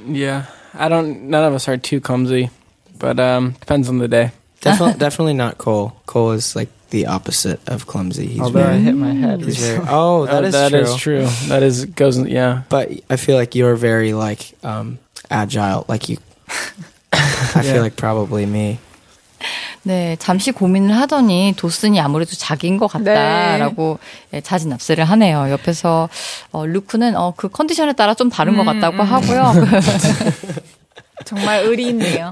Yeah, 0.10 0.46
I 0.74 0.88
don't. 0.88 1.28
None 1.30 1.44
of 1.44 1.54
us 1.54 1.68
are 1.68 1.76
too 1.78 2.00
clumsy, 2.00 2.50
but 2.99 3.19
um, 3.21 3.53
depends 3.61 3.89
on 3.89 3.99
the 3.99 4.09
day. 4.09 4.31
Definitely, 4.61 4.99
definitely 4.99 5.35
not 5.35 5.59
Cole. 5.59 5.93
Cole 6.07 6.33
is 6.33 6.55
like 6.55 6.69
the 6.91 7.07
opposite 7.07 7.59
of 7.67 7.87
clumsy. 7.87 8.27
He's 8.29 8.41
Although 8.41 8.61
I 8.61 8.79
very, 8.79 8.81
hit 8.83 8.95
my 8.95 9.13
head. 9.13 9.41
he's 9.41 9.59
very. 9.59 9.79
recently. 9.81 9.91
Oh, 9.93 10.27
that 10.27 10.45
Uh, 10.45 10.47
is 10.47 10.53
that 10.55 10.71
true. 10.71 10.81
is 10.81 10.97
true. 10.97 11.27
That 11.49 11.63
is 11.65 11.85
goes. 11.87 12.19
Yeah. 12.29 12.63
But 12.69 12.91
I 13.11 13.17
feel 13.17 13.35
like 13.37 13.55
you're 13.57 13.75
very 13.75 14.13
like 14.13 14.55
um, 14.63 14.99
agile. 15.31 15.85
Like 15.89 16.09
you, 16.09 16.19
I 17.13 17.19
Yeah. 17.65 17.73
feel 17.73 17.83
like 17.83 17.97
probably 17.97 18.47
me. 18.47 18.79
네, 19.85 20.15
잠시 20.21 20.53
고민을 20.53 20.95
하더니 20.97 21.55
도슨이 21.57 21.99
아무래도 22.01 22.37
자기인 22.37 22.79
것 22.79 22.87
같다라고 22.87 23.99
예, 24.33 24.41
자진납세를 24.41 25.03
하네요. 25.07 25.51
옆에서 25.51 26.09
어, 26.53 26.67
루크는 26.67 27.17
어, 27.17 27.35
그 27.37 27.49
컨디션에 27.49 27.93
따라 27.95 28.15
좀 28.15 28.31
다른 28.31 28.57
것 28.57 28.63
같다고 28.65 29.03
하고요. 29.03 29.53
정말 31.28 31.64
의리 31.66 31.88
있네요. 31.90 32.32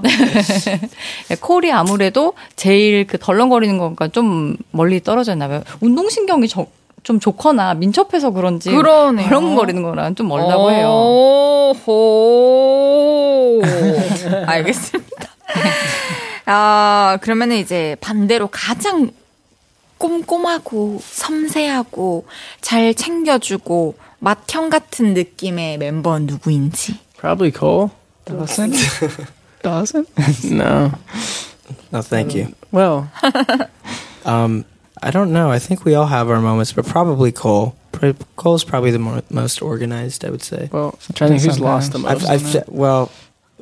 예, 1.30 1.34
콜이 1.36 1.70
아무래도 1.70 2.32
제일 2.56 3.06
그 3.06 3.18
덜렁거리는 3.18 3.76
것과 3.76 4.08
좀 4.08 4.56
멀리 4.70 5.02
떨어져 5.02 5.32
있나 5.32 5.48
봐요. 5.48 5.62
운동신경이 5.80 6.48
저- 6.48 6.66
좀 7.02 7.20
좋거나 7.20 7.74
민첩해서 7.74 8.30
그런지 8.30 8.70
그러네요. 8.70 9.28
덜렁거리는 9.28 9.82
거랑 9.82 10.14
좀 10.14 10.28
멀다고 10.28 10.70
해요. 10.72 10.88
오호. 11.86 13.62
알겠습니다. 14.46 15.28
아, 16.46 17.18
그러면 17.20 17.50
은 17.52 17.56
이제 17.58 17.96
반대로 18.00 18.48
가장 18.50 19.10
꼼꼼하고 19.98 21.00
섬세하고 21.02 22.26
잘 22.60 22.94
챙겨주고 22.94 23.94
맏형 24.18 24.70
같은 24.70 25.14
느낌의 25.14 25.78
멤버 25.78 26.18
누구인지. 26.18 26.98
Probably 27.18 27.52
Cole. 27.56 27.90
Dawson? 28.26 28.74
Dawson? 29.62 30.06
No. 30.44 30.92
No, 31.90 32.02
thank 32.02 32.34
you. 32.34 32.54
Well, 32.70 33.10
Um, 34.26 34.64
I 35.02 35.10
don't 35.12 35.32
know. 35.32 35.50
I 35.52 35.60
think 35.60 35.84
we 35.84 35.94
all 35.94 36.06
have 36.06 36.28
our 36.30 36.40
moments, 36.40 36.72
but 36.72 36.84
probably 36.84 37.30
Cole. 37.30 37.76
Pro- 37.92 38.14
Cole's 38.34 38.64
probably 38.64 38.90
the 38.90 38.98
more, 38.98 39.22
most 39.30 39.62
organized. 39.62 40.24
I 40.24 40.30
would 40.30 40.42
say. 40.42 40.68
well, 40.72 40.98
I'm 41.08 41.14
trying 41.14 41.30
to 41.30 41.38
think 41.38 41.52
who's 41.52 41.60
lost 41.60 41.92
the 41.92 42.00
most. 42.00 42.26
I've, 42.26 42.44
I've 42.56 42.68
well, 42.68 43.12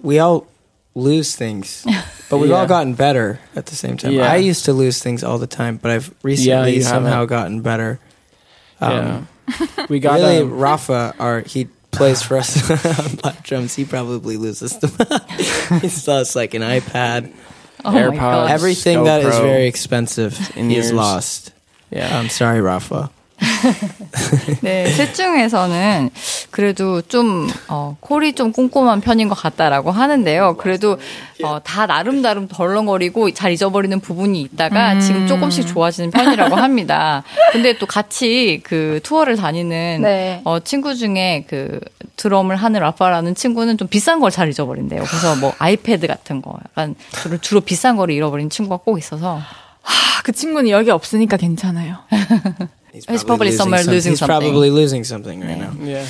we 0.03 0.19
all 0.21 0.47
lose 0.95 1.37
things, 1.37 1.85
but 2.31 2.39
we've 2.39 2.51
all 2.53 2.67
gotten 2.67 2.95
better 2.95 3.41
at 3.55 3.67
the 3.67 3.75
same 3.75 3.99
time. 3.99 4.13
Yeah. 4.13 4.33
I 4.33 4.37
used 4.37 4.65
to 4.65 4.73
lose 4.73 5.03
things 5.03 5.23
all 5.23 5.39
the 5.39 5.47
time, 5.47 5.77
but 5.77 5.91
I've 5.91 6.15
recently 6.23 6.77
you 6.77 6.83
somehow 6.83 7.11
haven't. 7.11 7.29
gotten 7.29 7.61
better. 7.61 8.01
Um, 8.81 9.29
yeah. 9.49 9.87
we 9.91 10.01
got 10.01 10.15
really, 10.15 10.39
um, 10.39 10.59
Rafa, 10.59 11.15
our 11.19 11.41
he 11.41 11.69
plays 11.97 12.23
for 12.23 12.37
us 12.37 12.71
on 12.71 13.17
lap 13.25 13.43
drums. 13.45 13.75
He 13.75 13.85
probably 13.85 14.37
loses 14.37 14.79
them. 14.79 14.91
he 15.81 15.89
lost 15.89 16.37
like 16.37 16.55
an 16.55 16.63
iPad, 16.63 17.33
Oh 17.85 17.91
AirPods. 17.93 18.19
God. 18.19 18.51
everything 18.51 19.05
that 19.05 19.23
is 19.23 19.37
very 19.39 19.67
expensive. 19.67 20.39
In 20.57 20.71
He's 20.71 20.87
years. 20.87 20.93
lost. 20.93 21.53
yeah. 21.91 22.19
I'm 22.19 22.29
sorry, 22.29 22.61
Rafa. 22.61 23.11
네, 24.63 24.87
셋 24.91 25.15
중에서는 25.15 26.11
그래도 26.51 27.03
좀, 27.03 27.49
어, 27.69 27.97
콜이 28.01 28.35
좀 28.35 28.53
꼼꼼한 28.53 29.01
편인 29.01 29.29
것 29.29 29.35
같다라고 29.35 29.91
하는데요. 29.91 30.57
그래도, 30.57 30.99
어, 31.43 31.59
다 31.63 31.87
나름나름 31.87 32.49
덜렁거리고 32.49 33.33
잘 33.33 33.53
잊어버리는 33.53 33.99
부분이 34.01 34.41
있다가 34.43 35.01
지금 35.01 35.27
조금씩 35.27 35.67
좋아지는 35.67 36.11
편이라고 36.11 36.55
합니다. 36.57 37.23
근데 37.53 37.77
또 37.79 37.87
같이 37.87 38.61
그 38.63 39.01
투어를 39.03 39.37
다니는, 39.37 40.01
네. 40.03 40.41
어, 40.45 40.61
친구 40.61 40.95
중에 40.95 41.45
그 41.49 41.81
드럼을 42.17 42.57
하는 42.57 42.81
라파라는 42.81 43.35
친구는 43.35 43.77
좀 43.79 43.89
비싼 43.89 44.21
걸 44.21 44.31
잘 44.31 44.49
잊어버린대요. 44.49 45.03
그래서 45.05 45.37
뭐 45.37 45.53
아이패드 45.59 46.07
같은 46.07 46.41
거, 46.43 46.57
약간 46.71 46.95
주로, 47.23 47.39
주로 47.39 47.61
비싼 47.61 47.97
거를 47.97 48.15
잃어버린 48.15 48.51
친구가 48.51 48.79
꼭 48.85 48.99
있어서. 48.99 49.39
아, 49.39 50.23
그 50.25 50.33
친구는 50.33 50.71
여기 50.71 50.91
없으니까 50.91 51.37
괜찮아요. 51.37 51.97
He's 52.95 53.25
probably 53.25 53.51
somewhere 53.51 53.83
some- 53.83 53.93
losing 53.95 54.13
he's 54.15 54.19
something. 54.23 54.39
probably 54.39 54.71
losing 54.71 55.03
something 55.05 55.43
right 55.43 55.59
now. 55.59 55.75
Yeah. 55.83 56.07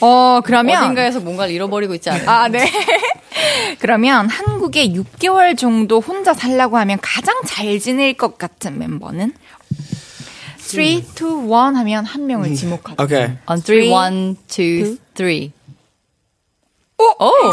어, 0.00 0.40
그러면. 0.44 0.84
어딘가에서 0.84 1.18
뭔가를 1.20 1.52
잃어버리고 1.52 1.94
있지 1.94 2.08
않아요? 2.10 2.28
아, 2.30 2.48
네. 2.48 2.70
그러면 3.80 4.28
한국에 4.28 4.88
6개월 4.92 5.56
정도 5.58 6.00
혼자 6.00 6.34
살라고 6.34 6.78
하면 6.78 6.98
가장 7.02 7.34
잘 7.46 7.78
지낼 7.80 8.14
것 8.14 8.38
같은 8.38 8.78
멤버는? 8.78 9.32
3, 10.58 10.80
2, 10.80 11.02
1 11.48 11.76
하면 11.76 12.04
한 12.04 12.26
명을 12.26 12.54
지목하죠. 12.54 13.02
Okay. 13.02 13.38
On 13.48 13.60
three, 13.60 13.88
Three, 13.88 13.90
one, 13.90 14.36
two, 14.48 14.98
three. 15.14 15.52
Oh, 17.00 17.52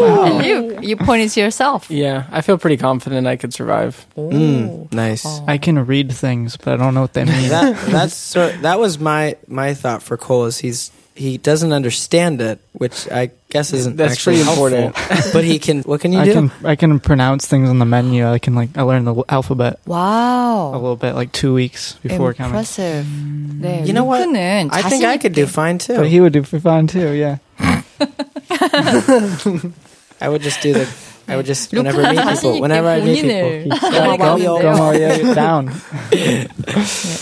Wow. 0.00 0.24
And 0.24 0.46
you, 0.46 0.80
you 0.80 0.96
pointed 0.96 1.30
to 1.30 1.40
yourself. 1.40 1.90
Yeah, 1.90 2.26
I 2.30 2.40
feel 2.40 2.58
pretty 2.58 2.76
confident 2.76 3.26
I 3.26 3.36
could 3.36 3.54
survive. 3.54 4.04
Mm, 4.16 4.32
mm 4.32 4.92
nice. 4.92 5.24
I 5.46 5.58
can 5.58 5.84
read 5.86 6.12
things, 6.12 6.56
but 6.56 6.74
I 6.74 6.76
don't 6.76 6.94
know 6.94 7.02
what 7.02 7.14
they 7.14 7.24
mean. 7.24 7.48
That 7.48 7.76
that's 7.86 8.14
sort 8.14 8.62
that 8.62 8.78
was 8.78 8.98
my 8.98 9.36
my 9.46 9.74
thought 9.74 10.02
for 10.02 10.16
Cole 10.16 10.46
is 10.46 10.58
he's 10.58 10.90
he 11.14 11.38
doesn't 11.38 11.72
understand 11.72 12.40
it, 12.40 12.58
which 12.72 13.10
I 13.10 13.30
guess 13.48 13.72
isn't 13.72 13.96
That's 13.96 14.14
actually 14.14 14.42
pretty 14.42 14.50
important. 14.50 14.96
but 15.32 15.44
he 15.44 15.58
can. 15.58 15.82
What 15.82 16.00
can 16.00 16.12
you 16.12 16.18
I 16.18 16.24
do? 16.24 16.32
Can, 16.32 16.52
I 16.64 16.76
can 16.76 16.98
pronounce 16.98 17.46
things 17.46 17.68
on 17.68 17.78
the 17.78 17.84
menu. 17.84 18.28
I 18.28 18.38
can 18.38 18.54
like 18.54 18.76
I 18.76 18.82
learned 18.82 19.06
the 19.06 19.22
alphabet. 19.28 19.78
Wow. 19.86 20.70
A 20.70 20.78
little 20.78 20.96
bit, 20.96 21.14
like 21.14 21.32
two 21.32 21.54
weeks 21.54 21.94
before 22.02 22.30
Impressive. 22.30 23.06
coming. 23.06 23.62
Impressive. 23.62 23.76
Mm. 23.80 23.86
You 23.86 23.92
know 23.92 24.04
what? 24.04 24.22
I 24.22 24.82
think 24.82 25.04
I 25.04 25.18
could 25.18 25.34
do 25.34 25.46
fine 25.46 25.78
too. 25.78 25.96
But 25.96 26.08
he 26.08 26.20
would 26.20 26.32
do 26.32 26.42
fine 26.42 26.88
too. 26.88 27.12
Yeah. 27.12 27.38
I 30.24 30.28
would 30.30 30.40
just 30.40 30.62
do 30.62 30.72
the. 30.72 31.03
I 31.26 31.36
would 31.36 31.46
just 31.46 31.72
whenever 31.74 32.04
I 32.04 32.12
meet 32.12 32.24
자신 32.24 32.52
people. 32.52 32.56
있게 32.56 32.60
Whenever 32.60 32.88
I 32.88 33.00
meet 33.00 33.22
본인을 33.22 33.64
people. 33.64 33.78
Go, 35.24 35.34
down. 35.34 35.70
네, 36.10 36.46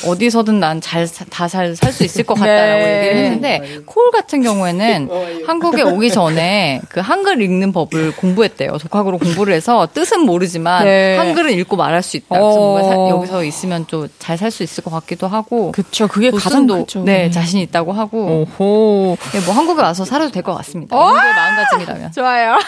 어디서든 0.07 0.59
난 0.61 0.80
잘 0.80 1.07
다 1.30 1.46
잘 1.48 1.76
살 1.76 1.92
수 1.92 2.05
있을 2.05 2.24
것 2.24 2.34
같다라고 2.34 2.82
네. 2.82 2.98
얘기를 2.98 3.24
했는데 3.24 3.78
콜 3.86 4.11
같은 4.11 4.42
경우에는 4.42 5.09
한국에 5.46 5.82
오기 5.82 6.11
전에 6.11 6.80
그 6.88 7.00
한글 7.00 7.40
읽는 7.42 7.72
법을 7.72 8.16
공부했대요. 8.16 8.78
독학으로 8.78 9.18
공부를 9.18 9.55
해서 9.55 9.86
뜻은 9.92 10.20
모르지만 10.20 10.84
네. 10.84 11.16
한글은 11.18 11.53
읽고 11.61 11.76
말할 11.76 12.03
수 12.03 12.16
있다. 12.16 12.26
그래서 12.30 12.46
어. 12.48 12.59
뭔가 12.78 12.88
사- 12.88 13.09
여기서 13.11 13.44
있으면 13.44 13.86
좀 13.86 14.09
잘 14.18 14.36
살 14.36 14.50
수 14.50 14.62
있을 14.64 14.82
것 14.82 14.90
같기도 14.90 15.28
하고. 15.28 15.70
그쵸. 15.72 16.09
그게 16.09 16.30
가장 16.30 16.66
크죠. 16.66 17.05
네 17.05 17.30
자신 17.30 17.61
있다고 17.61 17.92
하고 17.92 18.46
오호. 18.59 19.16
네, 19.32 19.40
뭐 19.46 19.55
한국에 19.55 19.80
와서 19.82 20.05
살아도 20.05 20.30
될 20.32 20.42
것 20.42 20.55
같습니다. 20.57 20.96
어? 20.96 21.05
한국의 21.07 21.34
마음가짐이라면. 21.34 22.12
좋아요. 22.12 22.59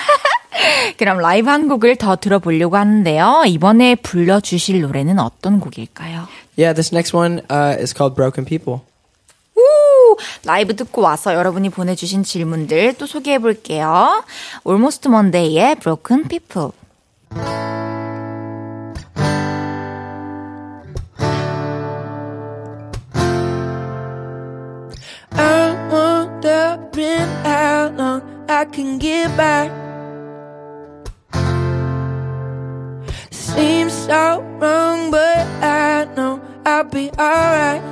그럼 0.98 1.18
라이브 1.18 1.48
한 1.50 1.68
곡을 1.68 1.96
더 1.96 2.16
들어보려고 2.16 2.76
하는데요. 2.76 3.44
이번에 3.46 3.94
불러주실 3.96 4.80
노래는 4.82 5.18
어떤 5.18 5.61
곡일까요? 5.61 6.28
Yeah, 6.57 6.74
this 6.74 6.94
next 6.94 7.14
one 7.16 7.40
uh, 7.50 7.76
is 7.80 7.92
called 7.92 8.14
Broken 8.14 8.44
People. 8.44 8.80
우! 9.57 10.16
라이브 10.44 10.76
듣고 10.76 11.02
와서 11.02 11.34
여러분이 11.34 11.70
보내주신 11.70 12.22
질문들 12.22 12.94
또 12.94 13.07
소개해 13.07 13.38
볼게요. 13.38 14.24
Almost 14.66 15.09
Monday의 15.09 15.76
Broken 15.76 16.28
People. 16.28 16.72
I'm 25.32 25.90
wondering 25.90 27.28
how 27.44 27.90
long 27.96 28.22
I 28.48 28.64
can 28.72 28.98
get 29.00 29.36
back. 29.36 29.84
Seems 33.55 33.92
so 33.92 34.42
wrong, 34.61 35.11
but 35.12 35.46
I 35.62 36.07
know 36.16 36.40
I'll 36.66 36.84
be 36.84 37.11
alright. 37.11 37.82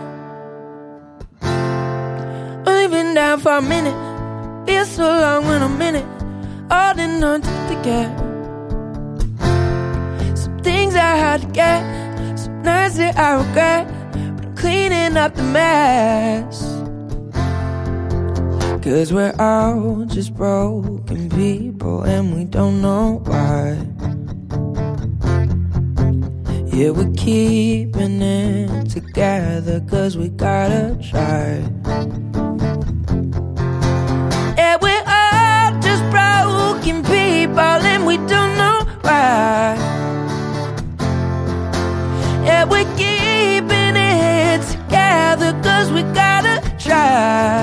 Only 2.66 2.88
been 2.88 3.14
down 3.14 3.38
for 3.38 3.58
a 3.58 3.62
minute. 3.62 3.94
Feels 4.66 4.90
so 4.90 5.04
long 5.04 5.46
when 5.46 5.62
I'm 5.62 5.80
in 5.80 5.96
it. 5.96 6.06
Holding 6.70 7.22
on 7.22 7.42
to 7.42 7.50
the 7.70 7.78
gap. 7.82 8.18
Some 10.36 10.58
things 10.60 10.94
I 10.96 11.16
had 11.24 11.42
to 11.42 11.46
get. 11.48 11.80
Some 12.38 12.62
nights 12.62 12.96
that 12.96 13.16
I 13.16 13.34
regret. 13.34 13.86
But 14.36 14.46
I'm 14.46 14.56
cleaning 14.56 15.16
up 15.16 15.34
the 15.36 15.44
mess. 15.44 16.72
Cause 18.82 19.12
we're 19.12 19.34
all 19.38 20.04
just 20.06 20.34
broken 20.34 21.30
people 21.30 22.02
and 22.02 22.34
we 22.34 22.44
don't 22.44 22.82
know 22.82 23.22
why. 23.24 23.78
Yeah, 26.74 26.88
we're 26.88 27.12
keeping 27.12 28.22
it 28.22 28.88
together 28.88 29.80
cause 29.90 30.16
we 30.16 30.30
gotta 30.30 30.98
try. 31.02 31.60
Yeah, 34.56 34.78
we're 34.80 35.04
all 35.06 35.78
just 35.82 36.02
broken 36.10 37.02
people 37.04 37.60
and 37.60 38.06
we 38.06 38.16
don't 38.16 38.56
know 38.56 38.86
why. 39.02 39.76
Yeah, 42.42 42.64
we're 42.64 42.90
keeping 42.96 43.94
it 43.94 44.62
together 44.72 45.52
cause 45.62 45.92
we 45.92 46.02
gotta 46.14 46.62
try. 46.78 47.62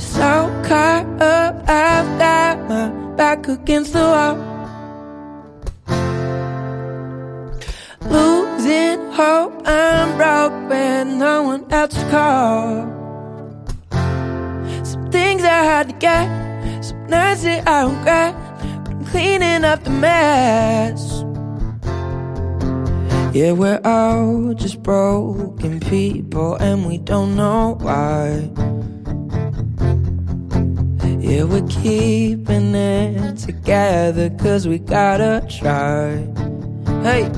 So 0.00 0.50
caught 0.66 1.06
up, 1.22 1.68
I've 1.68 2.18
got 2.18 2.68
my 2.68 2.88
back 3.14 3.46
against 3.46 3.92
the 3.92 4.00
wall. 4.00 4.45
Had 9.16 11.06
no 11.06 11.42
one 11.42 11.72
else 11.72 11.94
to 11.94 12.10
call. 12.10 12.84
Some 14.84 15.10
things 15.10 15.42
I 15.42 15.64
had 15.64 15.88
to 15.88 15.94
get, 15.94 16.82
some 16.82 17.06
nights 17.06 17.42
that 17.42 17.66
I 17.66 17.84
regret, 17.84 18.34
but 18.84 18.92
I'm 18.92 19.04
cleaning 19.06 19.64
up 19.64 19.84
the 19.84 19.90
mess. 19.90 21.24
Yeah, 23.34 23.52
we're 23.52 23.80
all 23.84 24.54
just 24.54 24.82
broken 24.82 25.80
people 25.80 26.56
and 26.56 26.86
we 26.86 26.98
don't 26.98 27.36
know 27.36 27.76
why. 27.80 28.50
Yeah, 31.20 31.44
we're 31.44 31.66
keeping 31.68 32.74
it 32.74 33.38
together 33.38 34.30
cause 34.30 34.68
we 34.68 34.78
gotta 34.78 35.44
try. 35.48 36.26
Hey. 37.02 37.30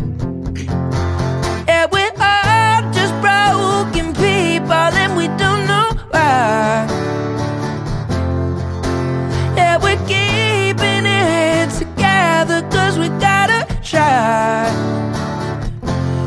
Try. 13.88 14.68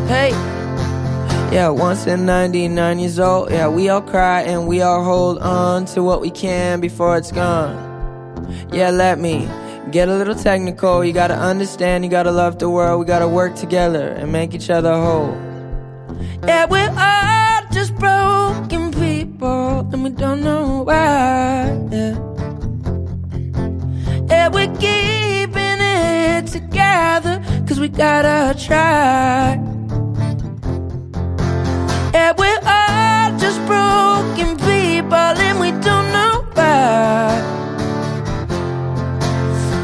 Hey. 0.08 0.32
Yeah, 1.54 1.70
once 1.70 2.08
in 2.08 2.26
99 2.26 3.00
years 3.00 3.20
old, 3.20 3.52
yeah, 3.52 3.68
we 3.68 3.90
all 3.90 4.02
cry 4.02 4.42
and 4.42 4.68
we 4.68 4.82
all 4.82 5.04
hold 5.04 5.40
on 5.40 5.86
to 5.94 6.02
what 6.02 6.22
we 6.22 6.32
can 6.32 6.80
before 6.80 7.18
it's 7.18 7.32
gone. 7.32 7.76
Yeah, 8.72 8.90
let 8.90 9.20
me 9.20 9.48
get 9.92 10.08
a 10.08 10.16
little 10.16 10.36
technical. 10.36 11.04
You 11.04 11.12
gotta 11.12 11.36
understand, 11.36 12.06
you 12.06 12.10
gotta 12.10 12.32
love 12.32 12.58
the 12.58 12.70
world. 12.70 13.00
We 13.02 13.06
gotta 13.06 13.28
work 13.28 13.56
together 13.56 14.08
and 14.08 14.32
make 14.32 14.54
each 14.54 14.70
other 14.70 14.94
whole. 14.94 15.36
Yeah, 16.48 16.66
we're 16.66 16.90
all 16.90 17.62
just 17.74 17.96
broken 17.96 18.92
people 18.94 19.90
and 19.92 20.04
we 20.04 20.10
don't 20.10 20.42
know 20.42 20.84
why. 20.84 21.68
Yeah, 21.92 22.16
yeah 24.30 24.48
we're 24.48 24.74
keeping 24.78 25.80
it 25.80 26.48
together 26.48 27.41
cause 27.72 27.80
we 27.80 27.88
gotta 27.88 28.54
try. 28.60 29.56
Yeah, 32.14 32.34
we're 32.38 32.60
all 32.68 33.40
just 33.40 33.66
broken 33.66 34.58
people 34.58 35.16
and 35.16 35.58
we 35.58 35.72
don't 35.80 36.12
know 36.12 36.44
why. 36.54 37.40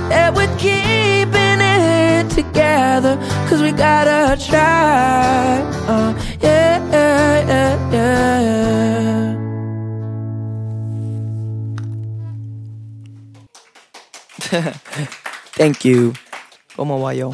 Yeah, 0.10 0.32
we're 0.32 0.54
keeping 0.58 1.62
it 1.62 2.30
together 2.30 3.16
cause 3.48 3.62
we 3.62 3.72
gotta 3.72 4.36
try. 4.36 5.62
Uh, 5.88 6.14
yeah, 6.42 6.84
yeah, 6.92 7.48
yeah, 7.48 7.92
yeah. 14.52 14.74
Thank 15.56 15.86
you. 15.86 16.14
Como 16.76 17.00
va 17.00 17.14
yo? 17.14 17.32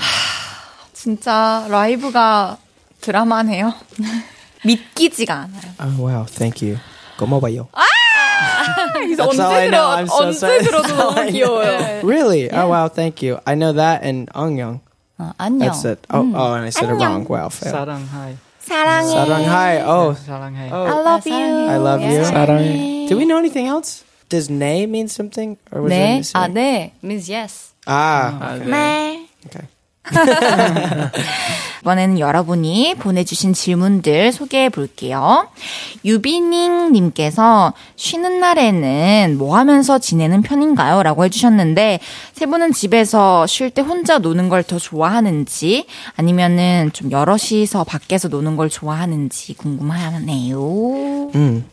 진짜 1.03 1.67
라이브가 1.69 2.59
드라마네요. 3.01 3.73
믿기지가 4.65 5.35
않아요. 5.35 5.73
Oh 5.81 6.03
wow, 6.03 6.27
thank 6.27 6.67
you. 6.67 6.79
고마워요. 7.19 7.69
그래서 8.95 9.25
That's 9.25 9.39
all 9.39 9.41
언제 9.41 9.43
I 9.43 9.69
know. 9.71 9.71
들어 9.71 9.97
I'm 9.97 10.07
so 10.07 10.25
언제 10.27 10.37
sorry. 10.39 10.65
들어도 10.65 10.89
너무 10.97 11.19
I 11.19 11.31
know. 11.31 11.33
귀여워요. 11.33 12.03
Really? 12.03 12.51
Oh 12.53 12.69
wow, 12.69 12.89
thank 12.89 13.23
you. 13.23 13.39
I 13.47 13.55
know 13.55 13.73
that 13.73 14.03
and 14.03 14.31
Ongyong. 14.35 14.81
어, 15.19 15.33
안녕. 15.39 15.61
That's 15.71 15.85
it. 15.85 15.99
Oh, 16.11 16.23
oh, 16.35 16.55
and 16.55 16.67
I 16.67 16.71
said 16.71 16.91
it 16.91 16.95
wrong. 16.95 17.27
Wow, 17.29 17.49
fail. 17.51 17.73
Saranghai. 17.73 18.37
사랑해. 18.63 19.15
Saranghai. 19.15 19.83
Oh, 19.87 20.15
Saranghai. 20.15 20.71
oh. 20.71 20.85
I 20.87 21.01
love 21.03 21.27
you. 21.27 21.35
I 21.35 21.77
love 21.79 22.03
you. 22.03 22.23
사랑해. 22.23 23.09
Do 23.09 23.17
we 23.17 23.25
know 23.25 23.39
anything 23.39 23.67
else? 23.67 24.05
Does 24.29 24.51
nay 24.51 24.87
mean 24.87 25.09
something? 25.09 25.57
Or 25.73 25.83
was 25.83 25.91
네. 25.93 26.19
it 26.21 26.33
아, 26.35 26.47
네. 26.53 26.93
means 27.03 27.29
yes. 27.31 27.73
Ah, 27.87 28.59
네. 28.61 29.27
okay. 29.47 29.67
이번에는 31.82 32.20
여러분이 32.20 32.96
보내주신 32.96 33.54
질문들 33.54 34.32
소개해 34.32 34.70
볼게요. 34.70 35.48
유비닝님께서 36.06 37.74
쉬는 37.96 38.40
날에는 38.40 39.36
뭐 39.38 39.58
하면서 39.58 40.00
지내는 40.00 40.42
편인가요? 40.44 41.04
라고 41.04 41.26
해주셨는데, 41.26 42.00
세 42.34 42.46
분은 42.46 42.72
집에서 42.74 43.46
쉴 43.48 43.70
때 43.70 43.82
혼자 43.82 44.18
노는 44.20 44.50
걸 44.50 44.64
더 44.64 44.78
좋아하는지, 44.80 45.86
아니면은 46.16 46.90
좀 46.94 47.12
여럿이서 47.12 47.84
밖에서 47.84 48.30
노는 48.30 48.56
걸 48.56 48.70
좋아하는지 48.70 49.56
궁금하네요. 49.56 50.58
Mm. 51.36 51.64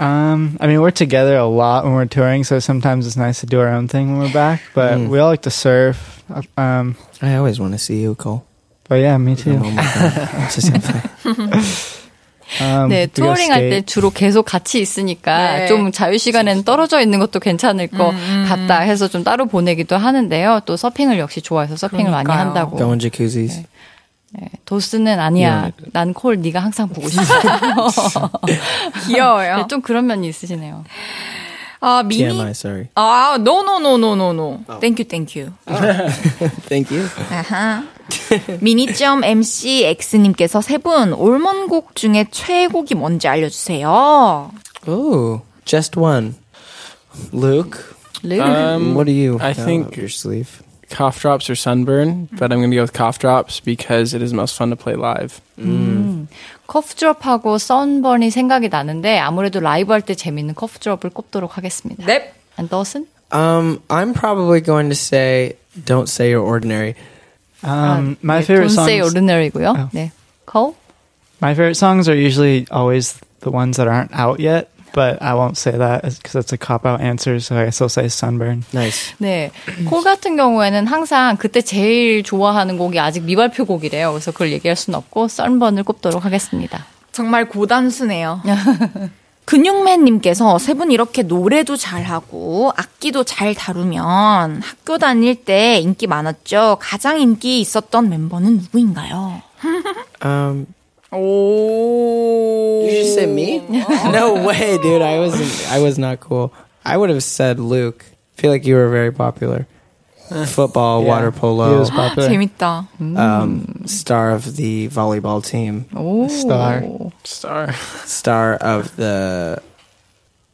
Um, 0.00 0.56
I 0.60 0.66
mean, 0.66 0.80
we're 0.80 0.90
together 0.90 1.36
a 1.36 1.46
lot 1.46 1.84
when 1.84 1.94
we're 1.94 2.06
touring, 2.08 2.42
so 2.42 2.58
sometimes 2.58 3.06
it's 3.06 3.16
nice 3.16 3.38
to 3.40 3.46
do 3.46 3.60
our 3.60 3.68
own 3.68 3.86
thing 3.86 4.10
when 4.10 4.22
we're 4.26 4.32
back. 4.32 4.60
But 4.74 4.94
Mm. 4.98 5.08
we 5.08 5.20
all 5.20 5.30
like 5.30 5.42
to 5.42 5.50
surf. 5.50 6.24
Um, 6.56 6.96
I 7.22 7.36
always 7.36 7.60
want 7.60 7.72
to 7.72 7.78
see 7.78 8.02
you, 8.02 8.14
Cole. 8.16 8.42
but 8.88 8.96
yeah, 8.96 9.16
me 9.16 9.36
too. 9.36 9.58
Oh. 9.62 9.74
It's 10.44 10.56
the 10.56 10.60
same 10.62 10.80
thing. 10.80 11.62
Um, 12.60 12.90
네, 12.90 13.06
투어링 13.06 13.50
할 13.50 13.70
때. 13.70 13.80
주로 13.80 14.10
계속 14.10 14.44
같이 14.44 14.78
있으니까 14.82 15.56
네. 15.60 15.66
좀 15.68 15.90
자유 15.90 16.18
시간엔 16.18 16.64
떨어져 16.64 17.00
있는 17.00 17.18
것도 17.18 17.40
괜찮을 17.40 17.86
것 17.86 18.12
같다 18.46 18.80
해서 18.80 19.08
좀 19.08 19.24
따로 19.24 19.46
보내기도 19.46 19.96
하는데요. 19.96 20.60
또 20.66 20.76
서핑을 20.76 21.18
역시 21.18 21.40
좋아해서 21.40 21.76
서핑을 21.76 22.10
많이 22.10 22.24
그러니까요. 22.24 22.46
한다고. 22.46 22.76
Going 22.76 23.00
jacuzzis. 23.00 23.62
네, 24.32 24.48
도스는 24.66 25.18
아니야. 25.18 25.70
난콜 25.94 26.40
네가 26.42 26.60
항상 26.60 26.90
보고 26.90 27.08
싶어. 27.08 27.22
귀여워요. 29.06 29.56
네, 29.56 29.64
좀 29.68 29.80
그런 29.80 30.06
면이 30.06 30.28
있으시네요. 30.28 30.84
아, 31.81 32.03
미니. 32.03 32.23
TMI, 32.27 32.51
sorry. 32.51 32.87
아, 32.95 33.37
no, 33.39 33.61
no, 33.63 33.77
no, 33.79 33.95
no, 33.97 34.13
no, 34.15 34.31
no. 34.33 34.59
Thank 34.79 34.99
you, 34.99 35.05
thank 35.05 35.35
you. 35.35 35.53
Thank 36.67 36.91
you. 36.91 37.07
아하. 37.29 37.83
미니점 38.61 39.23
MCX님께서 39.23 40.61
세 40.61 40.77
분 40.77 41.13
올몬곡 41.13 41.95
중에 41.95 42.25
최애곡이 42.31 42.95
뭔지 42.95 43.27
알려주세요. 43.27 44.51
Ooh, 44.87 45.41
just 45.65 45.97
one. 45.99 46.35
Luke, 47.33 47.77
Um, 48.23 48.95
what 48.95 49.05
do 49.05 49.11
you 49.11 49.37
I 49.41 49.53
have 49.53 49.65
think- 49.65 49.87
up 49.87 49.97
your 49.97 50.09
sleeve? 50.09 50.61
cough 50.89 51.19
drops 51.19 51.49
or 51.49 51.55
sunburn, 51.55 52.29
but 52.31 52.49
I'm 52.53 52.59
going 52.59 52.71
to 52.71 52.77
go 52.77 52.81
with 52.83 52.93
cough 52.93 53.19
drops 53.19 53.59
because 53.59 54.13
it 54.13 54.21
is 54.21 54.31
most 54.33 54.55
fun 54.55 54.69
to 54.69 54.77
play 54.77 54.95
live. 54.95 55.41
커프드롭하고 56.66 57.58
썬번이 57.58 58.30
생각이 58.30 58.68
나는데 58.68 59.18
아무래도 59.18 59.60
라이브 59.60 59.92
할 59.92 60.02
때 60.02 60.14
재밌는 60.14 60.54
커프드롭을 60.54 61.10
꼽도록 61.10 61.56
하겠습니다. 61.56 62.04
넵. 62.06 62.32
And 62.58 62.70
Dawson? 62.70 63.06
Um, 63.32 63.80
I'm 63.88 64.12
probably 64.12 64.60
going 64.60 64.88
to 64.90 64.94
say, 64.96 65.54
"Don't 65.86 66.08
say 66.08 66.30
you're 66.32 66.44
ordinary." 66.44 66.94
Um, 67.64 68.16
my 68.22 68.40
네, 68.40 68.44
favorite 68.44 68.68
Don't 68.74 68.84
say 68.84 68.98
songs. 69.00 69.14
ordinary고요. 69.14 69.74
Oh. 69.76 69.88
네. 69.92 70.10
Cole? 70.46 70.74
My 71.40 71.52
favorite 71.54 71.76
songs 71.76 72.08
are 72.08 72.14
usually 72.16 72.66
always 72.70 73.18
the 73.40 73.50
ones 73.50 73.76
that 73.78 73.88
aren't 73.88 74.12
out 74.12 74.38
yet, 74.40 74.68
but 74.94 75.20
I 75.22 75.34
won't 75.34 75.56
say 75.56 75.72
that 75.76 76.02
because 76.02 76.36
it's 76.36 76.52
a 76.52 76.58
cop 76.58 76.84
out 76.86 77.00
answer. 77.00 77.40
So 77.40 77.56
I 77.56 77.68
still 77.70 77.88
say 77.88 78.06
Sunburn. 78.06 78.64
Nice. 78.74 79.14
네. 79.18 79.50
콜 79.86 80.02
같은 80.02 80.36
경우에는 80.36 80.86
항상 80.86 81.36
그때 81.36 81.60
제일 81.62 82.22
좋아하는 82.22 82.78
곡이 82.78 82.98
아직 83.00 83.22
미발표 83.24 83.64
곡이래요. 83.66 84.12
그래서 84.12 84.32
그걸 84.32 84.52
얘기할 84.52 84.76
수는 84.76 84.96
없고 84.98 85.28
썬번을 85.28 85.82
꼽도록 85.84 86.24
하겠습니다. 86.24 86.84
정말 87.12 87.48
고단수네요. 87.48 88.42
근육맨님께서 89.44 90.58
세 90.58 90.74
분 90.74 90.90
이렇게 90.92 91.22
노래도 91.22 91.76
잘하고 91.76 92.72
악기도 92.76 93.24
잘 93.24 93.54
다루면 93.54 94.62
학교 94.62 94.98
다닐 94.98 95.34
때 95.34 95.78
인기 95.78 96.06
많았죠. 96.06 96.78
가장 96.80 97.20
인기 97.20 97.60
있었던 97.60 98.08
멤버는 98.08 98.58
누구인가요? 98.58 99.42
Um, 100.24 100.66
오. 101.11 102.83
you 102.85 102.91
just 102.91 103.15
said 103.15 103.29
me? 103.29 103.59
no 104.11 104.43
way, 104.45 104.77
dude. 104.81 105.01
I 105.01 105.19
wasn't. 105.19 105.71
I 105.71 105.79
was 105.79 105.97
not 105.97 106.19
cool. 106.19 106.53
I 106.85 106.97
would 106.97 107.09
have 107.09 107.23
said 107.23 107.59
Luke. 107.59 108.05
I 108.37 108.41
feel 108.41 108.51
like 108.51 108.65
you 108.65 108.75
were 108.75 108.89
very 108.89 109.11
popular. 109.11 109.67
Football, 110.47 111.05
water 111.05 111.31
He 111.31 111.39
polo, 111.39 111.79
was 111.79 111.89
popular. 111.89 112.27
재밌다. 112.27 112.87
um, 112.99 113.83
star 113.87 114.31
of 114.31 114.57
the 114.57 114.89
volleyball 114.89 115.41
team, 115.41 115.85
오. 115.95 116.29
Star. 116.29 116.83
Star. 117.23 117.71
star 118.05 118.55
of 118.55 118.93
the. 118.97 119.61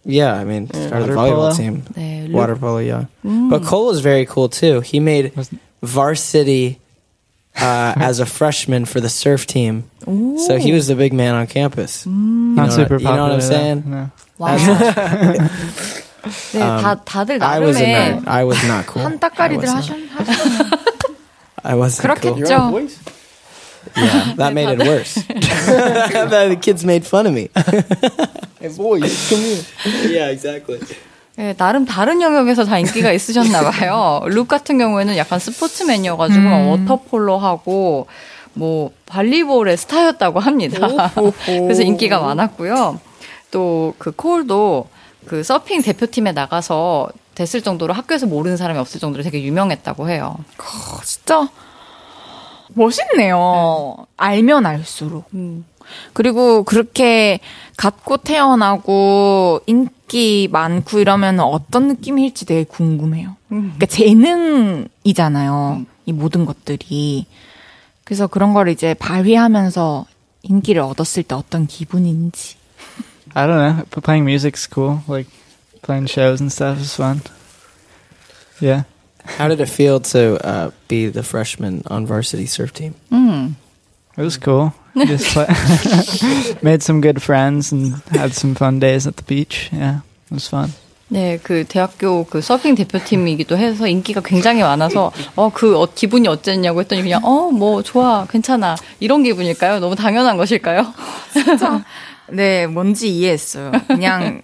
Yeah, 0.06 0.36
I 0.36 0.44
mean, 0.44 0.68
star 0.68 1.00
of 1.02 1.08
the 1.08 1.16
Water 1.16 1.16
volleyball 1.16 1.50
polo? 1.50 1.54
team. 1.56 1.82
네. 1.98 2.28
루- 2.30 2.34
Water 2.34 2.56
polo, 2.56 2.78
yeah. 2.78 3.06
But 3.24 3.64
Cole 3.66 3.88
was 3.88 4.00
very 4.02 4.28
cool 4.28 4.48
too. 4.48 4.82
He 4.82 5.00
made 5.00 5.32
varsity 5.82 6.80
uh, 7.58 7.94
as 7.98 8.20
a 8.20 8.26
freshman 8.26 8.86
for 8.86 9.00
the 9.00 9.10
surf 9.10 9.46
team. 9.48 9.90
So 10.48 10.58
he 10.58 10.72
was 10.74 10.88
the 10.88 10.96
big 10.96 11.14
man 11.14 11.36
on 11.36 11.48
campus. 11.48 12.06
Not 12.06 12.14
know 12.14 12.64
what- 12.64 12.72
super 12.74 12.98
you 12.98 13.04
know 13.06 13.10
popular. 13.10 13.22
what 13.22 13.32
I'm 13.32 13.40
though. 13.40 13.50
saying? 13.50 13.84
No. 13.88 14.12
와. 14.40 14.58
네, 16.54 16.60
다, 16.60 16.96
다들 17.04 17.42
I 17.42 17.60
was 17.60 17.78
a 17.78 17.84
나름의 17.84 18.24
nerd. 18.24 18.28
I 18.28 18.44
was 18.46 18.64
not 18.66 18.86
cool. 18.88 19.04
한따까리들 19.04 19.68
I 19.68 19.74
was 19.76 19.90
하셨, 19.90 19.98
not- 20.16 20.80
I 21.66 21.76
wasn't 21.76 22.22
cool. 22.22 22.34
그렇겠죠. 22.36 22.90
Yeah, 23.96 24.34
that 24.38 24.54
made 24.54 24.70
it 24.80 24.88
worse. 24.88 25.16
the 25.16 26.58
kids 26.62 26.86
made 26.86 27.06
fun 27.06 27.28
of 27.28 27.34
me. 27.34 27.50
hey 28.60 28.70
boys, 28.76 29.12
come 29.30 29.40
here. 29.40 29.64
Yeah, 30.10 30.28
exactly. 30.32 30.80
네, 31.39 31.55
나름 31.55 31.85
다른 31.85 32.21
영역에서 32.21 32.65
다 32.65 32.81
인기가 32.81 33.13
있으셨나 33.13 33.71
봐요. 33.71 34.23
룩 34.27 34.49
같은 34.49 34.77
경우에는 34.77 35.17
약간 35.17 35.39
스포츠맨이어가지고 35.39 36.71
워터폴로 36.71 37.39
하고 37.39 38.09
뭐 38.55 38.91
발리볼의 39.07 39.77
스타였다고 39.77 40.41
합니다. 40.41 41.13
그래서 41.47 41.83
인기가 41.83 42.19
많았고요. 42.19 42.99
또 43.53 43.95
그 43.99 44.11
콜도 44.11 44.89
그 45.27 45.45
서핑 45.45 45.83
대표팀에 45.83 46.33
나가서 46.33 47.09
됐을 47.37 47.63
정도로 47.63 47.95
학교에서 47.95 48.27
모르는 48.27 48.57
사람이 48.57 48.81
없을 48.81 48.99
정도로 48.99 49.23
되게 49.23 49.41
유명했다고 49.45 50.11
해요. 50.11 50.37
어, 50.59 51.03
진짜 51.05 51.49
멋있네요. 52.71 53.95
알면 54.17 54.67
알수록. 54.67 55.27
음. 55.35 55.65
그리고 56.15 56.65
그렇게 56.65 57.39
갖고 57.77 58.17
태어나고 58.17 59.61
인 59.67 59.89
기 60.09 60.49
많고 60.51 60.99
이러면 60.99 61.41
어떤 61.41 61.89
느낌일지 61.89 62.47
되게 62.47 62.65
궁금해요. 62.65 63.37
그러니까 63.49 63.87
재능이잖아요. 63.87 65.85
이 66.07 66.13
모든 66.13 66.47
것들이. 66.47 67.27
그래서 68.05 68.27
그런 68.27 68.55
걸 68.55 68.69
이제 68.69 68.95
발휘하면서 68.95 70.07
인기를 70.43 70.81
얻었을 70.83 71.23
때 71.23 71.35
어떤 71.35 71.67
기분인지. 71.67 72.57
I 73.35 73.47
don't 73.47 73.59
know. 73.59 73.85
But 73.91 74.03
playing 74.03 74.25
music's 74.25 74.67
cool. 74.67 75.03
Like 75.07 75.31
playing 75.83 76.09
shows 76.09 76.41
and 76.41 76.51
stuff 76.51 76.81
is 76.81 76.95
fun. 76.95 77.21
Yeah. 78.61 78.85
How 79.37 79.49
did 79.49 79.61
it 79.61 79.69
feel 79.69 80.01
to 80.01 80.39
uh, 80.43 80.71
be 80.89 81.09
the 81.09 81.23
freshman 81.23 81.83
on 81.91 82.07
varsity 82.07 82.47
surf 82.47 82.73
team? 82.73 82.95
음. 83.13 83.57
It 84.19 84.23
was 84.25 84.37
cool. 84.37 84.73
Just 85.07 85.33
play- 85.33 85.47
made 86.63 86.83
some 86.83 87.01
good 87.01 87.23
friends 87.23 87.71
and 87.73 87.95
had 88.11 88.33
some 88.35 88.55
fun 88.57 88.81
days 88.81 89.07
at 89.07 89.17
the 89.17 89.23
beach. 89.23 89.71
Yeah, 89.73 90.01
it 90.27 90.35
was 90.35 90.49
fun. 90.49 90.73
네, 91.11 91.39
그 91.43 91.65
대학교 91.67 92.25
그 92.25 92.43
서핑 92.43 92.75
대표팀이기도 92.75 93.57
해서 93.57 93.87
인기가 93.87 94.21
굉장히 94.21 94.61
많아서 94.63 95.11
어그 95.37 95.87
기분이 95.95 96.29
어땠냐고 96.29 96.81
했더니 96.81 97.01
그냥 97.03 97.21
어 97.25 97.49
뭐 97.51 97.83
좋아 97.83 98.27
괜찮아 98.29 98.77
이런 99.01 99.23
기분일까요? 99.23 99.79
너무 99.81 99.95
당연한 99.97 100.37
것일까요? 100.37 100.93
진짜. 101.33 101.83
네, 102.31 102.67
뭔지 102.67 103.09
이해했어요. 103.09 103.73
그냥 103.87 104.43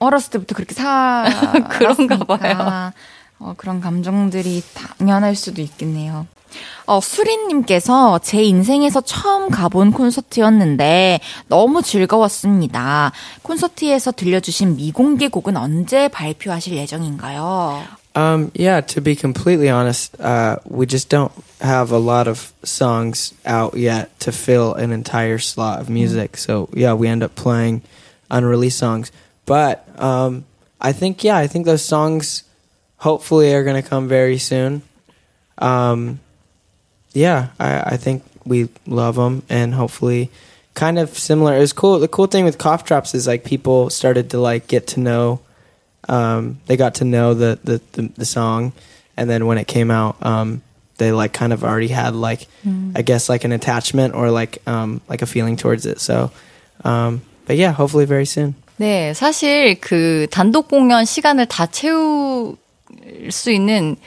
어렸을 0.00 0.30
때부터 0.32 0.56
그렇게 0.56 0.74
사 0.74 1.24
그런가 1.70 2.16
봐요. 2.24 2.92
어, 3.38 3.54
그런 3.56 3.80
감정들이 3.80 4.62
당연할 4.74 5.36
수도 5.36 5.62
있겠네요. 5.62 6.26
어, 6.86 7.00
수린님께서 7.00 8.20
제 8.22 8.42
인생에서 8.42 9.00
처음 9.00 9.48
가본 9.48 9.92
콘서트였는데 9.92 11.20
너무 11.48 11.82
즐거웠습니다. 11.82 13.12
콘서트에서 13.42 14.12
들려주신 14.12 14.76
미공개 14.76 15.28
곡은 15.28 15.56
언제 15.56 16.08
발표하실 16.08 16.76
예정인가요? 16.76 17.82
Um, 18.16 18.52
yeah, 18.54 18.80
to 18.80 19.00
be 19.00 19.16
completely 19.16 19.68
honest, 19.68 20.14
uh, 20.20 20.58
we 20.68 20.86
just 20.86 21.08
don't 21.08 21.32
have 21.60 21.90
a 21.90 21.98
lot 21.98 22.28
of 22.28 22.52
songs 22.62 23.34
out 23.44 23.76
yet 23.76 24.08
to 24.20 24.30
fill 24.30 24.74
an 24.74 24.92
entire 24.92 25.38
slot 25.38 25.80
of 25.80 25.90
music. 25.90 26.36
So 26.36 26.68
yeah, 26.72 26.94
we 26.94 27.08
end 27.08 27.24
up 27.24 27.34
playing 27.34 27.82
unreleased 28.30 28.78
songs. 28.78 29.10
But 29.46 29.84
um, 29.98 30.44
I 30.80 30.92
think 30.92 31.24
yeah, 31.24 31.36
I 31.36 31.48
think 31.48 31.66
those 31.66 31.84
songs 31.84 32.44
hopefully 32.98 33.52
are 33.52 33.64
going 33.64 33.82
to 33.82 33.88
come 33.88 34.06
very 34.06 34.38
soon. 34.38 34.82
Um, 35.58 36.20
yeah, 37.13 37.49
I, 37.59 37.93
I 37.93 37.97
think 37.97 38.23
we 38.45 38.69
love 38.85 39.15
them, 39.15 39.43
and 39.49 39.73
hopefully, 39.73 40.29
kind 40.73 40.99
of 40.99 41.17
similar. 41.17 41.55
It 41.55 41.59
was 41.59 41.73
cool. 41.73 41.99
The 41.99 42.07
cool 42.07 42.27
thing 42.27 42.45
with 42.45 42.57
cough 42.57 42.85
drops 42.85 43.13
is 43.15 43.27
like 43.27 43.43
people 43.43 43.89
started 43.89 44.29
to 44.31 44.39
like 44.39 44.67
get 44.67 44.87
to 44.87 44.99
know. 44.99 45.41
Um, 46.07 46.59
they 46.65 46.77
got 46.77 46.95
to 46.95 47.05
know 47.05 47.33
the, 47.33 47.59
the 47.63 47.81
the 47.93 48.09
the 48.17 48.25
song, 48.25 48.73
and 49.17 49.29
then 49.29 49.45
when 49.45 49.57
it 49.57 49.67
came 49.67 49.91
out, 49.91 50.17
um, 50.25 50.61
they 50.97 51.11
like 51.11 51.33
kind 51.33 51.53
of 51.53 51.63
already 51.63 51.89
had 51.89 52.15
like, 52.15 52.47
I 52.95 53.01
guess 53.01 53.29
like 53.29 53.43
an 53.43 53.51
attachment 53.51 54.13
or 54.15 54.31
like 54.31 54.59
um 54.67 55.01
like 55.09 55.21
a 55.21 55.25
feeling 55.25 55.57
towards 55.57 55.85
it. 55.85 55.99
So, 55.99 56.31
um, 56.83 57.21
but 57.45 57.57
yeah, 57.57 57.71
hopefully 57.71 58.05
very 58.05 58.25
soon. 58.25 58.55
네, 58.79 59.13
사실 59.13 59.77
그 59.81 60.27
단독 60.31 60.69
공연 60.69 61.03
시간을 61.03 61.47
다 61.47 61.65
채울 61.67 62.55
수 63.29 63.51
있는 63.51 63.97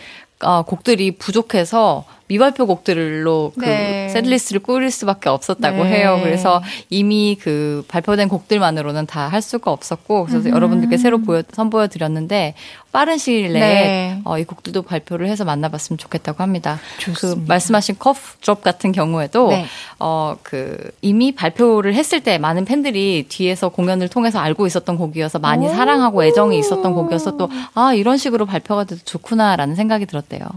어, 0.41 0.63
곡들이 0.63 1.13
부족해서 1.13 2.07
미발표 2.28 2.66
곡들로 2.66 3.54
그 3.58 3.66
네. 3.66 4.10
셋리스트를 4.10 4.62
꾸릴 4.62 4.92
수밖에 4.92 5.30
없었다고 5.30 5.84
네. 5.84 5.90
해요. 5.92 6.20
그래서 6.24 6.62
이미 6.90 7.38
그 7.40 7.86
발표된 7.88 8.30
곡들만으로는 8.30 9.06
다 9.06 9.28
할 9.28 9.42
수가 9.42 9.72
없었고 9.72 10.26
그래서 10.26 10.50
여러분들께 10.50 10.98
새로 10.98 11.20
보여 11.20 11.44
선보여 11.52 11.88
드렸는데 11.88 12.56
빠른 12.92 13.18
시일 13.18 13.54
내에 13.54 13.60
네. 13.60 14.22
어, 14.24 14.40
이 14.40 14.44
곡들도 14.46 14.82
발표를 14.82 15.28
해서 15.28 15.46
만나봤으면 15.46 15.98
좋겠다고 15.98 16.42
합니다. 16.42 16.80
그 17.20 17.44
말씀하신 17.48 17.96
커프 18.00 18.38
드롭 18.42 18.64
같은 18.64 18.92
경우에도 18.92 19.50
네. 19.50 19.66
어, 20.00 20.36
그, 20.42 20.92
이미 21.02 21.34
발표를 21.36 21.94
했을 21.94 22.22
때 22.22 22.38
많은 22.38 22.66
팬들이 22.66 23.26
뒤에서 23.28 23.70
공연을 23.70 24.08
통해서 24.08 24.40
알고 24.40 24.66
있었던 24.66 24.98
곡이어서 24.98 25.40
많이 25.40 25.68
사랑하고 25.70 26.24
애정이 26.24 26.58
있었던 26.58 26.94
곡이어서 26.94 27.38
또, 27.38 27.50
아, 27.76 27.94
이런 27.94 28.18
식으로 28.18 28.46
발표가 28.46 28.86
돼도 28.86 29.02
좋구나라는 29.04 29.76
생각이 29.76 30.06
들었대요. 30.06 30.48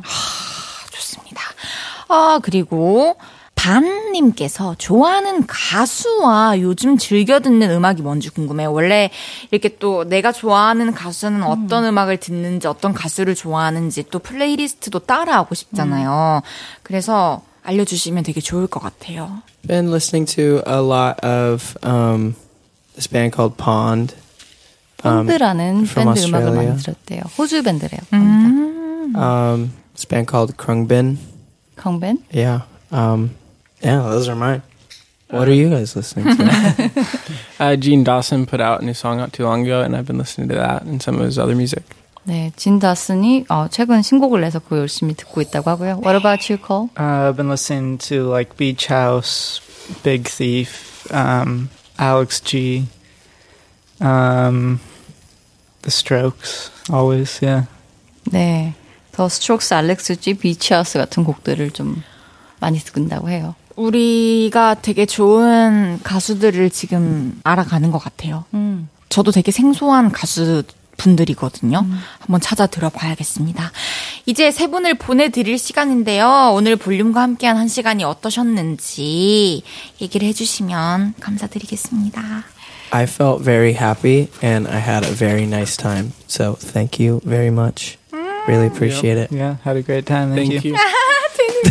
아, 2.10 2.40
그리고 2.42 3.16
반님께서 3.54 4.74
좋아하는 4.78 5.46
가수와 5.46 6.60
요즘 6.60 6.96
즐겨 6.96 7.40
듣는 7.40 7.70
음악이 7.70 8.00
뭔지 8.00 8.30
궁금해요. 8.30 8.72
원래 8.72 9.10
이렇게 9.50 9.76
또 9.76 10.04
내가 10.04 10.32
좋아하는 10.32 10.92
가수는 10.94 11.42
어떤 11.42 11.84
음. 11.84 11.98
악을 11.98 12.16
듣는지, 12.16 12.66
어떤 12.66 12.94
가수를 12.94 13.34
좋아하는지 13.34 14.04
또 14.10 14.18
플레이리스트도 14.18 15.00
따라하고 15.00 15.54
싶잖아요. 15.54 16.40
그래서 16.82 17.42
알려주시면 17.62 18.22
되게 18.22 18.40
좋을 18.40 18.66
것 18.66 18.80
같아요. 18.80 19.42
Been 19.68 19.88
listening 19.88 20.24
to 20.36 20.62
a 20.66 20.80
lot 20.80 21.20
of 21.22 21.76
um, 21.84 22.34
this 22.94 23.06
band 23.08 23.36
called 23.36 23.58
Pond. 23.58 24.14
Um, 25.04 25.26
밴드라는 25.26 25.84
from 25.84 26.14
밴드 26.14 26.26
음악을 26.28 26.48
Australia. 26.48 26.70
많이 26.70 26.82
들었대요. 26.82 27.20
호주 27.36 27.62
밴드래요. 27.62 28.00
Um, 28.12 29.72
this 29.94 30.06
band 30.08 30.30
called 30.30 30.56
Krungbin. 30.56 31.18
강밴? 31.79 32.19
Yeah. 32.31 32.61
Um, 32.91 33.35
yeah, 33.81 34.01
those 34.01 34.27
are 34.29 34.35
mine. 34.35 34.61
What 35.29 35.47
are 35.47 35.53
you 35.53 35.69
guys 35.69 35.95
listening 35.95 36.35
to? 36.37 37.07
Uh, 37.59 37.75
Gene 37.75 38.03
Dawson 38.03 38.45
put 38.45 38.61
out 38.61 38.81
a 38.81 38.85
new 38.85 38.93
song 38.93 39.17
not 39.17 39.33
too 39.33 39.43
long 39.43 39.63
ago, 39.63 39.81
and 39.81 39.95
I've 39.95 40.05
been 40.05 40.17
listening 40.17 40.49
to 40.49 40.55
that 40.55 40.83
and 40.83 41.01
some 41.01 41.15
of 41.15 41.21
his 41.21 41.39
other 41.39 41.55
music. 41.55 41.83
네, 42.27 42.51
진 42.55 42.79
다슨이 42.79 43.45
어, 43.49 43.67
최근 43.69 44.01
신곡을 44.01 44.41
내서 44.41 44.59
그거 44.59 44.79
열심히 44.79 45.13
듣고 45.13 45.41
있다고 45.41 45.69
하고요. 45.69 46.01
What 46.03 46.15
about 46.15 46.49
you, 46.49 46.57
Cole? 46.57 46.89
Uh, 46.97 47.29
I've 47.29 47.37
been 47.37 47.49
listening 47.49 47.97
to 48.09 48.23
like 48.27 48.57
Beach 48.57 48.87
House, 48.87 49.61
Big 50.03 50.27
Thief, 50.27 51.05
um, 51.13 51.69
Alex 51.99 52.39
G, 52.41 52.87
um, 54.01 54.79
The 55.83 55.91
Strokes, 55.91 56.71
always, 56.89 57.39
yeah. 57.41 57.65
네, 58.31 58.73
더 59.20 59.28
스트록스, 59.28 59.74
알렉스 59.74 60.18
G, 60.18 60.32
비치하우스 60.32 60.98
같은 60.98 61.24
곡들을 61.24 61.72
좀 61.72 62.02
많이 62.58 62.78
듣는다고 62.78 63.28
해요. 63.28 63.54
우리가 63.76 64.76
되게 64.80 65.04
좋은 65.04 66.00
가수들을 66.02 66.70
지금 66.70 67.38
알아가는 67.44 67.90
것 67.90 67.98
같아요. 67.98 68.46
음. 68.54 68.88
저도 69.10 69.30
되게 69.30 69.52
생소한 69.52 70.10
가수 70.10 70.62
분들이거든요. 70.96 71.86
한번 72.18 72.40
찾아 72.40 72.66
들어봐야겠습니다. 72.66 73.72
이제 74.24 74.50
세 74.50 74.68
분을 74.68 74.94
보내드릴 74.94 75.58
시간인데요. 75.58 76.52
오늘 76.54 76.76
볼륨과 76.76 77.20
함께한 77.20 77.58
한 77.58 77.68
시간이 77.68 78.04
어떠셨는지 78.04 79.62
얘기를 80.00 80.26
해주시면 80.28 81.16
감사드리겠습니다. 81.20 82.22
I 82.92 83.02
felt 83.04 83.44
very 83.44 83.74
happy 83.74 84.28
and 84.42 84.66
I 84.66 84.80
had 84.80 85.06
a 85.06 85.14
very 85.14 85.42
nice 85.42 85.76
time. 85.76 86.12
So 86.26 86.54
thank 86.54 87.06
you 87.06 87.20
very 87.22 87.48
much. 87.48 87.99
Really 88.47 88.67
appreciate 88.67 89.17
it. 89.17 89.31
Yeah, 89.31 89.55
had 89.63 89.75
a 89.77 89.81
great 89.81 90.05
time. 90.05 90.35
Thank, 90.35 90.51
Thank 90.51 90.65
you. 90.65 90.75
you. 90.75 90.79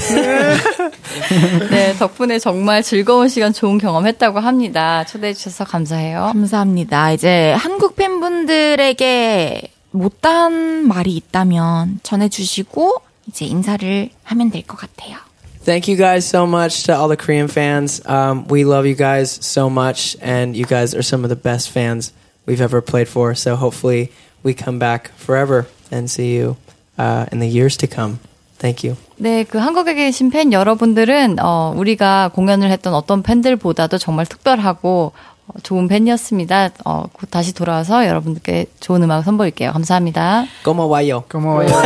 네, 1.71 1.95
덕분에 1.99 2.39
정말 2.39 2.83
즐거운 2.83 3.29
시간, 3.29 3.53
좋은 3.53 3.79
경험했다고 3.79 4.41
합니다. 4.41 5.05
초대해 5.05 5.33
주셔서 5.33 5.65
감사해요. 5.65 6.31
감사합니다. 6.33 7.13
이제 7.13 7.53
한국 7.57 7.97
팬분들에게 7.97 9.69
못한 9.93 10.87
말이 10.89 11.15
있다면 11.17 12.01
전해주시고 12.03 12.97
이제 13.29 13.45
인사를 13.47 14.11
하면 14.25 14.51
될 14.51 14.63
것 14.67 14.77
같아요. 14.77 15.17
Thank 15.65 15.89
you 15.89 15.97
guys 15.97 16.27
so 16.29 16.45
much 16.47 16.83
to 16.85 16.95
all 16.95 17.09
the 17.09 17.17
Korean 17.17 17.49
fans. 17.49 18.03
Um, 18.07 18.45
we 18.51 18.65
love 18.65 18.85
you 18.87 18.95
guys 18.95 19.31
so 19.41 19.71
much, 19.71 20.15
and 20.21 20.55
you 20.55 20.67
guys 20.67 20.95
are 20.95 21.03
some 21.03 21.25
of 21.25 21.31
the 21.31 21.41
best 21.41 21.71
fans 21.71 22.13
we've 22.45 22.61
ever 22.61 22.83
played 22.83 23.09
for. 23.09 23.35
So 23.35 23.57
hopefully 23.57 24.13
we 24.43 24.53
come 24.53 24.79
back 24.79 25.11
forever 25.17 25.67
And 25.92 26.10
see 26.10 26.38
you 26.38 26.56
uh, 26.98 27.26
in 27.32 27.40
the 27.40 27.48
years 27.48 27.78
to 27.78 27.88
come. 27.88 28.20
Thank 28.60 28.88
you. 28.88 28.98
네, 29.16 29.44
그 29.44 29.58
한국에 29.58 29.94
계신 29.94 30.30
팬 30.30 30.52
여러분들은 30.52 31.38
어, 31.40 31.74
우리가 31.76 32.32
공연을 32.34 32.70
했던 32.72 32.94
어떤 32.94 33.24
팬들보다도 33.24 33.98
정말 33.98 34.26
특별하고 34.26 35.14
어, 35.48 35.54
좋은 35.64 35.88
팬이었습니다. 35.88 36.70
어, 36.86 37.06
곧 37.12 37.32
다시 37.32 37.54
돌아와서 37.54 38.06
여러분들께 38.06 38.66
좋은 38.80 39.02
음악 39.04 39.24
선보일게요. 39.24 39.72
감사합니다. 39.72 40.46
고마워요. 40.64 41.24
고마워요. 41.32 41.68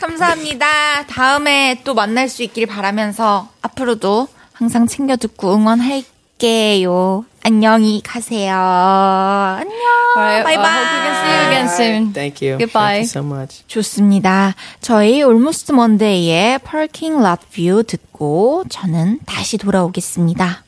감사합니다. 0.00 1.06
다음에 1.06 1.80
또 1.84 1.94
만날 1.94 2.28
수 2.28 2.42
있길 2.42 2.66
바라면서 2.66 3.48
앞으로도 3.62 4.26
항상 4.52 4.88
챙겨 4.88 5.16
듣고 5.16 5.54
응원할게요. 5.54 7.24
안녕히 7.44 8.00
가세요. 8.04 8.54
안녕. 8.54 9.72
Alright, 10.16 10.44
바이바이. 10.44 10.64
I 10.64 10.76
hope 10.76 10.92
we 10.94 11.00
can 11.02 11.16
see 11.16 11.32
you 11.32 11.46
again 11.48 11.66
soon. 11.66 12.12
Thank 12.12 12.46
you. 12.46 12.58
Goodbye. 12.58 13.02
Thank 13.02 13.16
you 13.16 13.24
so 13.24 13.24
much. 13.24 13.66
좋습니다. 13.66 14.54
저희 14.80 15.16
Almost 15.16 15.72
Monday의 15.72 16.60
Parking 16.60 17.20
Lot 17.20 17.44
View 17.50 17.82
듣고 17.82 18.62
저는 18.68 19.18
다시 19.26 19.58
돌아오겠습니다. 19.58 20.62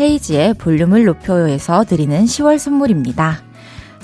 헤이지의 0.00 0.54
볼륨을 0.54 1.04
높여요에서 1.04 1.84
드리는 1.84 2.24
10월 2.24 2.58
선물입니다. 2.58 3.44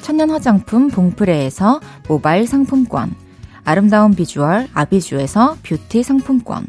천연 0.00 0.30
화장품 0.30 0.88
봉프레에서 0.88 1.80
모바일 2.06 2.46
상품권, 2.46 3.16
아름다운 3.64 4.14
비주얼 4.14 4.68
아비주에서 4.72 5.56
뷰티 5.64 6.04
상품권, 6.04 6.68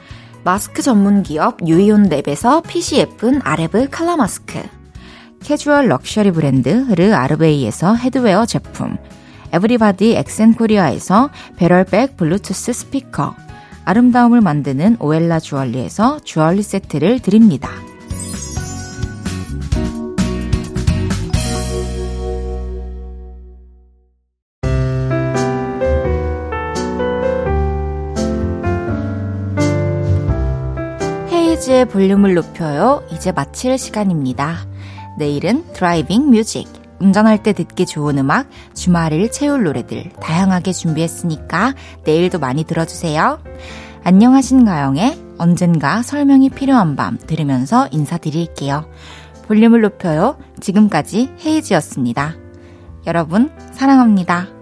마스크 0.43 0.81
전문 0.81 1.21
기업 1.21 1.59
유이온 1.67 2.09
랩에서 2.09 2.63
핏이 2.67 2.99
예쁜 2.99 3.41
아레브 3.43 3.89
칼라 3.91 4.17
마스크, 4.17 4.59
캐주얼 5.43 5.87
럭셔리 5.87 6.31
브랜드 6.31 6.69
르 6.95 7.13
아르베이에서 7.13 7.95
headwear 7.95 8.47
제품, 8.47 8.97
에브리바디 9.51 10.15
엑센 10.15 10.53
코리아에서 10.53 11.29
배럴백 11.57 12.17
블루투스 12.17 12.73
스피커, 12.73 13.35
아름다움을 13.85 14.41
만드는 14.41 14.97
오엘라 14.99 15.39
주얼리에서 15.39 16.21
주얼리 16.23 16.63
세트를 16.63 17.19
드립니다. 17.19 17.69
헤이즈의 31.81 31.85
볼륨을 31.87 32.35
높여요. 32.35 33.03
이제 33.11 33.31
마칠 33.31 33.77
시간입니다. 33.77 34.67
내일은 35.17 35.65
driving 35.73 36.29
music. 36.29 36.67
운전할 36.99 37.41
때 37.41 37.53
듣기 37.53 37.87
좋은 37.87 38.19
음악, 38.19 38.47
주말을 38.75 39.31
채울 39.31 39.63
노래들 39.63 40.11
다양하게 40.21 40.71
준비했으니까 40.71 41.73
내일도 42.03 42.37
많이 42.37 42.63
들어주세요. 42.63 43.39
안녕하신가영의 44.03 45.19
언젠가 45.39 46.03
설명이 46.03 46.51
필요한 46.51 46.95
밤 46.95 47.17
들으면서 47.17 47.87
인사드릴게요. 47.91 48.87
볼륨을 49.47 49.81
높여요. 49.81 50.37
지금까지 50.59 51.31
헤이즈였습니다. 51.43 52.35
여러분, 53.07 53.49
사랑합니다. 53.71 54.60